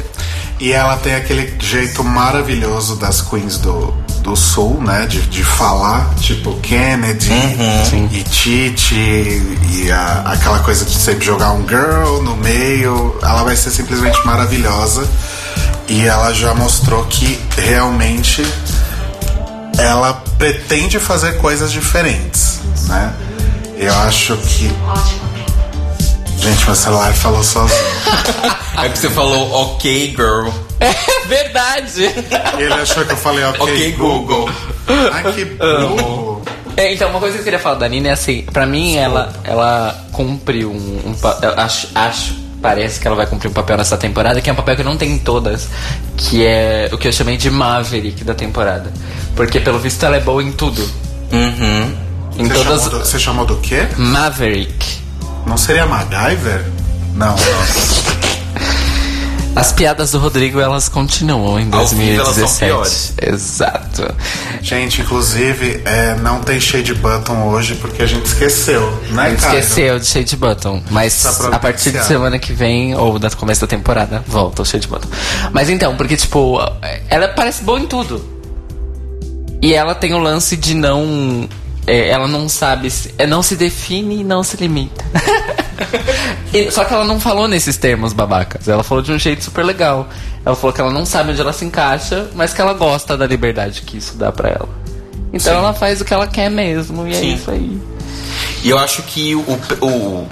[0.58, 3.92] E ela tem aquele jeito maravilhoso das queens do,
[4.22, 5.04] do sul, né?
[5.06, 7.30] De, de falar, tipo Kennedy
[8.10, 13.18] e Titi e a- aquela coisa de sempre jogar um girl no meio.
[13.22, 15.06] Ela vai ser simplesmente maravilhosa.
[15.88, 18.42] E ela já mostrou que realmente
[19.78, 23.14] ela pretende fazer coisas diferentes, né?
[23.76, 24.70] Eu acho que.
[26.38, 27.80] Gente, meu celular falou sozinho.
[28.76, 30.50] É que você falou ok, girl.
[30.78, 32.04] É verdade!
[32.58, 34.50] Ele achou que eu falei ok, Ok, Google.
[35.12, 36.42] Ai, que burro.
[36.76, 39.32] É, então, uma coisa que eu queria falar da Nina é assim, pra mim ela,
[39.44, 41.16] ela cumpre um, um
[41.56, 44.76] acho, acho, parece que ela vai cumprir um papel nessa temporada, que é um papel
[44.76, 45.70] que não tem em todas,
[46.18, 48.92] que é o que eu chamei de Maverick da temporada.
[49.34, 50.82] Porque pelo visto ela é boa em tudo.
[51.32, 52.05] Uhum.
[52.38, 52.82] Em Você, todas.
[52.82, 53.86] chamou do, você chamou do quê?
[53.96, 54.98] Maverick.
[55.46, 56.64] Não seria MacGyver?
[57.14, 57.36] Não, não.
[59.54, 63.14] As piadas do Rodrigo, elas continuam em Ao vivo, elas são 2017.
[63.32, 64.14] Exato.
[64.60, 68.82] Gente, inclusive, é, não tem shade button hoje porque a gente esqueceu,
[69.12, 69.58] né, A gente cara?
[69.58, 73.66] esqueceu de Shade Button, mas a partir de semana que vem, ou da começo da
[73.66, 75.08] temporada, volta o Shade Button.
[75.52, 76.58] Mas então, porque tipo,
[77.08, 78.22] ela parece boa em tudo.
[79.62, 81.48] E ela tem o lance de não.
[81.86, 82.90] É, ela não sabe.
[82.90, 85.04] Se, é, não se define e não se limita.
[86.52, 88.66] E- só que ela não falou nesses termos babacas.
[88.68, 90.08] Ela falou de um jeito super legal.
[90.44, 93.26] Ela falou que ela não sabe onde ela se encaixa, mas que ela gosta da
[93.26, 94.68] liberdade que isso dá pra ela.
[95.32, 95.58] Então Sim.
[95.58, 97.34] ela faz o que ela quer mesmo, e é Sim.
[97.34, 97.78] isso aí.
[98.64, 99.40] E eu acho que o,
[99.82, 100.26] o-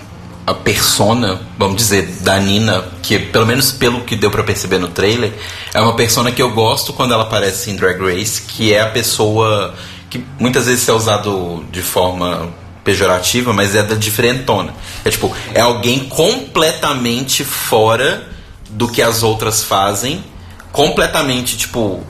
[0.47, 4.89] a persona, vamos dizer, da Nina, que pelo menos pelo que deu pra perceber no
[4.89, 5.33] trailer,
[5.75, 8.89] é uma persona que eu gosto quando ela aparece em Drag Race, que é a
[8.89, 9.75] pessoa
[10.15, 12.49] que muitas vezes é usado de forma
[12.85, 14.73] pejorativa, mas é da diferentona.
[15.05, 18.29] É tipo, é alguém completamente fora
[18.71, 20.23] do que as outras fazem,
[20.71, 22.01] completamente, tipo,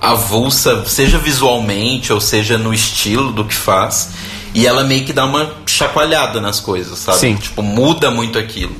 [0.00, 4.10] avulsa, seja visualmente ou seja no estilo do que faz.
[4.52, 7.18] E ela meio que dá uma chacoalhada nas coisas, sabe?
[7.18, 7.36] Sim.
[7.36, 8.74] Tipo, muda muito aquilo.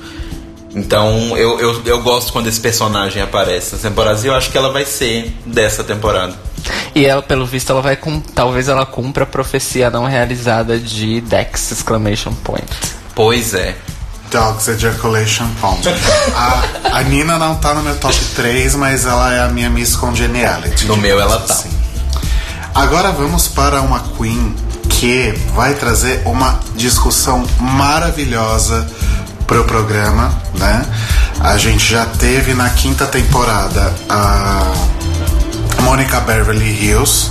[0.75, 4.59] Então eu, eu, eu gosto quando esse personagem aparece nas temporadas e eu acho que
[4.59, 6.35] ela vai ser dessa temporada.
[6.95, 8.21] E ela, pelo visto, ela vai com.
[8.21, 12.67] Talvez ela cumpra a profecia não realizada de Dex exclamation point.
[13.15, 13.77] Pois é.
[14.31, 15.89] Dogs Ejaculation Pond.
[16.35, 19.95] A, a Nina não tá no meu top 3, mas ela é a minha Miss
[19.95, 20.87] Congeniality.
[20.87, 21.55] No meu ela digamos tá.
[21.55, 21.71] assim.
[22.75, 24.57] Agora vamos para uma Queen
[24.89, 28.89] que vai trazer uma discussão maravilhosa
[29.47, 30.85] pro programa, né?
[31.41, 34.73] A gente já teve na quinta temporada a
[35.83, 37.31] Mônica Beverly Hills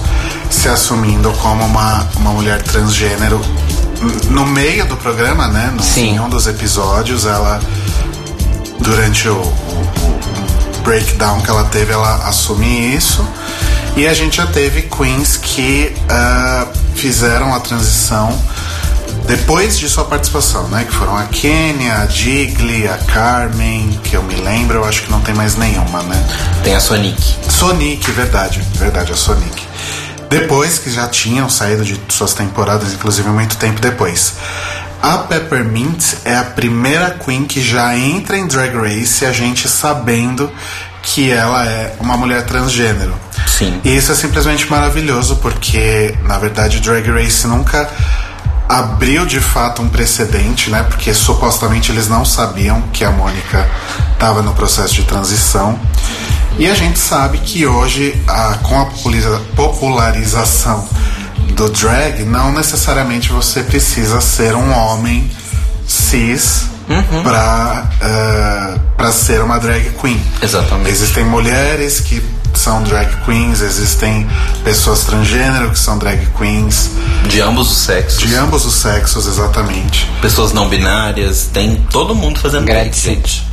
[0.50, 3.42] se assumindo como uma, uma mulher transgênero
[4.30, 5.72] no meio do programa, né?
[5.76, 6.16] No, Sim.
[6.16, 7.60] Em um dos episódios, ela
[8.80, 9.44] durante o, o-
[10.78, 13.26] o breakdown que ela teve, ela assume isso.
[13.96, 18.38] E a gente já teve queens que ah, fizeram a transição
[19.26, 20.84] depois de sua participação, né?
[20.84, 25.12] Que foram a Kenya, a Digli, a Carmen, que eu me lembro, eu acho que
[25.12, 26.28] não tem mais nenhuma, né?
[26.64, 27.22] Tem a Sonic.
[27.50, 29.64] Sonic, verdade, verdade, a Sonic.
[30.30, 34.34] Depois que já tinham saído de suas temporadas, inclusive muito tempo depois.
[35.02, 40.50] A Peppermint é a primeira Queen que já entra em Drag Race, a gente sabendo
[41.02, 43.14] que ela é uma mulher transgênero.
[43.46, 43.80] Sim.
[43.84, 47.90] E isso é simplesmente maravilhoso, porque na verdade Drag Race nunca
[48.68, 50.84] abriu de fato um precedente, né?
[50.84, 53.70] Porque supostamente eles não sabiam que a Mônica
[54.14, 55.78] estava no processo de transição.
[56.58, 60.88] E a gente sabe que hoje, a- com a populariza- popularização
[61.56, 65.30] do drag, não necessariamente você precisa ser um homem
[65.88, 66.66] cis
[67.24, 70.22] pra, eh, pra ser uma drag queen.
[70.42, 70.90] Exatamente.
[70.90, 72.22] Existem mulheres que
[72.64, 74.26] são drag queens, existem
[74.64, 76.92] pessoas transgênero que são drag queens,
[77.28, 78.20] De ambos os sexos.
[78.22, 80.10] de ambos os sexos, exatamente.
[80.22, 81.50] Pessoas não binárias.
[81.52, 83.46] Tem todo mundo fazendo drag, Grande gente.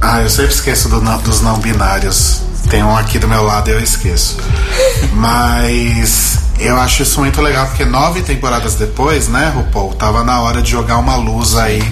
[0.00, 2.42] Ah, eu sempre esqueço do não- dos não binários.
[2.68, 4.36] Tem um aqui do meu lado e eu esqueço.
[5.14, 10.60] Mas eu acho isso muito legal porque nove temporadas depois, né, RuPaul, tava na hora
[10.60, 11.82] de jogar uma luz aí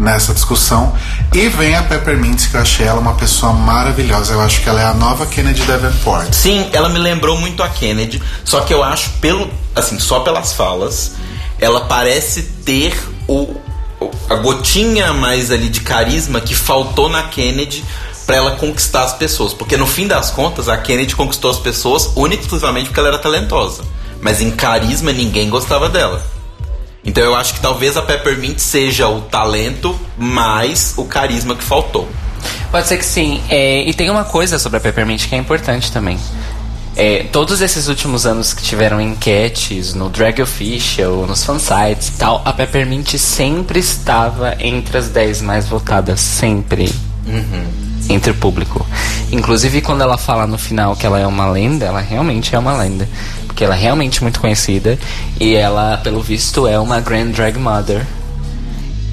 [0.00, 0.92] nessa discussão.
[1.32, 4.32] E vem a Peppermint, que eu achei ela uma pessoa maravilhosa.
[4.32, 6.32] Eu acho que ela é a nova Kennedy Davenport.
[6.32, 10.54] Sim, ela me lembrou muito a Kennedy, só que eu acho pelo, assim, só pelas
[10.54, 11.12] falas,
[11.60, 12.96] ela parece ter
[13.28, 13.54] o,
[14.28, 17.84] a gotinha mais ali de carisma que faltou na Kennedy
[18.26, 22.10] pra ela conquistar as pessoas, porque no fim das contas a Kennedy conquistou as pessoas
[22.16, 23.82] única e exclusivamente porque ela era talentosa,
[24.22, 26.39] mas em carisma ninguém gostava dela.
[27.10, 32.08] Então eu acho que talvez a Peppermint seja o talento mais o carisma que faltou.
[32.70, 33.42] Pode ser que sim.
[33.48, 36.16] É, e tem uma coisa sobre a Peppermint que é importante também.
[36.94, 42.42] É, todos esses últimos anos que tiveram enquetes no Drag Official, nos fansites e tal,
[42.44, 46.20] a Peppermint sempre estava entre as 10 mais votadas.
[46.20, 46.94] Sempre.
[48.08, 48.86] Entre o público.
[49.32, 52.76] Inclusive, quando ela fala no final que ela é uma lenda, ela realmente é uma
[52.76, 53.08] lenda.
[53.50, 54.96] Porque ela é realmente muito conhecida.
[55.40, 58.06] E ela, pelo visto, é uma Grand Drag Mother.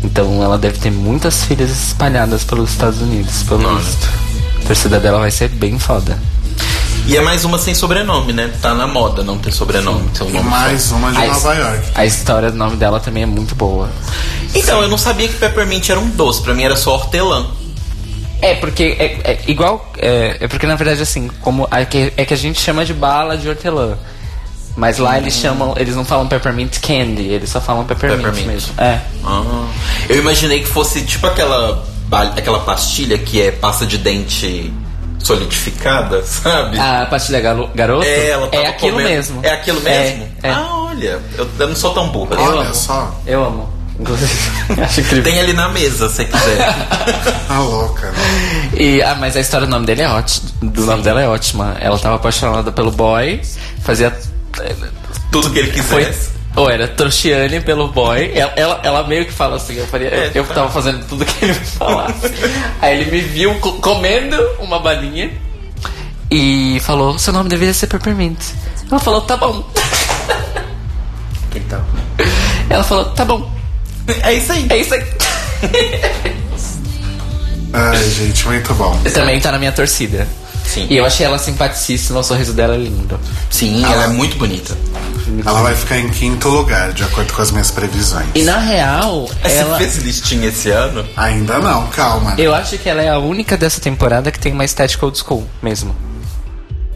[0.04, 3.84] Então ela deve ter muitas filhas espalhadas pelos Estados Unidos, pelo Nossa.
[3.84, 4.08] visto.
[4.62, 6.18] A torcida dela vai ser bem foda.
[7.08, 8.52] E é mais uma sem sobrenome, né?
[8.62, 10.08] Tá na moda não ter sobrenome.
[10.14, 11.88] Seu E nome mais uma de A Nova York.
[11.96, 13.90] A história do nome dela também é muito boa.
[14.54, 17.48] Então, eu não sabia que peppermint era um doce, pra mim era só hortelã.
[18.40, 19.92] É, porque é, é igual.
[19.98, 22.94] É, é porque na verdade assim, como é que, é que a gente chama de
[22.94, 23.98] bala de hortelã.
[24.78, 25.74] Mas lá eles chamam.
[25.76, 28.46] Eles não falam peppermint candy, eles só falam peppermint, Peppermint.
[28.48, 28.74] mesmo.
[28.78, 29.00] É.
[29.26, 29.66] Ah,
[30.08, 31.84] eu imaginei que fosse tipo aquela,
[32.36, 34.72] aquela pastilha que é pasta de dente
[35.20, 36.80] solidificada, sabe?
[36.80, 39.40] A pastilha galo- garoto é, ela tava é aquilo comendo- mesmo.
[39.44, 40.28] É aquilo mesmo?
[40.44, 40.52] É, é.
[40.52, 42.36] Ah, olha, eu, eu não sou tão burra.
[42.36, 42.76] Eu Olha amo.
[42.76, 43.78] só, Eu amo.
[45.24, 46.58] Tem ali na mesa, se quiser.
[47.48, 48.70] tá louca, né?
[48.78, 50.50] E, ah, mas a história do nome dele é ótima.
[50.62, 51.76] Do nome dela é ótima.
[51.80, 53.42] Ela tava apaixonada pelo boy,
[53.82, 54.16] fazia.
[55.32, 56.04] Tudo que ele Foi.
[56.06, 56.30] quisesse.
[56.56, 58.32] Ou era Torchiane pelo boy.
[58.34, 60.56] Ela, ela, ela meio que fala assim, eu, faria, É, eu tá.
[60.56, 62.32] tava fazendo tudo que ele me falasse.
[62.82, 65.32] Aí ele me viu co- comendo uma balinha
[66.32, 68.40] e falou, seu nome deveria ser Peppermint.
[68.90, 69.64] Ela falou, tá bom.
[71.56, 71.84] Então.
[72.70, 73.52] Ela falou, tá bom.
[74.22, 74.68] É isso aí.
[74.70, 75.04] É isso aí.
[77.74, 78.96] Ai, gente, muito bom.
[79.14, 80.28] Também tá na minha torcida.
[80.68, 80.86] Sim.
[80.90, 83.18] E eu achei ela simpaticíssima, o sorriso dela é lindo.
[83.50, 84.78] Sim, ela é muito bonita.
[85.46, 88.28] Ela vai ficar em quinto lugar, de acordo com as minhas previsões.
[88.36, 89.78] E na real, ela.
[89.78, 91.06] Você fez listinha esse ano?
[91.16, 92.36] Ainda não, calma.
[92.38, 95.48] Eu acho que ela é a única dessa temporada que tem uma estética old school
[95.62, 95.96] mesmo.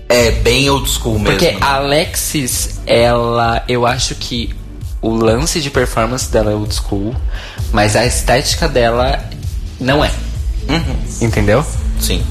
[0.09, 1.37] É bem old school mesmo.
[1.37, 3.63] Porque a Alexis, ela.
[3.67, 4.53] Eu acho que
[5.01, 7.15] o lance de performance dela é old school,
[7.71, 9.23] mas a estética dela
[9.79, 10.11] não é.
[10.69, 10.95] Uhum.
[11.21, 11.65] Entendeu?
[11.99, 12.21] Sim.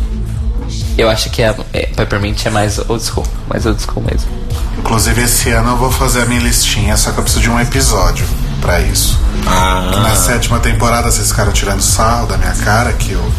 [1.00, 4.30] Eu acho que a é, Peppermint é mais old school, mais old school mesmo.
[4.78, 7.58] Inclusive, esse ano eu vou fazer a minha listinha, só que eu preciso de um
[7.58, 8.26] episódio
[8.60, 9.18] pra isso.
[9.46, 9.90] Ah.
[10.02, 13.32] Na sétima temporada, vocês ficaram tirando sarro da minha cara, que eu,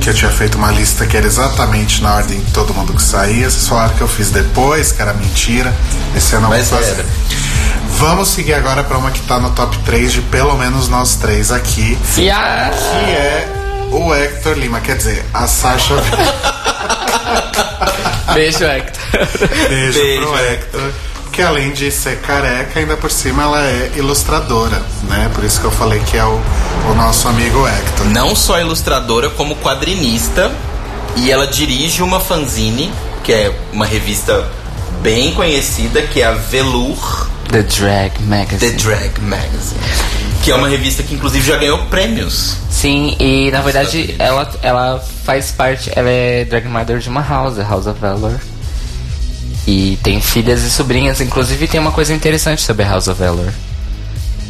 [0.00, 3.02] que eu tinha feito uma lista que era exatamente na ordem de todo mundo que
[3.02, 3.50] saía.
[3.50, 5.74] Vocês falaram que eu fiz depois, que era mentira.
[6.16, 6.92] Esse ano eu Mas vou fazer.
[6.92, 7.04] era.
[7.98, 11.50] Vamos seguir agora pra uma que tá no top 3 de pelo menos nós três
[11.50, 12.70] aqui, E a.
[12.70, 13.55] que é
[13.92, 14.80] o Hector Lima.
[14.80, 15.94] Quer dizer, a Sasha.
[18.34, 19.02] Beijo, Hector.
[19.68, 20.90] Beijo, Beijo, pro Hector.
[21.32, 25.30] Que além de ser careca, ainda por cima ela é ilustradora, né?
[25.34, 26.40] Por isso que eu falei que é o,
[26.90, 28.06] o nosso amigo Hector.
[28.06, 30.50] Não só ilustradora, como quadrinista.
[31.16, 32.92] E ela dirige uma fanzine,
[33.24, 34.46] que é uma revista
[35.02, 38.72] bem conhecida, que é a Velour The Drag Magazine.
[38.72, 39.80] The Drag Magazine.
[40.42, 42.56] Que é uma revista que inclusive já ganhou prêmios.
[42.70, 47.58] Sim, e na verdade ela, ela faz parte, ela é drag mother de uma house,
[47.58, 48.38] a House of Valor.
[49.66, 53.52] E tem filhas e sobrinhas, inclusive tem uma coisa interessante sobre a House of Valor.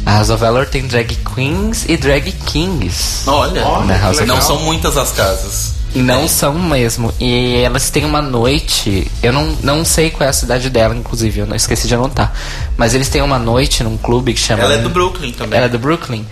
[0.05, 3.27] A House of Valor tem drag queens e drag kings.
[3.27, 5.76] Olha, Olha, não são muitas as casas.
[5.97, 7.11] E não são mesmo.
[7.19, 9.09] E elas têm uma noite.
[9.23, 12.31] Eu não, não sei qual é a cidade dela, inclusive, eu não esqueci de anotar.
[12.77, 14.61] Mas eles têm uma noite num clube que chama.
[14.61, 15.57] Ela é do Brooklyn também.
[15.57, 16.23] Ela é do Brooklyn.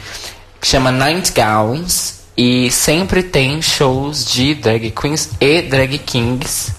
[0.62, 2.16] Que chama Night Gowns.
[2.38, 6.72] E sempre tem shows de drag queens e drag kings.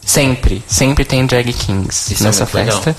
[0.00, 0.62] Sempre.
[0.66, 2.80] Sempre tem drag kings Isso é nessa legal.
[2.80, 2.96] festa.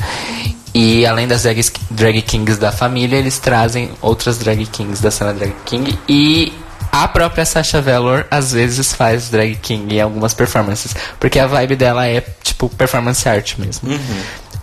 [0.75, 5.33] E além das drag, drag kings da família, eles trazem outras drag kings da cena
[5.33, 5.97] drag king.
[6.07, 6.51] E
[6.93, 10.95] a própria Sasha Velour às vezes faz drag king em algumas performances.
[11.19, 13.89] Porque a vibe dela é tipo performance art mesmo.
[13.89, 14.21] Uhum.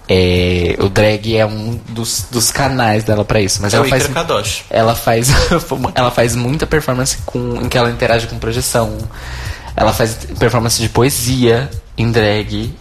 [0.08, 3.58] É, o drag é um dos, dos canais dela pra isso.
[3.60, 4.04] Mas É ela faz,
[4.70, 5.28] ela faz
[5.96, 8.96] ela faz muita performance com, em que ela interage com projeção.
[9.74, 12.72] Ela faz performance de poesia em drag.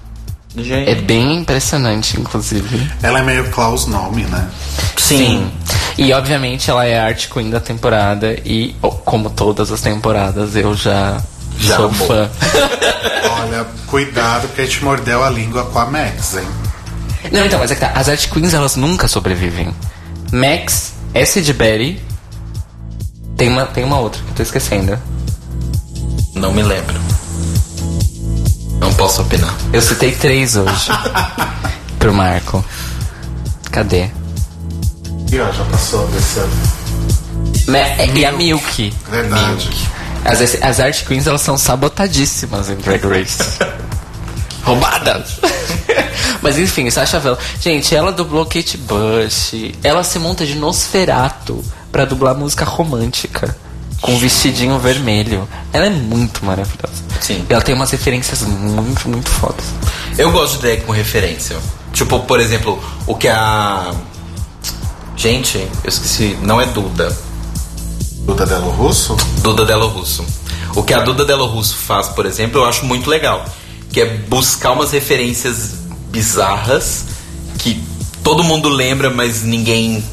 [0.55, 0.89] Gente.
[0.89, 2.91] É bem impressionante, inclusive.
[3.03, 4.49] Ela é meio Klaus Nome, né?
[4.97, 5.51] Sim.
[5.97, 10.55] E obviamente ela é a art queen da temporada e oh, como todas as temporadas
[10.55, 11.21] eu já,
[11.59, 12.07] Já sou amou.
[12.07, 12.29] fã.
[13.43, 16.47] Olha, cuidado porque te mordeu a língua com a Max, hein?
[17.31, 17.91] Não, então, mas é que tá.
[17.93, 19.73] As art queens elas nunca sobrevivem.
[20.31, 22.01] Max, S de Betty.
[23.37, 24.97] Tem uma, tem uma outra que eu tô esquecendo.
[26.33, 26.99] Não me lembro.
[28.79, 29.53] Não posso opinar.
[29.73, 30.89] Eu citei três hoje.
[31.99, 32.63] pro Marco.
[33.71, 34.09] Cadê?
[35.31, 36.53] E ó, já passou desse ano.
[37.67, 38.93] Me- e a Milk.
[39.09, 39.69] Verdade.
[40.25, 43.37] As, as art queens elas são sabotadíssimas em Drag Race.
[44.63, 45.39] Roubadas!
[46.41, 47.39] Mas enfim, Sasha Velour.
[47.61, 49.53] Gente, ela dublou Kate Bush.
[49.83, 53.55] Ela se monta de Nosferato pra dublar música romântica.
[54.01, 55.47] Com um vestidinho vermelho.
[55.73, 57.03] Ela é muito maravilhosa.
[57.19, 57.45] Sim.
[57.49, 59.65] E ela tem umas referências muito, muito fodas.
[60.17, 61.57] Eu gosto de drag com referência.
[61.93, 63.93] Tipo, por exemplo, o que a.
[65.15, 66.37] Gente, eu esqueci.
[66.41, 67.15] Não é Duda.
[68.21, 69.17] Duda Delo Russo?
[69.41, 70.25] Duda Delo Russo.
[70.75, 73.43] O que a Duda Delo Russo faz, por exemplo, eu acho muito legal.
[73.91, 75.71] Que é buscar umas referências
[76.09, 77.05] bizarras
[77.57, 77.83] que
[78.23, 80.03] todo mundo lembra, mas ninguém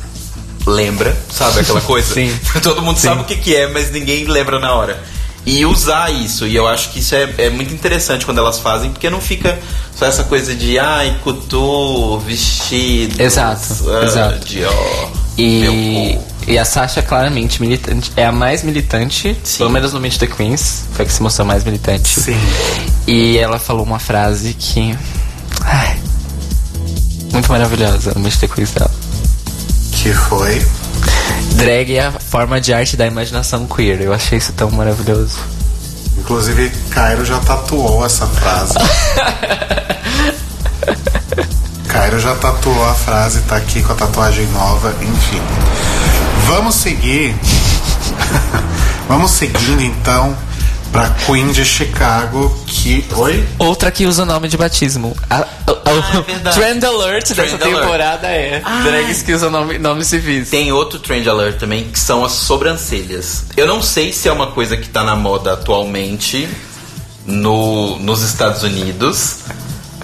[0.66, 2.14] lembra, sabe aquela coisa?
[2.14, 2.36] Sim.
[2.62, 3.08] todo mundo Sim.
[3.08, 5.00] sabe o que, que é, mas ninguém lembra na hora.
[5.44, 8.90] E usar isso, e eu acho que isso é, é muito interessante quando elas fazem,
[8.90, 9.56] porque não fica
[9.96, 13.22] só essa coisa de ai, couture, vestido.
[13.22, 13.62] Exato,
[14.02, 14.44] exato.
[14.44, 16.18] Dior, E,
[16.48, 19.58] e a Sasha, claramente, militante, é a mais militante, Sim.
[19.58, 22.08] pelo menos no Meet the Queens, foi a que se mostrou mais militante.
[22.08, 22.36] Sim.
[23.06, 24.98] E ela falou uma frase que.
[25.60, 25.96] Ai,
[27.32, 28.90] muito maravilhosa no Meet the Queens dela.
[30.02, 30.64] Que foi.
[31.54, 34.00] Drag é a forma de arte da imaginação queer.
[34.00, 35.38] Eu achei isso tão maravilhoso.
[36.18, 38.74] Inclusive, Cairo já tatuou essa frase.
[41.88, 45.40] Cairo já tatuou a frase, tá aqui com a tatuagem nova, enfim.
[46.46, 47.34] Vamos seguir.
[49.08, 50.36] Vamos seguindo então
[50.96, 53.04] pra Queen de Chicago, que.
[53.16, 53.46] Oi?
[53.58, 55.14] Outra que usa o nome de batismo.
[55.28, 56.56] A, o- o- é verdade.
[56.58, 57.80] trend alert Trend dessa alert.
[57.82, 60.48] temporada é drags que usam nome, nomes civis.
[60.48, 63.44] Tem outro trend alert também, que são as sobrancelhas.
[63.58, 66.48] Eu não sei se é uma coisa que tá na moda atualmente
[67.26, 69.40] no, nos Estados Unidos.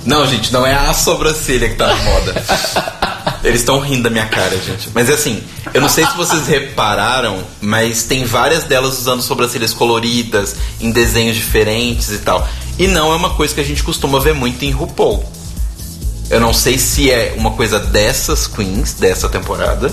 [0.04, 2.44] Não, gente, não é a sobrancelha que tá na moda.
[3.44, 4.88] Eles estão rindo da minha cara, gente.
[4.94, 5.42] Mas assim,
[5.74, 11.36] eu não sei se vocês repararam, mas tem várias delas usando sobrancelhas coloridas, em desenhos
[11.36, 12.46] diferentes e tal.
[12.78, 15.24] E não é uma coisa que a gente costuma ver muito em RuPaul.
[16.30, 19.92] Eu não sei se é uma coisa dessas queens, dessa temporada,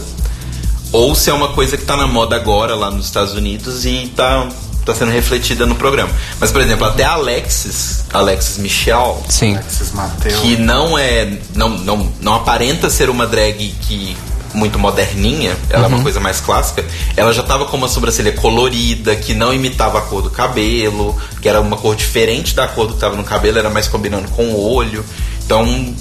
[0.92, 4.12] ou se é uma coisa que tá na moda agora lá nos Estados Unidos e
[4.16, 4.48] tá,
[4.94, 6.12] tá sendo refletida no programa.
[6.40, 9.56] Mas, por exemplo, até a Alexis, Alexis Michelle, Sim.
[9.56, 10.42] Alexis Mateu.
[10.42, 11.38] que não é.
[11.56, 14.16] Não, não, não aparenta ser uma drag que.
[14.52, 16.84] Muito moderninha, ela é uma coisa mais clássica.
[17.16, 21.48] Ela já tava com uma sobrancelha colorida, que não imitava a cor do cabelo, que
[21.48, 24.46] era uma cor diferente da cor do que tava no cabelo, era mais combinando com
[24.46, 25.06] o olho.
[25.46, 25.94] Então,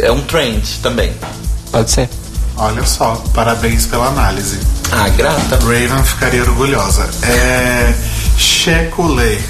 [0.00, 1.12] é um trend também.
[1.70, 2.08] Pode ser.
[2.56, 4.58] Olha só, parabéns pela análise.
[4.90, 5.56] Ah, grata.
[5.56, 7.08] Raven ficaria orgulhosa.
[7.22, 7.94] É.
[8.36, 9.40] Checulé.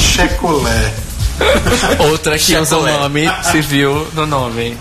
[0.00, 0.92] Checulé.
[2.10, 4.76] Outra que usa o nome se viu no nome.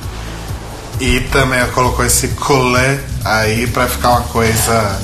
[0.99, 4.99] E também colocou esse colé aí pra ficar uma coisa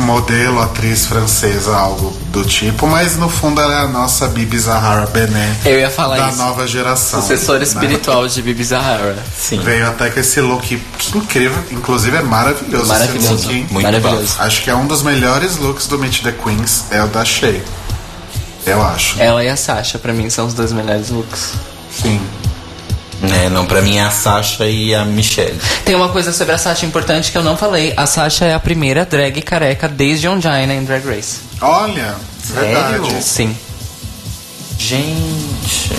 [0.00, 5.06] modelo, atriz francesa, algo do tipo, mas no fundo ela é a nossa Bibi Zahara
[5.06, 6.38] Benet Eu ia falar da isso.
[6.38, 7.20] nova geração.
[7.20, 7.64] Sucessora né?
[7.64, 9.18] espiritual de Bibi Zahara.
[9.36, 9.60] Sim.
[9.60, 10.80] Veio até com esse look
[11.14, 12.86] incrível, inclusive é maravilhoso.
[12.86, 13.34] Maravilhoso.
[13.34, 13.66] Esse look, hein?
[13.70, 14.36] Muito Maravilhoso.
[14.38, 17.62] Acho que é um dos melhores looks do Meet the Queens, é o da Shea.
[18.66, 19.20] Eu acho.
[19.20, 21.52] Ela e a Sasha, pra mim, são os dois melhores looks.
[21.90, 22.20] Sim.
[23.22, 25.58] É, não, pra mim é a Sasha e a Michelle.
[25.84, 27.92] Tem uma coisa sobre a Sasha importante que eu não falei.
[27.96, 31.40] A Sasha é a primeira drag careca desde Ongina em Drag Race.
[31.60, 32.14] Olha,
[32.54, 33.22] verdade.
[33.22, 33.54] Sim.
[34.78, 35.90] Gente.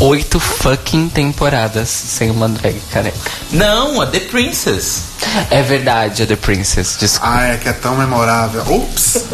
[0.00, 3.16] Oito fucking temporadas sem uma drag careca.
[3.52, 5.02] Não, a The Princess.
[5.50, 6.96] É verdade, a The Princess.
[6.98, 7.32] Desculpa.
[7.34, 8.62] Ah, é que é tão memorável.
[8.74, 9.24] Ups!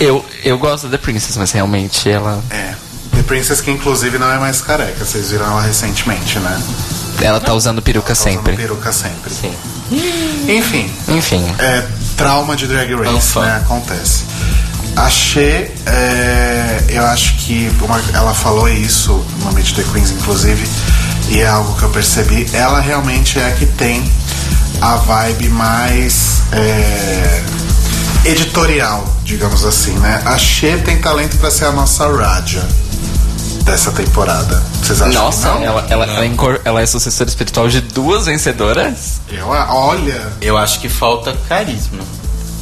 [0.00, 2.74] Eu, eu gosto da The Princess, mas realmente ela, É.
[3.14, 6.60] The Princess, que inclusive não é mais careca, vocês viram ela recentemente, né?
[7.22, 8.56] ela tá usando peruca Tá usando sempre.
[8.56, 9.32] peruca sempre.
[9.32, 9.54] Sim.
[10.48, 11.44] Enfim, Enfim.
[11.58, 11.86] é
[12.16, 13.40] trauma de Drag Race, Ufa.
[13.42, 13.56] né?
[13.64, 14.24] Acontece.
[14.96, 20.68] A She, é, eu acho que uma- ela falou isso no Meet the Queens, inclusive,
[21.30, 22.46] e é algo que eu percebi.
[22.52, 24.04] Ela realmente é a que tem
[24.80, 27.42] a vibe mais é,
[28.24, 30.20] editorial, digamos assim, né?
[30.24, 32.66] A She tem talento pra ser a nossa Raja
[33.64, 34.62] dessa temporada.
[34.82, 35.62] Vocês acham Nossa, que não?
[35.64, 39.20] ela, ela, ela, incor- ela é sucessora espiritual de duas vencedoras?
[39.28, 41.98] Eu, olha, Eu acho que falta carisma.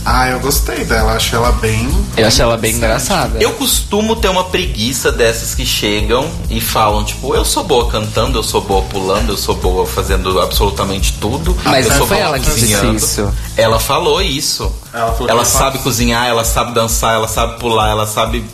[0.04, 1.88] ah, eu gostei dela, achei ela bem.
[2.16, 3.38] Eu achei ela bem engraçada.
[3.42, 8.38] Eu costumo ter uma preguiça dessas que chegam e falam, tipo, eu sou boa cantando,
[8.38, 11.56] eu sou boa pulando, eu sou boa fazendo absolutamente tudo.
[11.64, 13.34] Mas eu não sou foi boa ela que disse cozinhando." isso.
[13.56, 14.72] Ela falou isso.
[14.92, 15.82] Ela falou ela sabe faz.
[15.82, 18.44] cozinhar, ela sabe dançar, ela sabe pular, ela sabe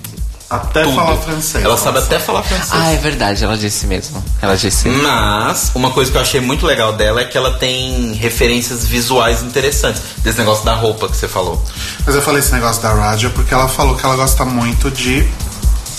[0.50, 0.94] Até tudo.
[0.96, 1.62] falar francês.
[1.62, 2.70] Ela sabe até falar francês.
[2.72, 4.24] Ah, é verdade, ela disse mesmo.
[4.40, 4.88] Ela disse.
[4.88, 9.42] Mas, uma coisa que eu achei muito legal dela é que ela tem referências visuais
[9.42, 10.00] interessantes.
[10.18, 11.62] Desse negócio da roupa que você falou.
[12.06, 15.28] Mas eu falei esse negócio da Raja porque ela falou que ela gosta muito de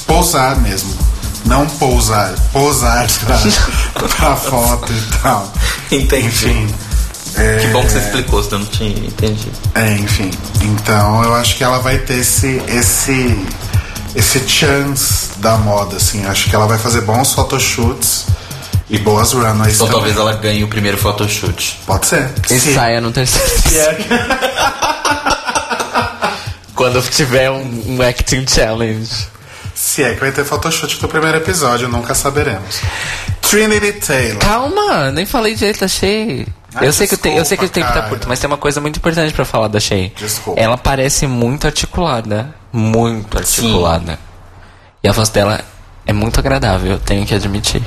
[0.08, 0.98] pousar mesmo.
[1.46, 3.08] Não pousar, posar
[3.94, 5.52] pra, pra foto e tal.
[5.92, 6.26] Entendi.
[6.28, 6.76] Enfim.
[7.36, 9.52] é, Que bom que você explicou, senão eu não tinha entendido.
[9.76, 10.32] É, enfim.
[10.62, 12.62] Então eu acho que ela vai ter esse.
[12.68, 13.46] esse.
[14.15, 16.26] Esse chance da moda, assim.
[16.26, 18.26] Acho que ela vai fazer bons photoshoots
[18.90, 19.91] e boas runways Então também.
[19.91, 21.80] talvez ela ganhe o primeiro photoshoot.
[21.86, 22.30] Pode ser.
[22.49, 23.49] E Se- saia no terceiro.
[26.76, 29.27] Quando tiver um, um acting challenge.
[29.76, 32.80] Se é que vai ter photoshoot do primeiro episódio, nunca saberemos.
[33.41, 34.38] Trinity Taylor.
[34.40, 36.45] Calma, nem falei direito da Shay.
[36.76, 38.48] Ah, eu, sei que o te- eu sei que o tempo tá curto, mas tem
[38.48, 40.14] uma coisa muito importante pra falar da Shay.
[40.18, 40.60] Desculpa.
[40.60, 42.53] Ela parece muito articulada.
[42.72, 44.20] Muito articulada.
[45.04, 45.62] E a voz dela
[46.06, 47.82] é muito agradável, eu tenho que admitir.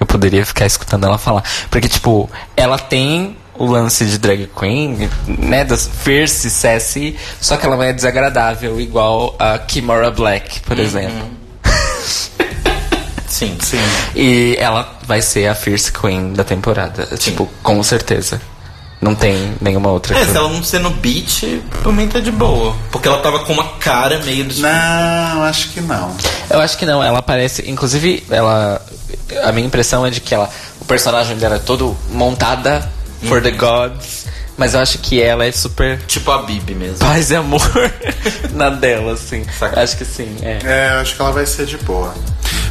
[0.00, 1.42] Eu poderia ficar escutando ela falar.
[1.70, 5.64] Porque, tipo, ela tem o lance de drag queen, né?
[5.64, 10.84] Das fierce, sassy, só que ela não é desagradável, igual a Kimora Black, por Uhum.
[10.84, 11.30] exemplo.
[13.28, 13.56] Sim.
[13.60, 13.78] Sim.
[14.14, 17.04] E ela vai ser a Fierce Queen da temporada.
[17.16, 18.40] Tipo, com certeza.
[19.04, 20.32] Não tem nenhuma outra É, coisa.
[20.32, 21.42] se ela não ser no beat,
[21.82, 22.74] por mim tá de boa.
[22.90, 24.54] Porque ela tava com uma cara meio do.
[24.60, 26.16] Não, acho que não.
[26.48, 27.70] Eu acho que não, ela parece.
[27.70, 28.80] Inclusive, ela.
[29.44, 30.48] A minha impressão é de que ela.
[30.80, 32.90] O personagem dela é todo montada
[33.28, 34.24] for the gods.
[34.56, 36.98] Mas eu acho que ela é super Tipo a Bibi mesmo.
[36.98, 37.60] paz e amor
[38.54, 39.44] na dela, assim.
[39.58, 39.82] Saca.
[39.82, 40.60] Acho que sim, é.
[40.64, 42.14] É, eu acho que ela vai ser de boa.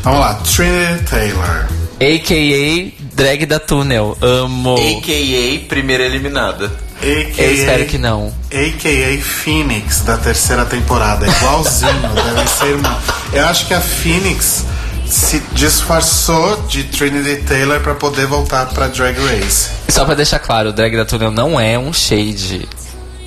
[0.03, 1.65] Vamos lá, Trinity Taylor.
[1.95, 4.17] AKA Drag da Tunnel.
[4.21, 4.75] Amo.
[4.75, 6.65] AKA primeira eliminada.
[6.97, 8.33] AKA, Eu espero que não.
[8.51, 11.25] AKA Phoenix da terceira temporada.
[11.25, 11.91] É igualzinho,
[12.35, 12.97] deve ser irmão.
[13.31, 14.65] Eu acho que a Phoenix
[15.05, 19.69] se disfarçou de Trinity Taylor pra poder voltar pra Drag Race.
[19.87, 22.67] Só pra deixar claro, o drag da Tunnel não é um shade.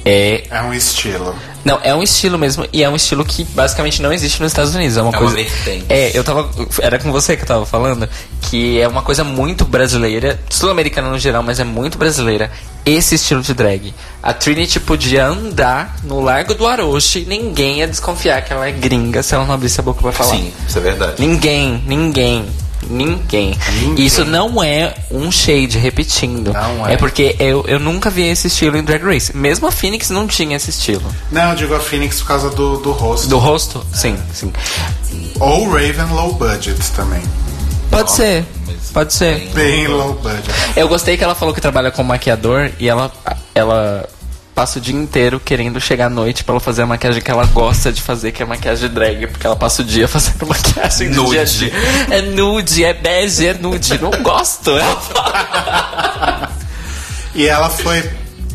[0.07, 0.45] É.
[0.51, 1.35] É um estilo.
[1.65, 4.73] Não, é um estilo mesmo, e é um estilo que basicamente não existe nos Estados
[4.75, 4.97] Unidos.
[4.97, 5.35] É uma É uma coisa.
[5.35, 5.85] vertente.
[5.89, 6.49] é, eu tava.
[6.81, 8.09] Era com você que eu tava falando,
[8.43, 12.53] que é uma coisa muito brasileira, sul-americana no geral, mas é muito brasileira.
[12.85, 13.93] Esse estilo de drag.
[14.23, 18.71] A Trinity podia andar no Largo do Aroche e ninguém ia desconfiar que ela é
[18.71, 20.37] gringa se ela não abrisse a boca pra falar.
[20.37, 21.15] Sim, isso é verdade.
[21.19, 22.47] Ninguém, ninguém,
[22.89, 23.57] ninguém.
[23.81, 24.05] Ninguém.
[24.07, 26.53] Isso não é um shade, repetindo.
[26.53, 26.95] Não é.
[26.95, 29.37] É porque eu, eu nunca vi esse estilo em Drag Race.
[29.37, 31.05] Mesmo a Phoenix não tinha esse estilo.
[31.31, 33.29] Não, eu digo a Phoenix por causa do, do rosto.
[33.29, 33.87] Do rosto?
[33.93, 34.53] Sim, sim.
[35.41, 37.23] Ou Raven Low Budget também.
[37.91, 38.45] Pode ser,
[38.93, 39.37] pode ser.
[39.39, 40.51] bem- Bem low budget.
[40.77, 43.11] Eu gostei que ela falou que trabalha como maquiador e ela,
[43.55, 44.09] ela
[44.57, 47.45] passa o dia inteiro querendo chegar à noite pra ela fazer a maquiagem que ela
[47.45, 51.31] gosta de fazer, que é maquiagem drag, porque ela passa o dia fazendo maquiagem Nude.
[51.31, 51.73] dia a dia.
[52.11, 53.99] É nude, é bege, é nude.
[54.01, 54.71] Não gosto.
[54.71, 56.51] Ela fala.
[57.35, 58.03] E ela foi,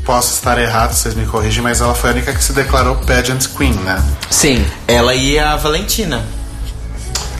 [0.03, 3.45] posso estar errado, vocês me corrigem, mas ela foi a única que se declarou pageant
[3.55, 4.03] queen, né?
[4.31, 4.65] Sim.
[4.87, 6.25] Ela e a Valentina.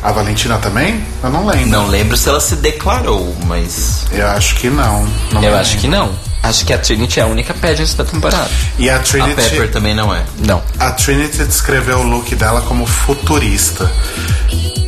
[0.04, 1.04] A Valentina também?
[1.24, 1.68] Eu não lembro.
[1.68, 4.06] Não lembro se ela se declarou, mas.
[4.12, 5.04] Eu acho que não.
[5.32, 6.06] não Eu me acho que lembro.
[6.14, 6.31] não.
[6.44, 8.50] Acho que a Trinity é a única pageant da temporada.
[8.80, 10.24] E a A Trinity, Pepper também não é.
[10.40, 10.62] Não.
[10.80, 13.90] a Trinity descreveu o look dela como futurista.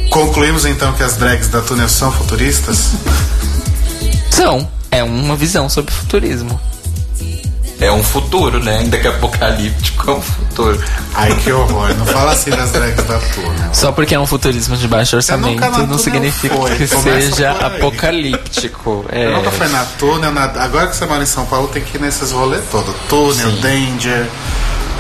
[0.10, 2.92] Concluímos então que as drags da Tunnel são futuristas?
[4.32, 4.68] São.
[4.92, 6.60] É uma visão sobre futurismo.
[7.80, 8.80] É um futuro, né?
[8.80, 10.84] Ainda que apocalíptico é um futuro.
[11.14, 11.94] Ai, que horror.
[11.96, 13.74] Não fala assim das drags da Tunnel.
[13.74, 16.76] Só porque é um futurismo de baixo orçamento não significa foi.
[16.76, 19.06] que Começa seja apocalíptico.
[19.12, 19.26] É.
[19.26, 20.44] Eu nunca fui na Tunnel, na...
[20.44, 22.94] agora que você mora em São Paulo, tem que ir nesses rolês todos.
[23.10, 24.28] Tunnel, Danger,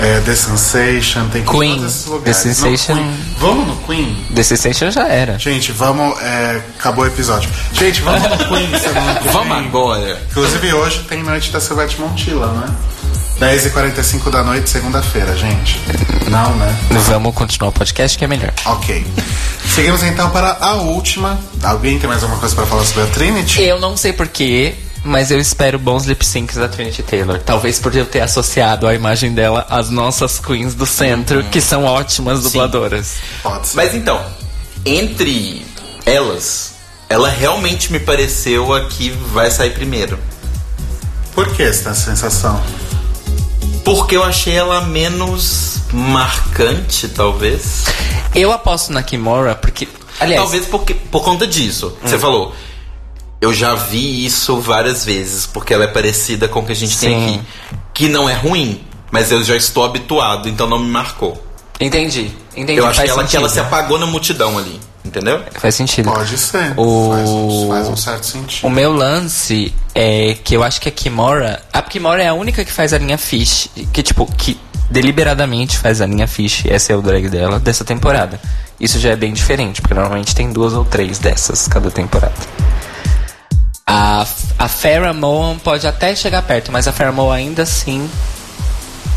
[0.02, 1.76] é, The Sensation, tem Queen.
[1.78, 2.38] todos esses lugares.
[2.42, 3.14] The No Sensation- Queen.
[3.40, 4.26] Vamos no Queen?
[4.36, 5.38] The Sensation já era.
[5.40, 6.20] Gente, vamos.
[6.22, 7.50] é, acabou o episódio.
[7.74, 9.66] Gente, vamos no Queen semana que Vamos vem.
[9.68, 10.22] agora.
[10.32, 12.76] Inclusive hoje tem noite da Silvete Montilla, né?
[13.40, 15.80] 10h45 da noite, segunda-feira, gente.
[16.30, 16.76] Não, né?
[17.08, 18.54] Vamos continuar o podcast que é melhor.
[18.66, 19.06] Ok.
[19.74, 21.38] Seguimos então para a última.
[21.64, 23.62] Alguém tem mais alguma coisa para falar sobre a Trinity?
[23.64, 27.40] Eu não sei porquê, mas eu espero bons lip syncs da Trinity Taylor.
[27.40, 31.84] Talvez por eu ter associado a imagem dela às nossas queens do centro, que são
[31.84, 33.18] ótimas dubladoras.
[33.42, 33.76] Pode ser.
[33.76, 34.24] Mas então,
[34.86, 35.66] entre
[36.06, 36.76] elas,
[37.10, 40.18] ela realmente me pareceu a que vai sair primeiro.
[41.36, 42.64] Por que essa sensação?
[43.84, 47.84] Porque eu achei ela menos marcante, talvez.
[48.34, 49.88] Eu aposto na Kimora porque.
[50.20, 51.98] Aliás, Talvez porque, por conta disso.
[52.02, 52.08] Hum.
[52.08, 52.56] Você falou.
[53.44, 56.98] Eu já vi isso várias vezes, porque ela é parecida com o que a gente
[56.98, 57.36] tem Sim.
[57.36, 57.42] aqui.
[57.94, 61.46] Que não é ruim, mas eu já estou habituado, então não me marcou.
[61.78, 62.32] entendi.
[62.56, 62.80] Entendi.
[62.80, 65.42] eu acho que ela, que ela se apagou na multidão ali, entendeu?
[65.56, 66.10] Faz sentido.
[66.10, 66.74] Pode ser.
[66.78, 68.66] O- Faz, um, faz um certo sentido.
[68.66, 71.62] O meu lance é que eu acho que a Kimora.
[71.74, 73.68] A Kimora é a única que faz a linha Fish.
[73.92, 74.58] Que, tipo, que
[74.90, 76.64] deliberadamente faz a linha Fish.
[76.66, 78.40] Essa é o drag dela dessa temporada.
[78.80, 82.34] Isso já é bem diferente, porque normalmente tem duas ou três dessas cada temporada.
[83.86, 84.26] A,
[84.60, 88.10] a Moan pode até chegar perto, mas a Moan ainda assim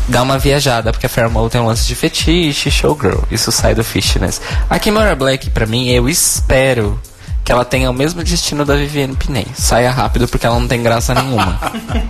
[0.07, 3.23] dá uma viajada, porque a Moan tem um lance de fetiche, showgirl.
[3.29, 4.41] Isso sai do Fishness.
[4.69, 6.99] A Kimora Black, pra mim, eu espero
[7.43, 9.47] que ela tenha o mesmo destino da Vivienne Pinay.
[9.55, 11.59] Saia rápido, porque ela não tem graça nenhuma.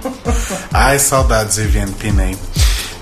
[0.74, 2.38] Ai, saudades, Viviane Pinay.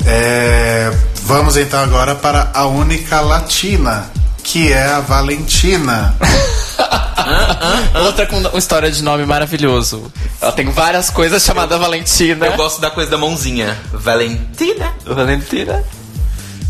[0.05, 0.91] É,
[1.23, 4.11] vamos então agora para a única latina,
[4.45, 6.15] que é a Valentina.
[8.05, 10.11] Outra com uma história de nome maravilhoso.
[10.39, 12.45] Ela tem várias coisas chamadas Valentina.
[12.45, 13.75] Eu gosto da coisa da mãozinha.
[13.91, 14.93] Valentina.
[15.03, 15.83] Valentina.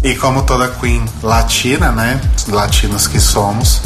[0.01, 2.21] E como toda queen latina, né?
[2.47, 3.81] Latinos que somos,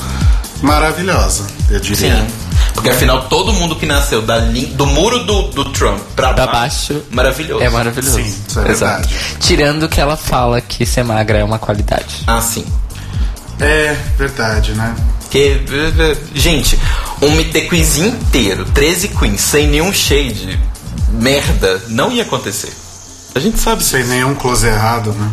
[0.62, 2.16] maravilhosa, eu diria.
[2.18, 2.28] Sim.
[2.76, 6.94] Porque afinal todo mundo que nasceu da do muro do, do Trump pra Pra baixo,
[6.94, 7.06] baixo.
[7.10, 7.64] maravilhoso.
[7.64, 8.18] É maravilhoso.
[8.18, 9.08] Sim, isso é Exato.
[9.08, 9.16] verdade.
[9.40, 12.24] Tirando que ela fala que ser magra é uma qualidade.
[12.28, 12.66] Ah, sim.
[13.60, 14.96] É verdade, né?
[15.30, 15.62] Que,
[16.34, 16.80] gente,
[17.22, 20.60] um MT Quiz inteiro, 13 queens, sem nenhum shade,
[21.12, 22.74] merda, não ia acontecer.
[23.36, 24.12] A gente sabe Sem disso.
[24.14, 25.30] nenhum close errado, né?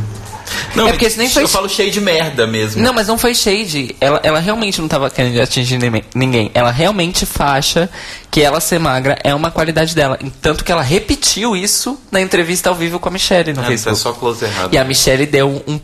[0.77, 2.81] Não, É porque isso nem foi- Eu falo shade merda mesmo.
[2.83, 3.97] Não, mas não foi shade.
[4.01, 5.79] Ela, ela realmente não tava querendo atingir
[6.15, 6.51] ninguém.
[6.55, 7.89] Ela realmente acha
[8.31, 10.19] que ela ser magra é uma qualidade dela.
[10.43, 13.99] Tanto que ela repetiu isso na entrevista ao vivo com a Michelle no Ah, Facebook.
[13.99, 14.73] é só close errado.
[14.75, 15.81] E a Michelle deu um.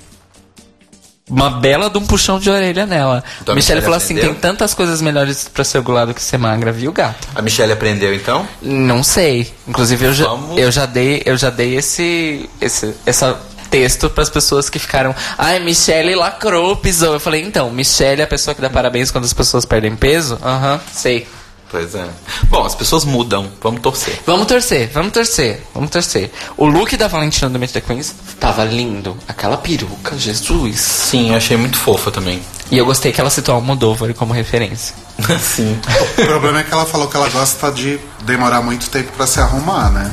[1.33, 3.25] Uma bela de um puxão de orelha nela.
[3.41, 4.33] Então a Michelle Michelle falou assim: aprendeu?
[4.35, 7.27] tem tantas coisas melhores pra ser do que ser magra, viu, gato?
[7.35, 8.47] A Michelle aprendeu então?
[8.61, 9.53] Não sei.
[9.67, 13.39] Inclusive eu já, Vamos- eu já dei, eu já dei esse, esse essa
[13.71, 15.15] texto pras pessoas que ficaram.
[15.39, 17.15] Ai, Michelle lacrou, pisou.
[17.15, 20.39] Eu falei, então, Michelle é a pessoa que dá parabéns quando as pessoas perdem peso?
[20.43, 21.27] Aham, sei.
[21.73, 22.07] Pois é.
[22.51, 23.51] Bom, as pessoas mudam.
[23.63, 24.21] Vamos torcer.
[24.27, 26.31] Vamos torcer, vamos torcer, vamos torcer.
[26.55, 29.17] O look da Valentina do Meet the Queens tava lindo.
[29.27, 30.79] Aquela peruca, Jesus.
[30.79, 32.43] Sim, eu achei muito fofa também.
[32.71, 34.95] E eu gostei que ela citou Almodóvar como referência.
[35.41, 35.81] Sim.
[36.19, 39.41] O problema é que ela falou que ela gosta de demorar muito tempo pra se
[39.41, 40.11] arrumar, né?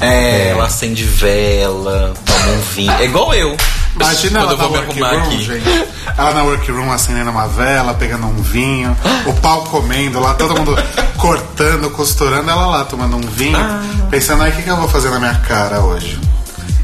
[0.00, 2.92] É, ela acende vela, toma um vinho.
[2.92, 3.56] É igual eu.
[3.96, 5.44] Imagina quando ela eu na vou me arrumar workroom, aqui.
[5.44, 5.88] gente.
[6.18, 8.96] Ela na workroom acendendo uma vela, pegando um vinho,
[9.26, 10.74] o pau comendo lá, todo mundo
[11.16, 13.82] cortando, costurando, ela lá tomando um vinho, Ah.
[14.10, 16.18] pensando, ai, o que, que eu vou fazer na minha cara hoje?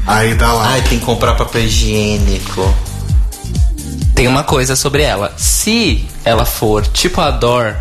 [0.05, 0.67] Aí dá lá.
[0.69, 2.73] Ai, tem que comprar papel higiênico.
[4.15, 5.33] Tem uma coisa sobre ela.
[5.37, 7.75] Se ela for tipo a Dor,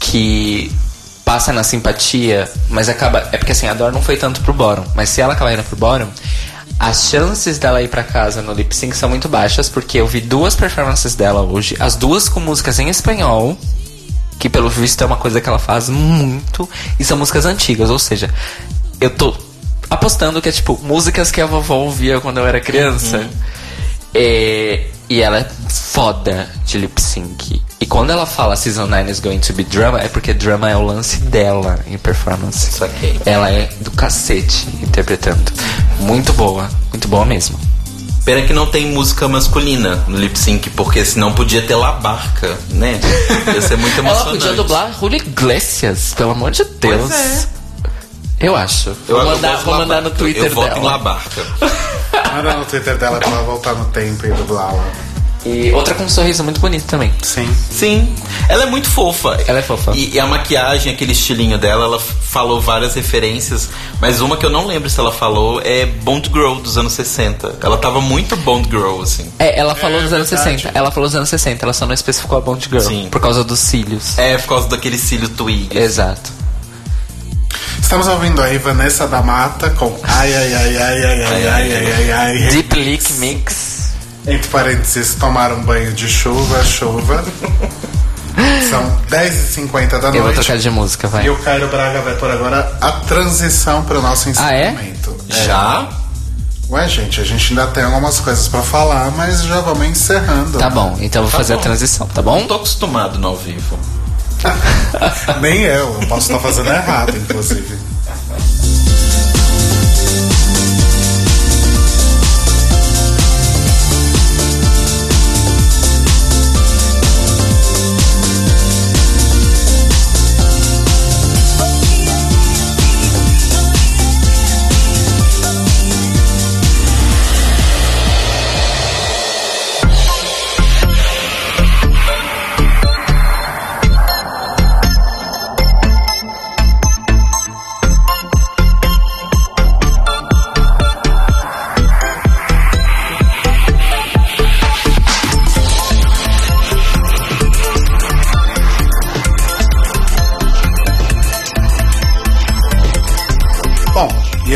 [0.00, 0.70] que
[1.24, 3.28] passa na simpatia, mas acaba.
[3.32, 5.62] É porque assim, a Dor não foi tanto pro Bottom, mas se ela acabar indo
[5.64, 6.08] pro Bottom,
[6.78, 10.20] as chances dela ir pra casa no lip sync são muito baixas, porque eu vi
[10.20, 13.58] duas performances dela hoje, as duas com músicas em espanhol,
[14.38, 16.68] que pelo visto é uma coisa que ela faz muito,
[16.98, 18.32] e são músicas antigas, ou seja,
[19.00, 19.34] eu tô
[19.90, 23.28] apostando que é tipo músicas que a vovó ouvia quando eu era criança.
[24.14, 27.62] É, e ela é foda de lip sync.
[27.80, 30.76] E quando ela fala Season 9 is going to be drama, é porque drama é
[30.76, 32.72] o lance dela em performance.
[32.72, 33.18] Saquei.
[33.24, 35.52] Ela é do cacete interpretando.
[36.00, 37.58] Muito boa, muito boa mesmo.
[38.24, 43.00] Pena que não tem música masculina no lip sync, porque senão podia ter La-Barca, né?
[43.54, 44.38] Ia ser muito Ela emocionante.
[44.38, 47.10] podia dublar Julio Iglesias, pelo amor de Deus.
[47.10, 47.57] é.
[48.40, 48.90] Eu acho.
[48.90, 50.10] Eu, vou eu mandar, de vou mandar no.
[50.10, 50.92] Twitter Eu voto em dela.
[50.92, 51.42] La-Barca.
[52.34, 54.84] Manda no Twitter dela pra ela voltar no tempo e dublar lá.
[55.46, 57.12] E outra com um sorriso muito bonito também.
[57.22, 57.48] Sim.
[57.70, 58.14] Sim,
[58.48, 59.38] ela é muito fofa.
[59.46, 59.92] Ela é fofa.
[59.94, 63.68] E, e a maquiagem, aquele estilinho dela, ela falou várias referências,
[64.00, 67.60] mas uma que eu não lembro se ela falou é Bond Girl dos anos 60.
[67.62, 69.32] Ela tava muito Bond Girl, assim.
[69.38, 70.60] É, ela falou É dos anos verdade.
[70.60, 70.76] 60.
[70.78, 72.80] Ela falou dos anos 60, ela só não especificou a Bond Girl.
[72.82, 73.08] Sim.
[73.10, 74.18] Por causa dos cílios.
[74.18, 75.76] É, por causa daquele cílio twig.
[75.78, 76.37] Exato.
[77.80, 81.92] Estamos ouvindo aí Vanessa da Mata com ai ai ai ai ai ai ai ai
[81.92, 83.78] ai ai Deep Lick Mix.
[84.26, 87.24] Entre parênteses, tomar um banho de chuva, chuva.
[88.68, 90.34] São 10h50 da Eu vou noite.
[90.36, 91.24] trocar de música, vai.
[91.24, 94.68] E o Cairo Braga vai por agora a transição para o nosso Ah, é?
[94.70, 95.16] encerramento.
[95.28, 95.88] Já?
[96.70, 100.58] Ué, gente, a gente ainda tem algumas coisas pra falar, mas já vamos encerrando.
[100.58, 101.60] Tá bom, então eu vou Tá fazer bom.
[101.60, 102.40] a transição, tá bom?
[102.40, 103.78] Não tô acostumado no ao vivo.
[105.40, 107.78] Nem eu, eu posso estar fazendo errado, inclusive.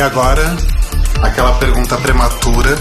[0.02, 0.56] Agora
[1.22, 2.76] aquela pergunta prematura,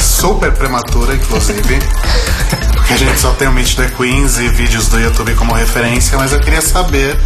[0.00, 1.78] super prematura, inclusive.
[2.74, 6.18] Porque a gente só tem o Meet the Queens e vídeos do YouTube como referência,
[6.18, 7.16] mas eu queria saber,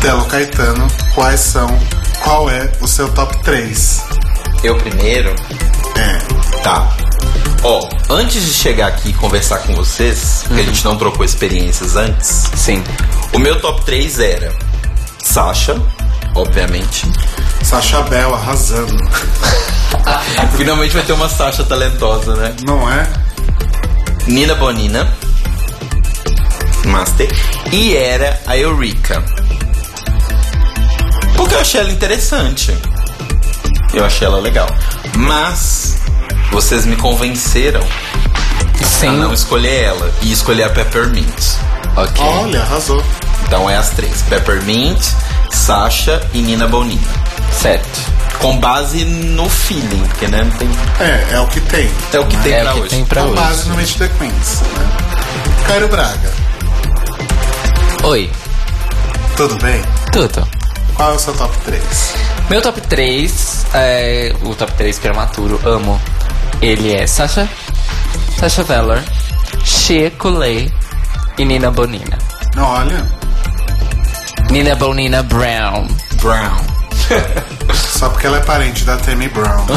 [0.00, 1.66] Telo Caetano, quais são,
[2.22, 4.04] qual é o seu top 3?
[4.62, 5.34] Eu primeiro?
[5.96, 6.62] É.
[6.62, 6.88] Tá.
[7.64, 11.96] Ó, antes de chegar aqui e conversar com vocês, porque a gente não trocou experiências
[11.96, 12.84] antes, Sim.
[13.32, 14.54] o meu top 3 era
[15.22, 15.74] Sasha,
[16.34, 17.06] obviamente.
[17.68, 18.96] Sasha Bell arrasando.
[20.56, 22.56] Finalmente vai ter uma Sasha talentosa, né?
[22.64, 23.06] Não é?
[24.26, 25.06] Nina Bonina,
[26.86, 27.28] Master,
[27.70, 29.22] e era a Eureka.
[31.36, 32.74] Porque eu achei ela interessante.
[33.92, 34.68] Eu achei ela legal.
[35.14, 35.98] Mas
[36.50, 37.82] vocês me convenceram
[38.80, 39.10] a Sem.
[39.10, 41.56] não escolher ela e escolher a Peppermint.
[41.94, 42.24] Ok.
[42.24, 43.04] Olha, arrasou.
[43.44, 45.04] Então é as três: Peppermint,
[45.50, 47.27] Sasha e Nina Bonina.
[47.52, 48.18] Certo.
[48.40, 50.68] Com base no feeling, porque né, não tem.
[51.00, 51.90] É, é o que tem.
[52.12, 52.90] É o que tem é pra o que hoje.
[52.90, 53.40] tem pra Com hoje.
[53.40, 54.60] base no Meet the Queens.
[54.60, 54.88] Né?
[55.66, 56.32] Cairo Braga,
[58.04, 58.30] Oi.
[59.36, 59.82] tudo bem?
[60.12, 60.48] Tudo.
[60.94, 61.82] Qual é o seu top 3?
[62.48, 64.34] Meu top 3 é.
[64.42, 66.00] O top 3 prematuro, amo.
[66.62, 67.48] Ele é Sasha.
[68.38, 69.02] Sasha Veller,
[69.64, 70.72] Shea Coulee
[71.36, 72.16] e Nina Bonina.
[72.56, 73.04] Olha,
[74.50, 75.86] Nina Bonina Brown.
[76.22, 76.77] Brown.
[77.74, 79.66] Só porque ela é parente da Tammy Brown.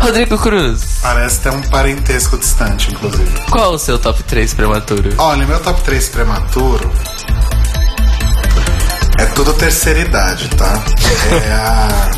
[0.00, 3.30] Rodrigo Cruz, Parece ter um parentesco distante, inclusive.
[3.50, 5.14] qual o seu top 3 prematuro?
[5.18, 6.90] Olha, meu top 3 prematuro
[9.18, 10.82] é tudo terceira idade, tá?
[11.44, 12.10] É a.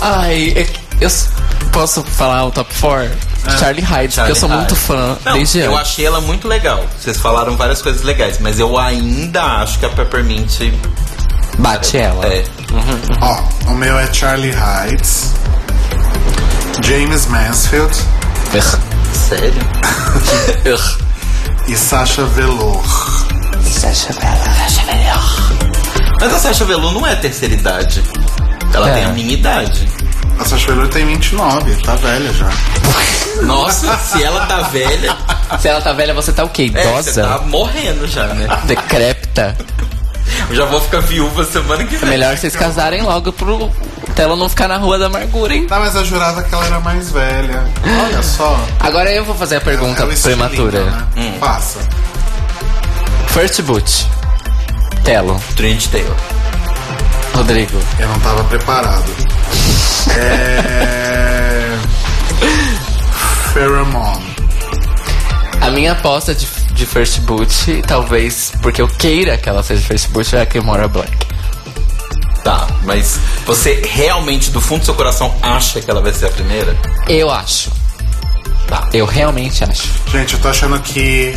[0.20, 1.10] Ai, é que eu
[1.72, 3.10] posso falar o top 4?
[3.58, 4.86] Charlie Hyde, porque eu sou Charlie muito Hyde.
[4.86, 5.80] fã Não, desde eu antes.
[5.90, 6.86] achei ela muito legal.
[6.96, 10.60] Vocês falaram várias coisas legais, mas eu ainda acho que a Peppermint
[11.58, 12.26] Bate ela.
[12.26, 12.44] é.
[13.20, 15.32] Ó, o meu é Charlie Heights,
[16.84, 17.94] James Mansfield.
[19.12, 19.62] Sério?
[21.68, 22.82] E Sasha Velour.
[23.62, 24.52] Sasha Bella.
[24.68, 25.22] Sasha Bella.
[26.20, 28.02] Mas a Sasha Velour não é terceira idade.
[28.74, 28.94] Ela É.
[28.94, 29.88] tem a minha idade.
[30.40, 32.50] A Sasha Velour tem 29, tá velha já.
[33.46, 35.16] Nossa, se ela tá velha,
[35.60, 36.70] Se ela tá velha, você tá o quê?
[36.74, 37.22] é, você Idosa?
[37.22, 38.48] tá morrendo já, né?
[38.64, 39.56] Decrépita?
[40.48, 42.08] Eu já vou ficar viúva semana que É vem.
[42.10, 43.70] melhor vocês casarem logo pro
[44.14, 45.66] Tela não ficar na rua da amargura, hein?
[45.66, 47.64] Tá, mas eu jurava que ela era mais velha.
[48.04, 48.58] Olha só.
[48.80, 50.84] Agora eu vou fazer a pergunta É estilinho, prematura.
[50.84, 51.06] Né?
[51.16, 51.38] Hum.
[51.38, 51.78] Passa.
[53.28, 54.06] First boot.
[55.04, 55.40] Telo.
[55.56, 56.16] Trinity Taylor.
[57.34, 57.78] Rodrigo.
[57.98, 59.10] Eu não tava preparado.
[60.18, 61.68] É.
[63.54, 64.32] Pheromone.
[65.60, 70.08] A minha aposta de, de first boot, talvez porque eu queira que ela seja first
[70.10, 71.12] boot, é a Kimora Black.
[72.42, 76.30] Tá, mas você realmente, do fundo do seu coração, acha que ela vai ser a
[76.30, 76.76] primeira?
[77.08, 77.70] Eu acho.
[78.66, 78.88] Tá.
[78.92, 79.88] Eu realmente acho.
[80.10, 81.34] Gente, eu tô achando que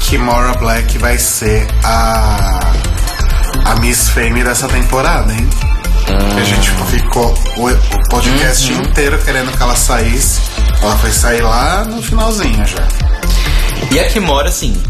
[0.00, 2.72] Kimora Black vai ser a.
[3.64, 5.48] a Miss Fame dessa temporada, hein?
[6.36, 10.40] A gente ficou o, o podcast inteiro querendo que ela saísse.
[10.82, 12.86] Ela foi sair lá no finalzinho já.
[13.90, 14.80] E a Kimora, assim,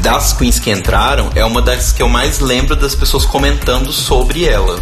[0.00, 4.44] das queens que entraram, é uma das que eu mais lembro das pessoas comentando sobre
[4.44, 4.80] ela.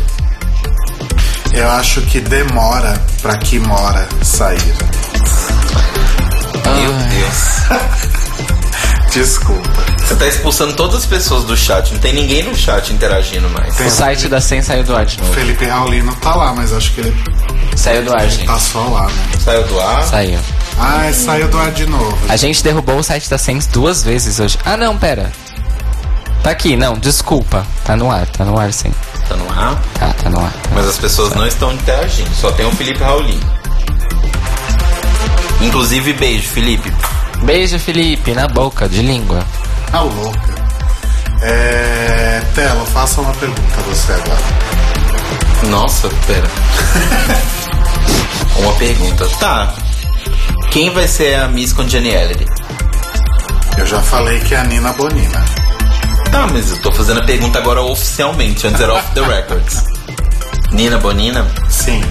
[1.52, 4.74] Eu acho que demora pra Kimora sair.
[6.64, 7.98] Meu Deus.
[9.12, 9.68] Desculpa.
[10.06, 13.74] Você tá expulsando todas as pessoas do chat, não tem ninguém no chat interagindo mais.
[13.76, 15.32] Tem- O site da Sen saiu do ar de novo.
[15.32, 17.14] Felipe Raulino tá lá, mas acho que ele
[17.76, 18.46] Saiu do ar, gente.
[18.46, 19.22] tá só lá, né?
[19.44, 20.02] Saiu do ar?
[20.04, 20.38] Saiu.
[20.78, 22.16] Ah, saiu do ar de novo.
[22.28, 24.58] A gente derrubou o site da Sens duas vezes hoje.
[24.64, 25.32] Ah, não, pera.
[26.42, 27.66] Tá aqui, não, desculpa.
[27.84, 28.92] Tá no ar, tá no ar sim.
[29.28, 29.82] Tá no ar?
[29.98, 30.52] Tá, tá no ar.
[30.72, 33.58] Mas as pessoas não estão interagindo, só tem o Felipe Raulino.
[35.60, 36.92] Inclusive, beijo, Felipe.
[37.42, 39.44] Beijo, Felipe, na boca, de língua.
[39.92, 40.54] Ah, louca.
[41.42, 42.40] É...
[42.54, 45.68] Telo, faça uma pergunta a você agora.
[45.68, 46.48] Nossa, pera.
[48.58, 49.26] Uma pergunta.
[49.38, 49.72] Tá.
[50.70, 52.46] Quem vai ser a Miss Congeniality?
[53.76, 55.44] Eu já falei que é a Nina Bonina.
[56.30, 59.84] Tá, mas eu tô fazendo a pergunta agora oficialmente, antes era off the records.
[60.72, 61.46] Nina Bonina?
[61.68, 62.02] Sim,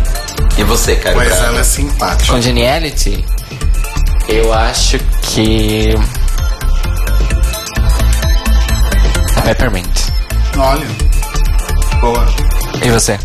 [0.58, 1.36] E você, pois Braga?
[1.46, 2.34] ela é simpática.
[2.34, 3.24] Congeniality,
[4.28, 5.90] eu acho que.
[9.44, 9.88] Peppermint.
[10.58, 10.88] Olha.
[12.02, 12.26] Boa.
[12.84, 13.18] E você?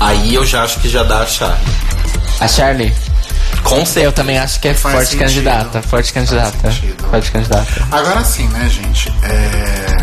[0.00, 1.62] Aí eu já acho que já dá a chave.
[2.40, 2.92] A Charlie?
[3.62, 4.00] Com certeza.
[4.00, 5.26] Eu também acho que é Faz forte sentido.
[5.26, 5.82] candidata.
[5.82, 6.72] Forte candidata.
[6.72, 7.04] sentido.
[7.10, 7.88] Forte candidata.
[7.90, 9.12] Agora sim, né, gente?
[9.22, 9.98] É...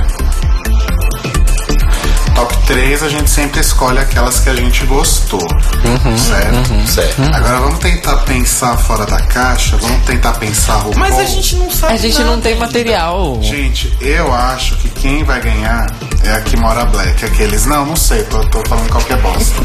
[2.35, 5.39] Top 3 a gente sempre escolhe aquelas que a gente gostou.
[5.41, 6.87] Uhum, certo?
[6.91, 7.21] Certo.
[7.33, 11.71] Agora vamos tentar pensar fora da caixa, vamos tentar pensar o Mas a gente não
[11.71, 11.93] sabe.
[11.93, 13.39] A gente não tem material.
[13.41, 15.87] Gente, eu acho que quem vai ganhar
[16.25, 17.23] é a Kimora Black.
[17.23, 19.61] Aqueles, não, não sei, tô, tô falando qualquer bosta.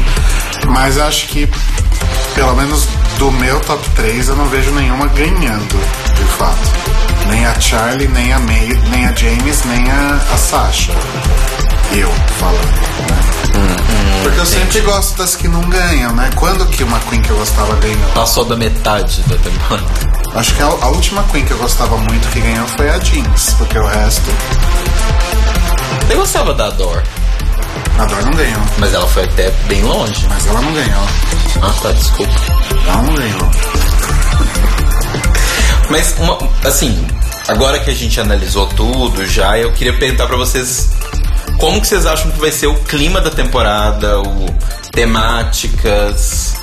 [0.69, 1.49] Mas eu acho que,
[2.33, 2.87] pelo menos
[3.17, 5.79] do meu top 3, eu não vejo nenhuma ganhando,
[6.15, 6.71] de fato.
[7.27, 10.91] Nem a Charlie, nem a May, nem a James, nem a, a Sasha.
[11.93, 12.09] Eu
[12.39, 12.65] falando,
[13.09, 13.41] né?
[14.23, 16.29] Porque eu sempre gosto das que não ganham, né?
[16.35, 18.09] Quando que uma Queen que eu gostava ganhou?
[18.13, 20.11] Passou da metade da temporada.
[20.33, 23.55] Acho que a, a última Queen que eu gostava muito que ganhou foi a Jinx,
[23.57, 24.31] porque o resto.
[26.09, 27.03] Eu gostava da Dor,
[27.97, 30.25] A não ganhou, mas ela foi até bem longe.
[30.27, 31.03] mas ela não ganhou.
[31.61, 32.33] Ah, tá, desculpa.
[32.87, 33.51] Ela não ganhou.
[35.89, 37.05] Mas, uma, assim,
[37.47, 40.89] agora que a gente analisou tudo já, eu queria perguntar pra vocês
[41.59, 44.45] como que vocês acham que vai ser o clima da temporada, o
[44.91, 46.55] temáticas.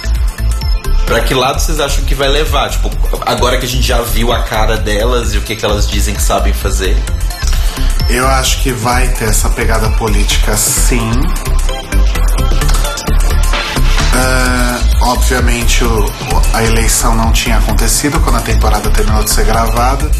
[1.06, 2.68] Pra que lado vocês acham que vai levar?
[2.70, 2.90] Tipo,
[3.24, 6.14] agora que a gente já viu a cara delas e o que, que elas dizem
[6.14, 6.96] que sabem fazer.
[8.08, 11.10] Eu acho que vai ter essa pegada política sim.
[14.14, 16.06] Ah, obviamente o-
[16.54, 20.10] a eleição não tinha acontecido quando a temporada terminou de ser gravada.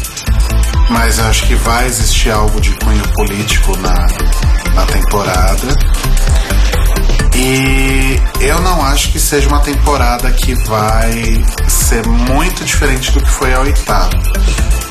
[0.89, 4.07] Mas eu acho que vai existir algo de cunho político na,
[4.73, 5.75] na temporada.
[7.35, 13.29] E eu não acho que seja uma temporada que vai ser muito diferente do que
[13.29, 14.09] foi a oitava.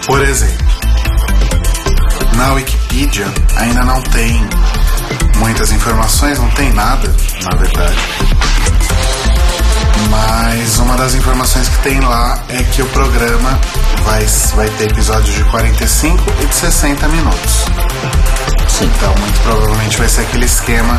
[0.07, 0.67] Por exemplo,
[2.39, 4.41] na Wikipedia ainda não tem
[5.39, 7.13] muitas informações, não tem nada,
[7.43, 7.97] na verdade.
[10.09, 13.59] Mas uma das informações que tem lá é que o programa
[14.05, 14.25] vai,
[14.55, 17.65] vai ter episódios de 45 e de 60 minutos.
[18.69, 18.91] Sim.
[18.97, 20.99] Então, muito provavelmente vai ser aquele esquema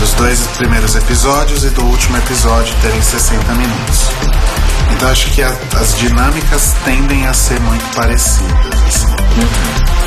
[0.00, 4.10] dos dois primeiros episódios e do último episódio terem 60 minutos.
[4.92, 8.84] Então, acho que a, as dinâmicas tendem a ser muito parecidas.
[8.86, 9.06] Assim.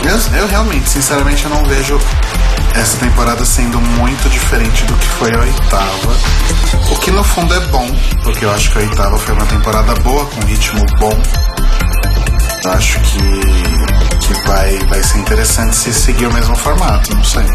[0.06, 2.00] Eu, eu realmente, sinceramente, eu não vejo
[2.76, 6.18] essa temporada sendo muito diferente do que foi a oitava.
[6.92, 7.88] O que no fundo é bom,
[8.24, 11.22] porque eu acho que a oitava foi uma temporada boa, com ritmo bom.
[12.64, 17.46] Eu acho que, que vai, vai ser interessante se seguir o mesmo formato, não sei.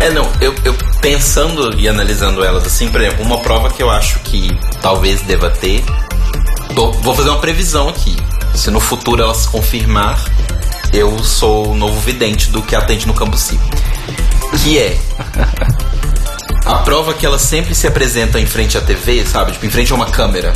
[0.00, 3.90] É, não, eu, eu pensando e analisando elas assim, por exemplo, uma prova que eu
[3.90, 5.82] acho que talvez deva ter.
[6.74, 8.16] Tô- vou fazer uma previsão aqui.
[8.54, 10.22] Se no futuro ela se confirmar,
[10.92, 13.62] eu sou o novo vidente do que atende no Campo Civo.
[14.62, 14.98] Que é.
[16.64, 19.52] A prova que elas sempre se apresentam em frente à TV, sabe?
[19.52, 20.52] Tipo, em frente a uma câmera.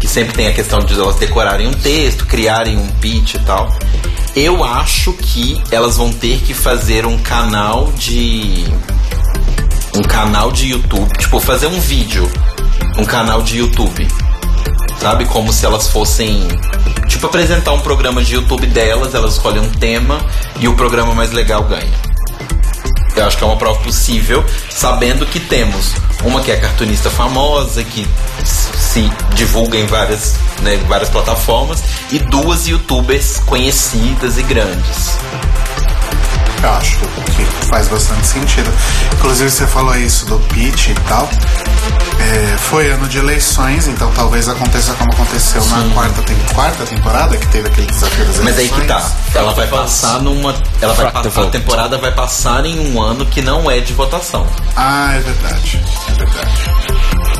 [0.00, 3.72] Que sempre tem a questão de elas decorarem um texto, criarem um pitch e tal.
[4.34, 8.64] Eu acho que elas vão ter que fazer um canal de.
[9.94, 11.10] Um canal de YouTube.
[11.18, 12.30] Tipo, fazer um vídeo.
[12.98, 14.06] Um canal de YouTube.
[15.00, 15.24] Sabe?
[15.26, 16.46] Como se elas fossem.
[17.08, 20.24] Tipo, apresentar um programa de YouTube delas, elas escolhem um tema
[20.58, 21.92] e o programa mais legal ganha.
[23.14, 25.92] Eu acho que é uma prova possível, sabendo que temos
[26.22, 28.06] uma que é cartunista famosa, que
[28.44, 35.18] se divulga em várias, né, várias plataformas, e duas youtubers conhecidas e grandes.
[36.66, 38.68] Eu acho que faz bastante sentido.
[39.14, 41.28] Inclusive, você falou isso do pitch e tal.
[42.18, 47.36] É, foi ano de eleições, então talvez aconteça como aconteceu na quarta, tem, quarta temporada,
[47.36, 48.80] que teve aquele desafio das Mas aí eleições.
[48.80, 49.12] que tá.
[49.36, 50.56] Ela vai passar numa.
[50.80, 54.44] Ela vai passar, a temporada vai passar em um ano que não é de votação.
[54.74, 55.80] Ah, é verdade.
[56.08, 56.70] É verdade.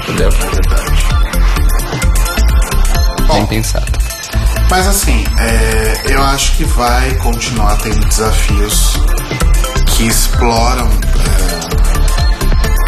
[0.05, 0.29] Entendeu?
[0.29, 1.07] É verdade.
[3.33, 4.06] Bem Bom, pensado.
[4.71, 8.95] Mas assim, é, eu acho que vai continuar tendo desafios
[9.87, 10.89] que exploram.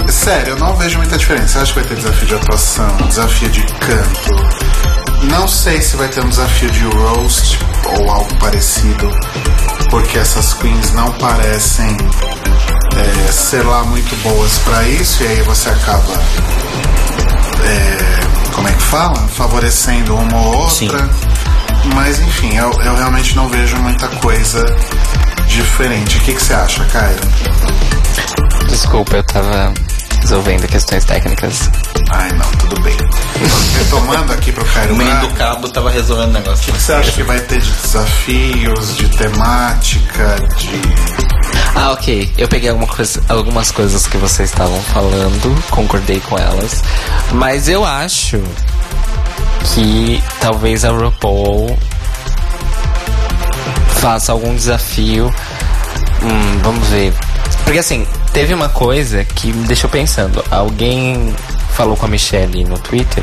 [0.06, 1.58] é, Sério, eu não vejo muita diferença.
[1.58, 4.58] Eu acho que vai ter desafio de atuação, desafio de canto.
[5.24, 7.58] Não sei se vai ter um desafio de roast
[7.98, 9.10] ou algo parecido,
[9.90, 11.96] porque essas queens não parecem
[12.96, 16.12] é, ser lá muito boas pra isso, e aí você acaba.
[17.64, 19.16] é, como é que fala?
[19.28, 20.98] Favorecendo uma ou outra.
[21.04, 21.10] Sim.
[21.94, 24.64] Mas enfim, eu, eu realmente não vejo muita coisa
[25.46, 26.18] diferente.
[26.18, 27.18] O que, que você acha, Caio?
[28.68, 29.72] Desculpa, eu tava
[30.20, 31.70] resolvendo questões técnicas.
[32.10, 32.96] Ai, não, tudo bem.
[33.78, 36.70] Retomando aqui pro Caio O menino do cabo tava resolvendo o negócio.
[36.70, 40.82] o que você acha que vai ter de desafios, de temática, de.
[41.74, 42.32] Ah, ok.
[42.36, 46.82] Eu peguei alguma coisa, algumas coisas que vocês estavam falando, concordei com elas.
[47.32, 48.42] Mas eu acho
[49.74, 51.78] que talvez a RuPaul
[54.00, 55.32] faça algum desafio.
[56.22, 57.12] Hum, vamos ver.
[57.64, 60.44] Porque assim, teve uma coisa que me deixou pensando.
[60.50, 61.34] Alguém
[61.72, 63.22] falou com a Michelle no Twitter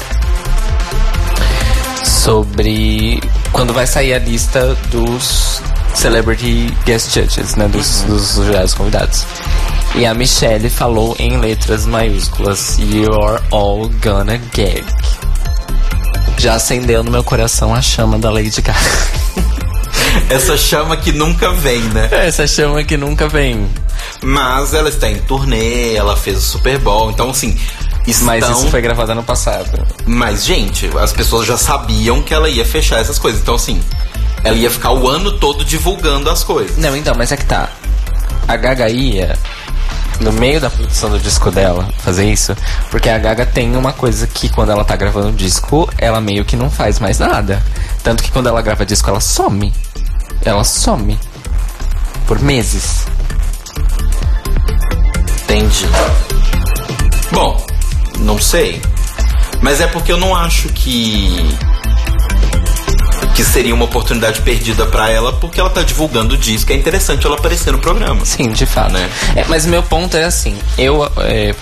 [2.04, 3.20] sobre
[3.52, 5.62] quando vai sair a lista dos
[5.94, 7.68] Celebrity Guest Judges, né?
[7.68, 9.26] Dos, dos jurados convidados.
[9.96, 14.84] E a Michelle falou em letras maiúsculas: You're all gonna gag.
[16.38, 18.80] Já acendeu no meu coração a chama da Lady Gaga.
[20.30, 22.10] Essa chama que nunca vem, né?
[22.12, 23.68] Essa chama que nunca vem.
[24.24, 27.58] Mas ela está em turnê, ela fez o Super Bowl, então assim.
[28.08, 28.28] Estão...
[28.28, 29.86] Mas isso foi gravado ano passado.
[30.06, 33.42] Mas, gente, as pessoas já sabiam que ela ia fechar essas coisas.
[33.42, 33.82] Então, assim,
[34.44, 36.78] ela ia ficar o ano todo divulgando as coisas.
[36.78, 37.70] Não, então, mas é que tá.
[38.48, 39.36] A Gaga ia,
[40.20, 42.56] no meio da produção do disco dela, fazer isso,
[42.90, 46.46] porque a Gaga tem uma coisa que quando ela tá gravando o disco, ela meio
[46.46, 47.62] que não faz mais nada.
[48.04, 49.74] Tanto que quando ela grava disco, ela some.
[50.44, 51.20] Ela some.
[52.28, 53.06] Por meses.
[55.44, 55.86] Entendi.
[57.32, 57.66] Bom,
[58.20, 58.82] não sei.
[59.62, 61.58] Mas é porque eu não acho que.
[63.36, 66.72] Que seria uma oportunidade perdida pra ela, porque ela tá divulgando o disco.
[66.72, 68.26] É interessante ela aparecer no programa.
[68.26, 68.94] Sim, de fato.
[68.94, 69.10] Né?
[69.36, 71.04] É, mas meu ponto é assim, eu.
[71.20, 71.54] É,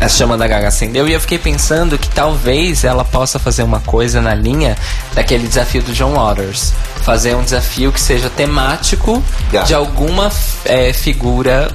[0.00, 3.78] a chama da Gaga acendeu e eu fiquei pensando que talvez ela possa fazer uma
[3.78, 4.76] coisa na linha
[5.14, 6.72] daquele desafio do John Waters.
[7.04, 9.22] Fazer um desafio que seja temático
[9.52, 9.64] Gaga.
[9.64, 10.30] de alguma
[10.64, 11.70] é, figura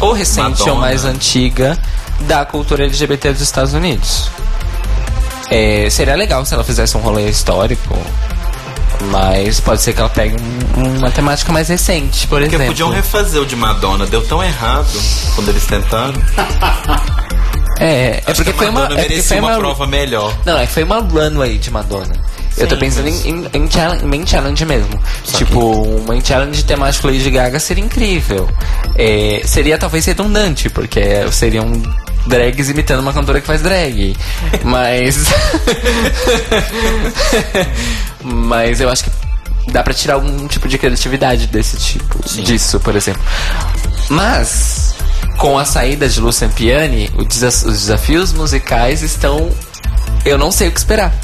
[0.00, 0.72] ou recente Madonna.
[0.72, 1.78] ou mais antiga
[2.20, 4.28] da cultura LGBT dos Estados Unidos.
[5.50, 7.96] É, seria legal se ela fizesse um rolê histórico,
[9.10, 10.36] mas pode ser que ela pegue
[10.76, 12.66] um- uma temática mais recente, por Porque exemplo.
[12.72, 14.88] podiam refazer o de Madonna, deu tão errado
[15.34, 16.14] quando eles tentaram.
[17.80, 20.36] É, é porque que foi uma, é porque foi uma, uma prova melhor.
[20.44, 22.12] Não, é que foi uma runway de Madonna.
[22.58, 25.00] eu tô Sim, pensando mas- em, em, em challenge, main challenge mesmo.
[25.32, 28.48] tipo, uma main challenge temático Lady Gaga seria incrível.
[28.96, 31.00] É, seria talvez redundante, porque
[31.32, 31.72] seriam
[32.26, 34.16] drags imitando uma cantora que faz drag.
[34.64, 35.24] Mas.
[38.22, 39.10] Mas eu acho que
[39.70, 42.18] dá pra tirar algum tipo de criatividade desse tipo.
[42.42, 43.22] Disso, por exemplo.
[44.08, 44.94] Mas,
[45.38, 49.50] com a saída de Lucian Piani, os desafios musicais estão.
[50.24, 51.14] Eu não sei o que esperar.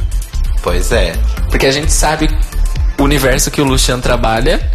[0.63, 1.13] Pois é.
[1.51, 2.29] Porque a gente sabe
[2.99, 4.71] o universo que o Lucian trabalha,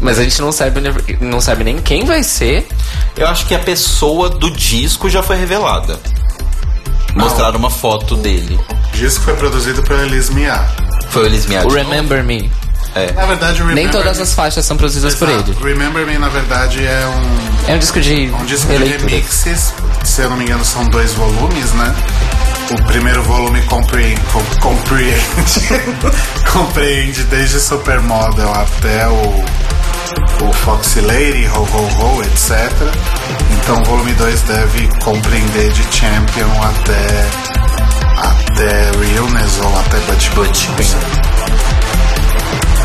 [0.00, 0.80] mas a gente não sabe,
[1.20, 2.66] não sabe nem quem vai ser.
[3.16, 5.98] Eu acho que a pessoa do disco já foi revelada.
[7.14, 8.58] Mostraram uma foto dele.
[8.92, 10.64] O disco foi produzido pela Elis Mia.
[11.10, 12.50] Foi o Elis Mia O de Remember Me.
[13.14, 15.50] Na verdade, o Remember Nem todas Me- as faixas são produzidas por Exato.
[15.52, 15.62] ele.
[15.72, 19.10] Remember Me, na verdade, é um, É um disco de um disco de releitura.
[19.10, 19.72] remixes.
[20.04, 21.94] Se eu não me engano, são dois volumes, né?
[22.72, 25.84] O primeiro volume compreende, com- compreende,
[26.52, 29.44] compreende desde Supermodel até o,
[30.42, 32.70] o Foxy Lady, Ho Ho Ho, etc.
[33.52, 37.28] Então o volume 2 deve compreender de Champion até,
[38.16, 40.66] até Realness ou até Butch Butch.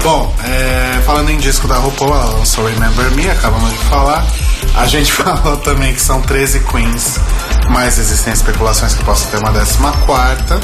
[0.03, 4.26] Bom, é, falando em disco da RuPaul, ela lançou Remember Me, acabamos de falar.
[4.76, 7.19] A gente falou também que são 13 queens,
[7.69, 10.60] mas existem especulações que possa ter uma 14 quarta.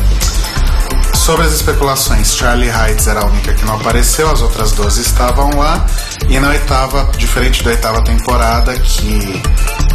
[1.21, 5.51] Sobre as especulações, Charlie Heights era a única que não apareceu, as outras 12 estavam
[5.55, 5.85] lá.
[6.27, 9.39] E na oitava, diferente da oitava temporada, que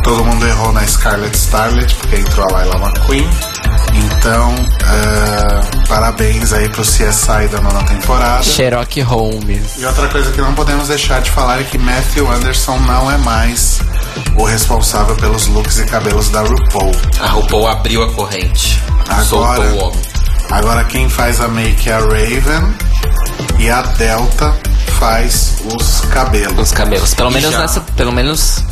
[0.05, 3.29] todo mundo errou na Scarlet Starlet, porque entrou a Laila McQueen.
[3.93, 4.55] Então,
[4.85, 8.45] é, parabéns aí pro CSI da nona temporada.
[8.45, 9.79] Sherlock Holmes.
[9.79, 13.19] E outra coisa que não podemos deixar de falar é que Matthew Anderson não é
[13.19, 13.81] mais
[14.39, 16.93] o responsável pelos looks e cabelos da RuPaul.
[17.21, 18.81] A RuPaul abriu a corrente.
[19.25, 20.17] Soltou Agora, o homem.
[20.51, 22.75] Agora quem faz a make é a Raven
[23.59, 24.55] e a Delta
[24.99, 26.59] faz os cabelos.
[26.59, 27.15] Os cabelos.
[27.15, 27.81] Pelo E menos já- nessa.
[27.97, 28.65] Pelo menos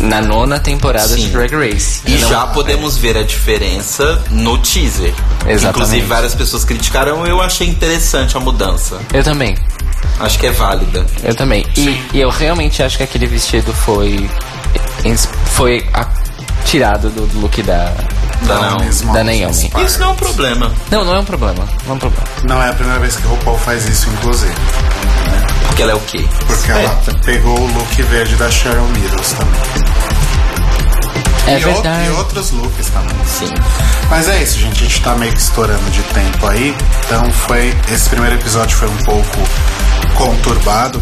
[0.00, 1.22] na nona temporada Sim.
[1.22, 2.00] de Drag Race.
[2.06, 5.12] E Não- já podemos ver a diferença no teaser.
[5.46, 5.64] Exatamente.
[5.68, 7.26] Inclusive, várias pessoas criticaram.
[7.26, 8.98] Eu achei interessante a mudança.
[9.12, 9.56] Eu também.
[10.18, 11.04] Acho que é válida.
[11.24, 11.66] Eu também.
[11.76, 14.30] E, e eu realmente acho que aquele vestido foi.
[15.52, 16.06] Foi a-
[16.64, 17.92] tirado do look da.
[18.42, 18.90] Da Naomi.
[19.12, 19.70] Da Naomi.
[19.84, 20.72] Isso não é um problema.
[20.90, 21.68] Não, não é um problema.
[21.84, 22.26] Não é um problema.
[22.44, 24.54] Não é a primeira vez que a RuPaul faz isso, inclusive.
[25.66, 26.24] Porque ela é o quê?
[26.46, 29.60] Porque ela pegou o look verde da Cheryl Meadows também.
[31.46, 32.06] É e, o- verdade.
[32.06, 33.16] e outros looks também.
[33.26, 33.52] Sim.
[34.08, 34.84] Mas é isso, gente.
[34.84, 36.74] A gente tá meio que estourando de tempo aí.
[37.06, 37.74] Então foi.
[37.92, 39.38] Esse primeiro episódio foi um pouco
[40.16, 41.00] conturbado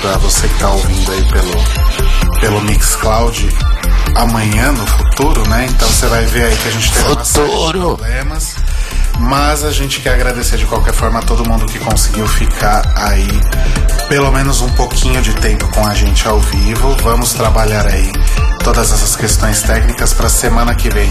[0.00, 3.48] pra você que tá ouvindo aí pelo, pelo Mixcloud
[4.14, 5.66] amanhã, no futuro, né?
[5.68, 7.96] Então você vai ver aí que a gente de Futuro.
[7.96, 8.56] problemas.
[9.18, 13.28] Mas a gente quer agradecer de qualquer forma a todo mundo que conseguiu ficar aí
[14.08, 16.96] pelo menos um pouquinho de tempo com a gente ao vivo.
[17.02, 18.10] Vamos trabalhar aí
[18.64, 21.10] todas essas questões técnicas para semana que vem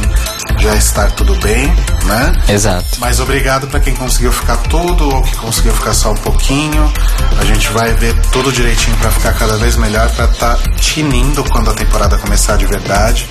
[0.60, 1.68] já estar tudo bem,
[2.04, 2.34] né?
[2.48, 3.00] Exato.
[3.00, 6.92] Mas obrigado para quem conseguiu ficar tudo ou que conseguiu ficar só um pouquinho.
[7.40, 11.72] A gente vai ver tudo direitinho para ficar cada vez melhor para estar tinindo quando
[11.72, 13.28] a temporada começar de verdade,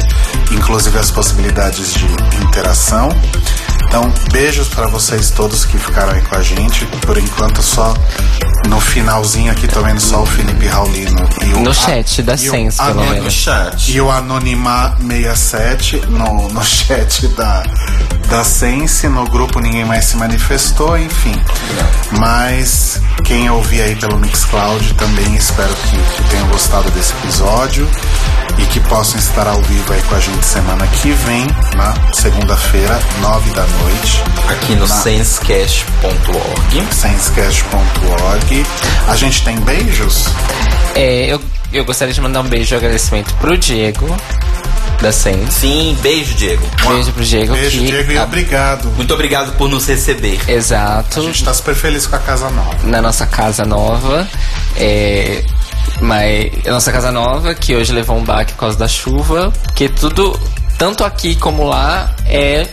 [0.50, 2.06] inclusive as possibilidades de
[2.42, 3.08] interação.
[3.88, 6.84] Então, beijos para vocês todos que ficaram aí com a gente.
[7.06, 7.94] Por enquanto, só
[8.68, 12.38] no finalzinho aqui, tô vendo só o Felipe Raulino e o No chat da o
[12.38, 13.32] Sense, pelo menos.
[13.32, 13.90] chat.
[13.90, 17.62] e o Anonimar67 no, no chat da,
[18.28, 21.34] da Sense, no grupo ninguém mais se manifestou, enfim.
[22.18, 27.88] Mas quem ouvir aí pelo Mixcloud também espero que, que tenham gostado desse episódio
[28.58, 31.46] e que possam estar ao vivo aí com a gente semana que vem,
[31.76, 36.94] na segunda-feira, nove da noite, Aqui no Na- sensecast.org.
[36.94, 38.66] sensecast.org.
[39.08, 40.26] A gente tem beijos?
[40.94, 41.40] É, eu,
[41.72, 44.06] eu gostaria de mandar um beijo e agradecimento pro Diego,
[45.00, 45.52] da Sense.
[45.60, 46.66] Sim, beijo, Diego.
[46.88, 47.52] Beijo pro Diego.
[47.54, 48.88] Beijo, que Diego, e a- obrigado.
[48.96, 50.40] Muito obrigado por nos receber.
[50.50, 51.20] Exato.
[51.20, 52.74] A gente tá super feliz com a casa nova.
[52.84, 54.26] na nossa casa nova.
[54.76, 55.44] É,
[56.00, 59.88] mas a nossa casa nova, que hoje levou um baque por causa da chuva, porque
[59.88, 60.38] tudo,
[60.78, 62.66] tanto aqui como lá, é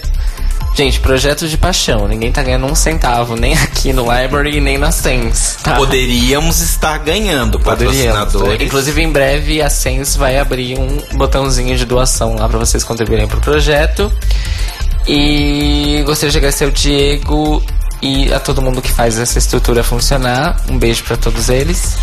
[0.76, 2.06] Gente, projeto de paixão.
[2.06, 5.57] Ninguém tá ganhando um centavo, nem aqui no Library, nem na Sense.
[5.64, 5.76] Tá?
[5.76, 8.61] Poderíamos estar ganhando patrocinadores.
[8.61, 13.26] Inclusive, em breve, a Sense vai abrir um botãozinho de doação lá pra vocês contribuírem
[13.26, 14.11] pro projeto.
[15.07, 17.64] E gostaria de agradecer ao Diego
[18.06, 20.56] e a todo mundo que faz essa estrutura funcionar.
[20.69, 21.98] Um beijo pra todos eles.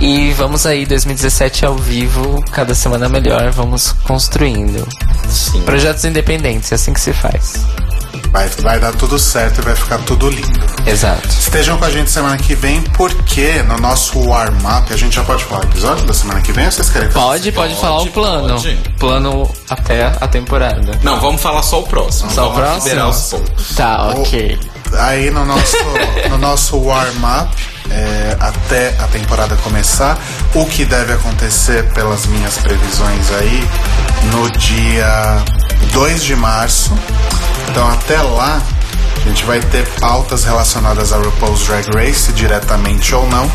[0.00, 4.86] E vamos aí, 2017 ao vivo, cada semana melhor, vamos construindo.
[5.28, 5.62] Sim.
[5.62, 7.54] Projetos independentes, é assim que se faz.
[8.30, 10.60] Vai, vai dar tudo certo e vai ficar tudo lindo.
[10.86, 11.28] Exato.
[11.28, 15.44] Estejam com a gente semana que vem, porque no nosso warm-up, a gente já pode
[15.44, 17.26] falar o episódio da semana que vem ou vocês querem falar?
[17.26, 18.54] Pode, pode, Pode, falar o plano.
[18.54, 18.76] pode.
[18.98, 20.98] Plano até a temporada.
[21.02, 22.30] Não, vamos falar só o próximo.
[22.30, 22.88] Só o Vamos próximo?
[22.88, 23.74] liberar os poucos.
[23.76, 24.58] Tá, ok.
[24.98, 25.76] Aí no nosso,
[26.30, 27.54] no nosso warm-up,
[27.90, 30.18] é, até a temporada começar,
[30.54, 33.68] o que deve acontecer pelas minhas previsões aí,
[34.30, 35.42] no dia
[35.92, 36.92] 2 de março.
[37.68, 38.62] Então até lá,
[39.24, 43.50] a gente vai ter pautas relacionadas a RuPaul's Drag Race, diretamente ou não.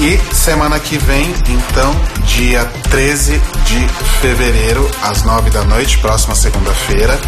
[0.00, 3.88] E semana que vem, então, dia 13 de
[4.20, 7.18] fevereiro, às 9 da noite, próxima segunda-feira,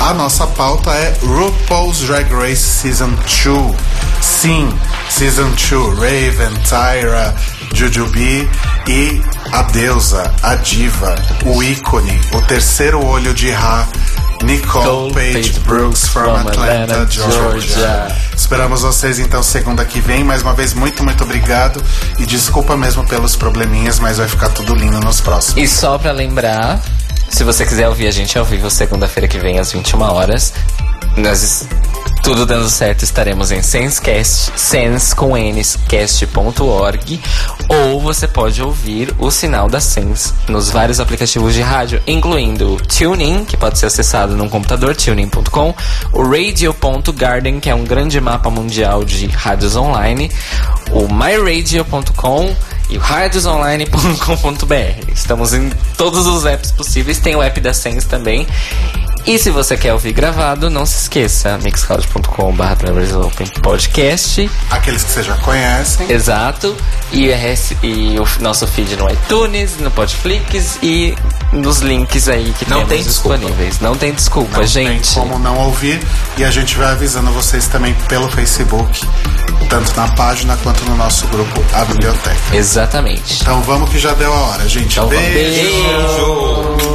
[0.00, 3.76] a nossa pauta é RuPaul's Drag Race Season 2.
[4.20, 4.68] Sim,
[5.08, 5.98] Season 2.
[5.98, 7.34] Raven, Tyra,
[7.74, 8.48] Jujubee
[8.86, 9.22] e
[9.52, 11.14] a deusa, a diva,
[11.44, 13.86] o ícone, o terceiro olho de Ra,
[14.42, 17.06] Nicole Page Brooks from Atlanta.
[17.10, 18.08] Georgia.
[18.34, 20.24] Esperamos vocês então segunda que vem.
[20.24, 21.82] Mais uma vez, muito, muito obrigado.
[22.18, 25.62] E desculpa mesmo pelos probleminhas, mas vai ficar tudo lindo nos próximos.
[25.62, 26.82] E só pra lembrar,
[27.30, 30.52] se você quiser ouvir a gente ao vivo segunda-feira que vem às 21 horas,
[31.16, 31.66] nós
[32.22, 37.20] tudo dando certo, estaremos em Sensecast, sense com N's, cast.org,
[37.68, 42.76] ou você pode ouvir o sinal da Sense nos vários aplicativos de rádio, incluindo o
[42.76, 45.74] TuneIn, que pode ser acessado num computador, tunein.com,
[46.12, 50.30] o Radio.garden, que é um grande mapa mundial de rádios online,
[50.92, 52.54] o myradio.com
[52.90, 55.12] e o radiosonline.com.br.
[55.12, 58.46] Estamos em todos os apps possíveis, tem o app da Sense também.
[59.26, 64.50] E se você quer ouvir gravado, não se esqueça, mixcloud.com.br podcast.
[64.70, 66.10] Aqueles que você já conhecem.
[66.10, 66.74] Exato.
[67.12, 71.14] E, RS e o nosso feed no iTunes, no Podflix e
[71.52, 73.36] nos links aí que Não temos tem desculpa.
[73.38, 73.80] disponíveis.
[73.80, 75.14] Não tem desculpa, Não gente.
[75.14, 76.00] tem como não ouvir.
[76.38, 79.06] E a gente vai avisando vocês também pelo Facebook,
[79.68, 82.56] tanto na página quanto no nosso grupo A Biblioteca.
[82.56, 83.38] Exatamente.
[83.42, 84.92] Então vamos que já deu a hora, gente.
[84.98, 85.08] Então.
[85.08, 85.34] Beijo.
[85.34, 86.26] Beijo.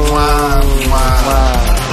[0.08, 0.88] Mua, mua.
[0.88, 1.85] Mua.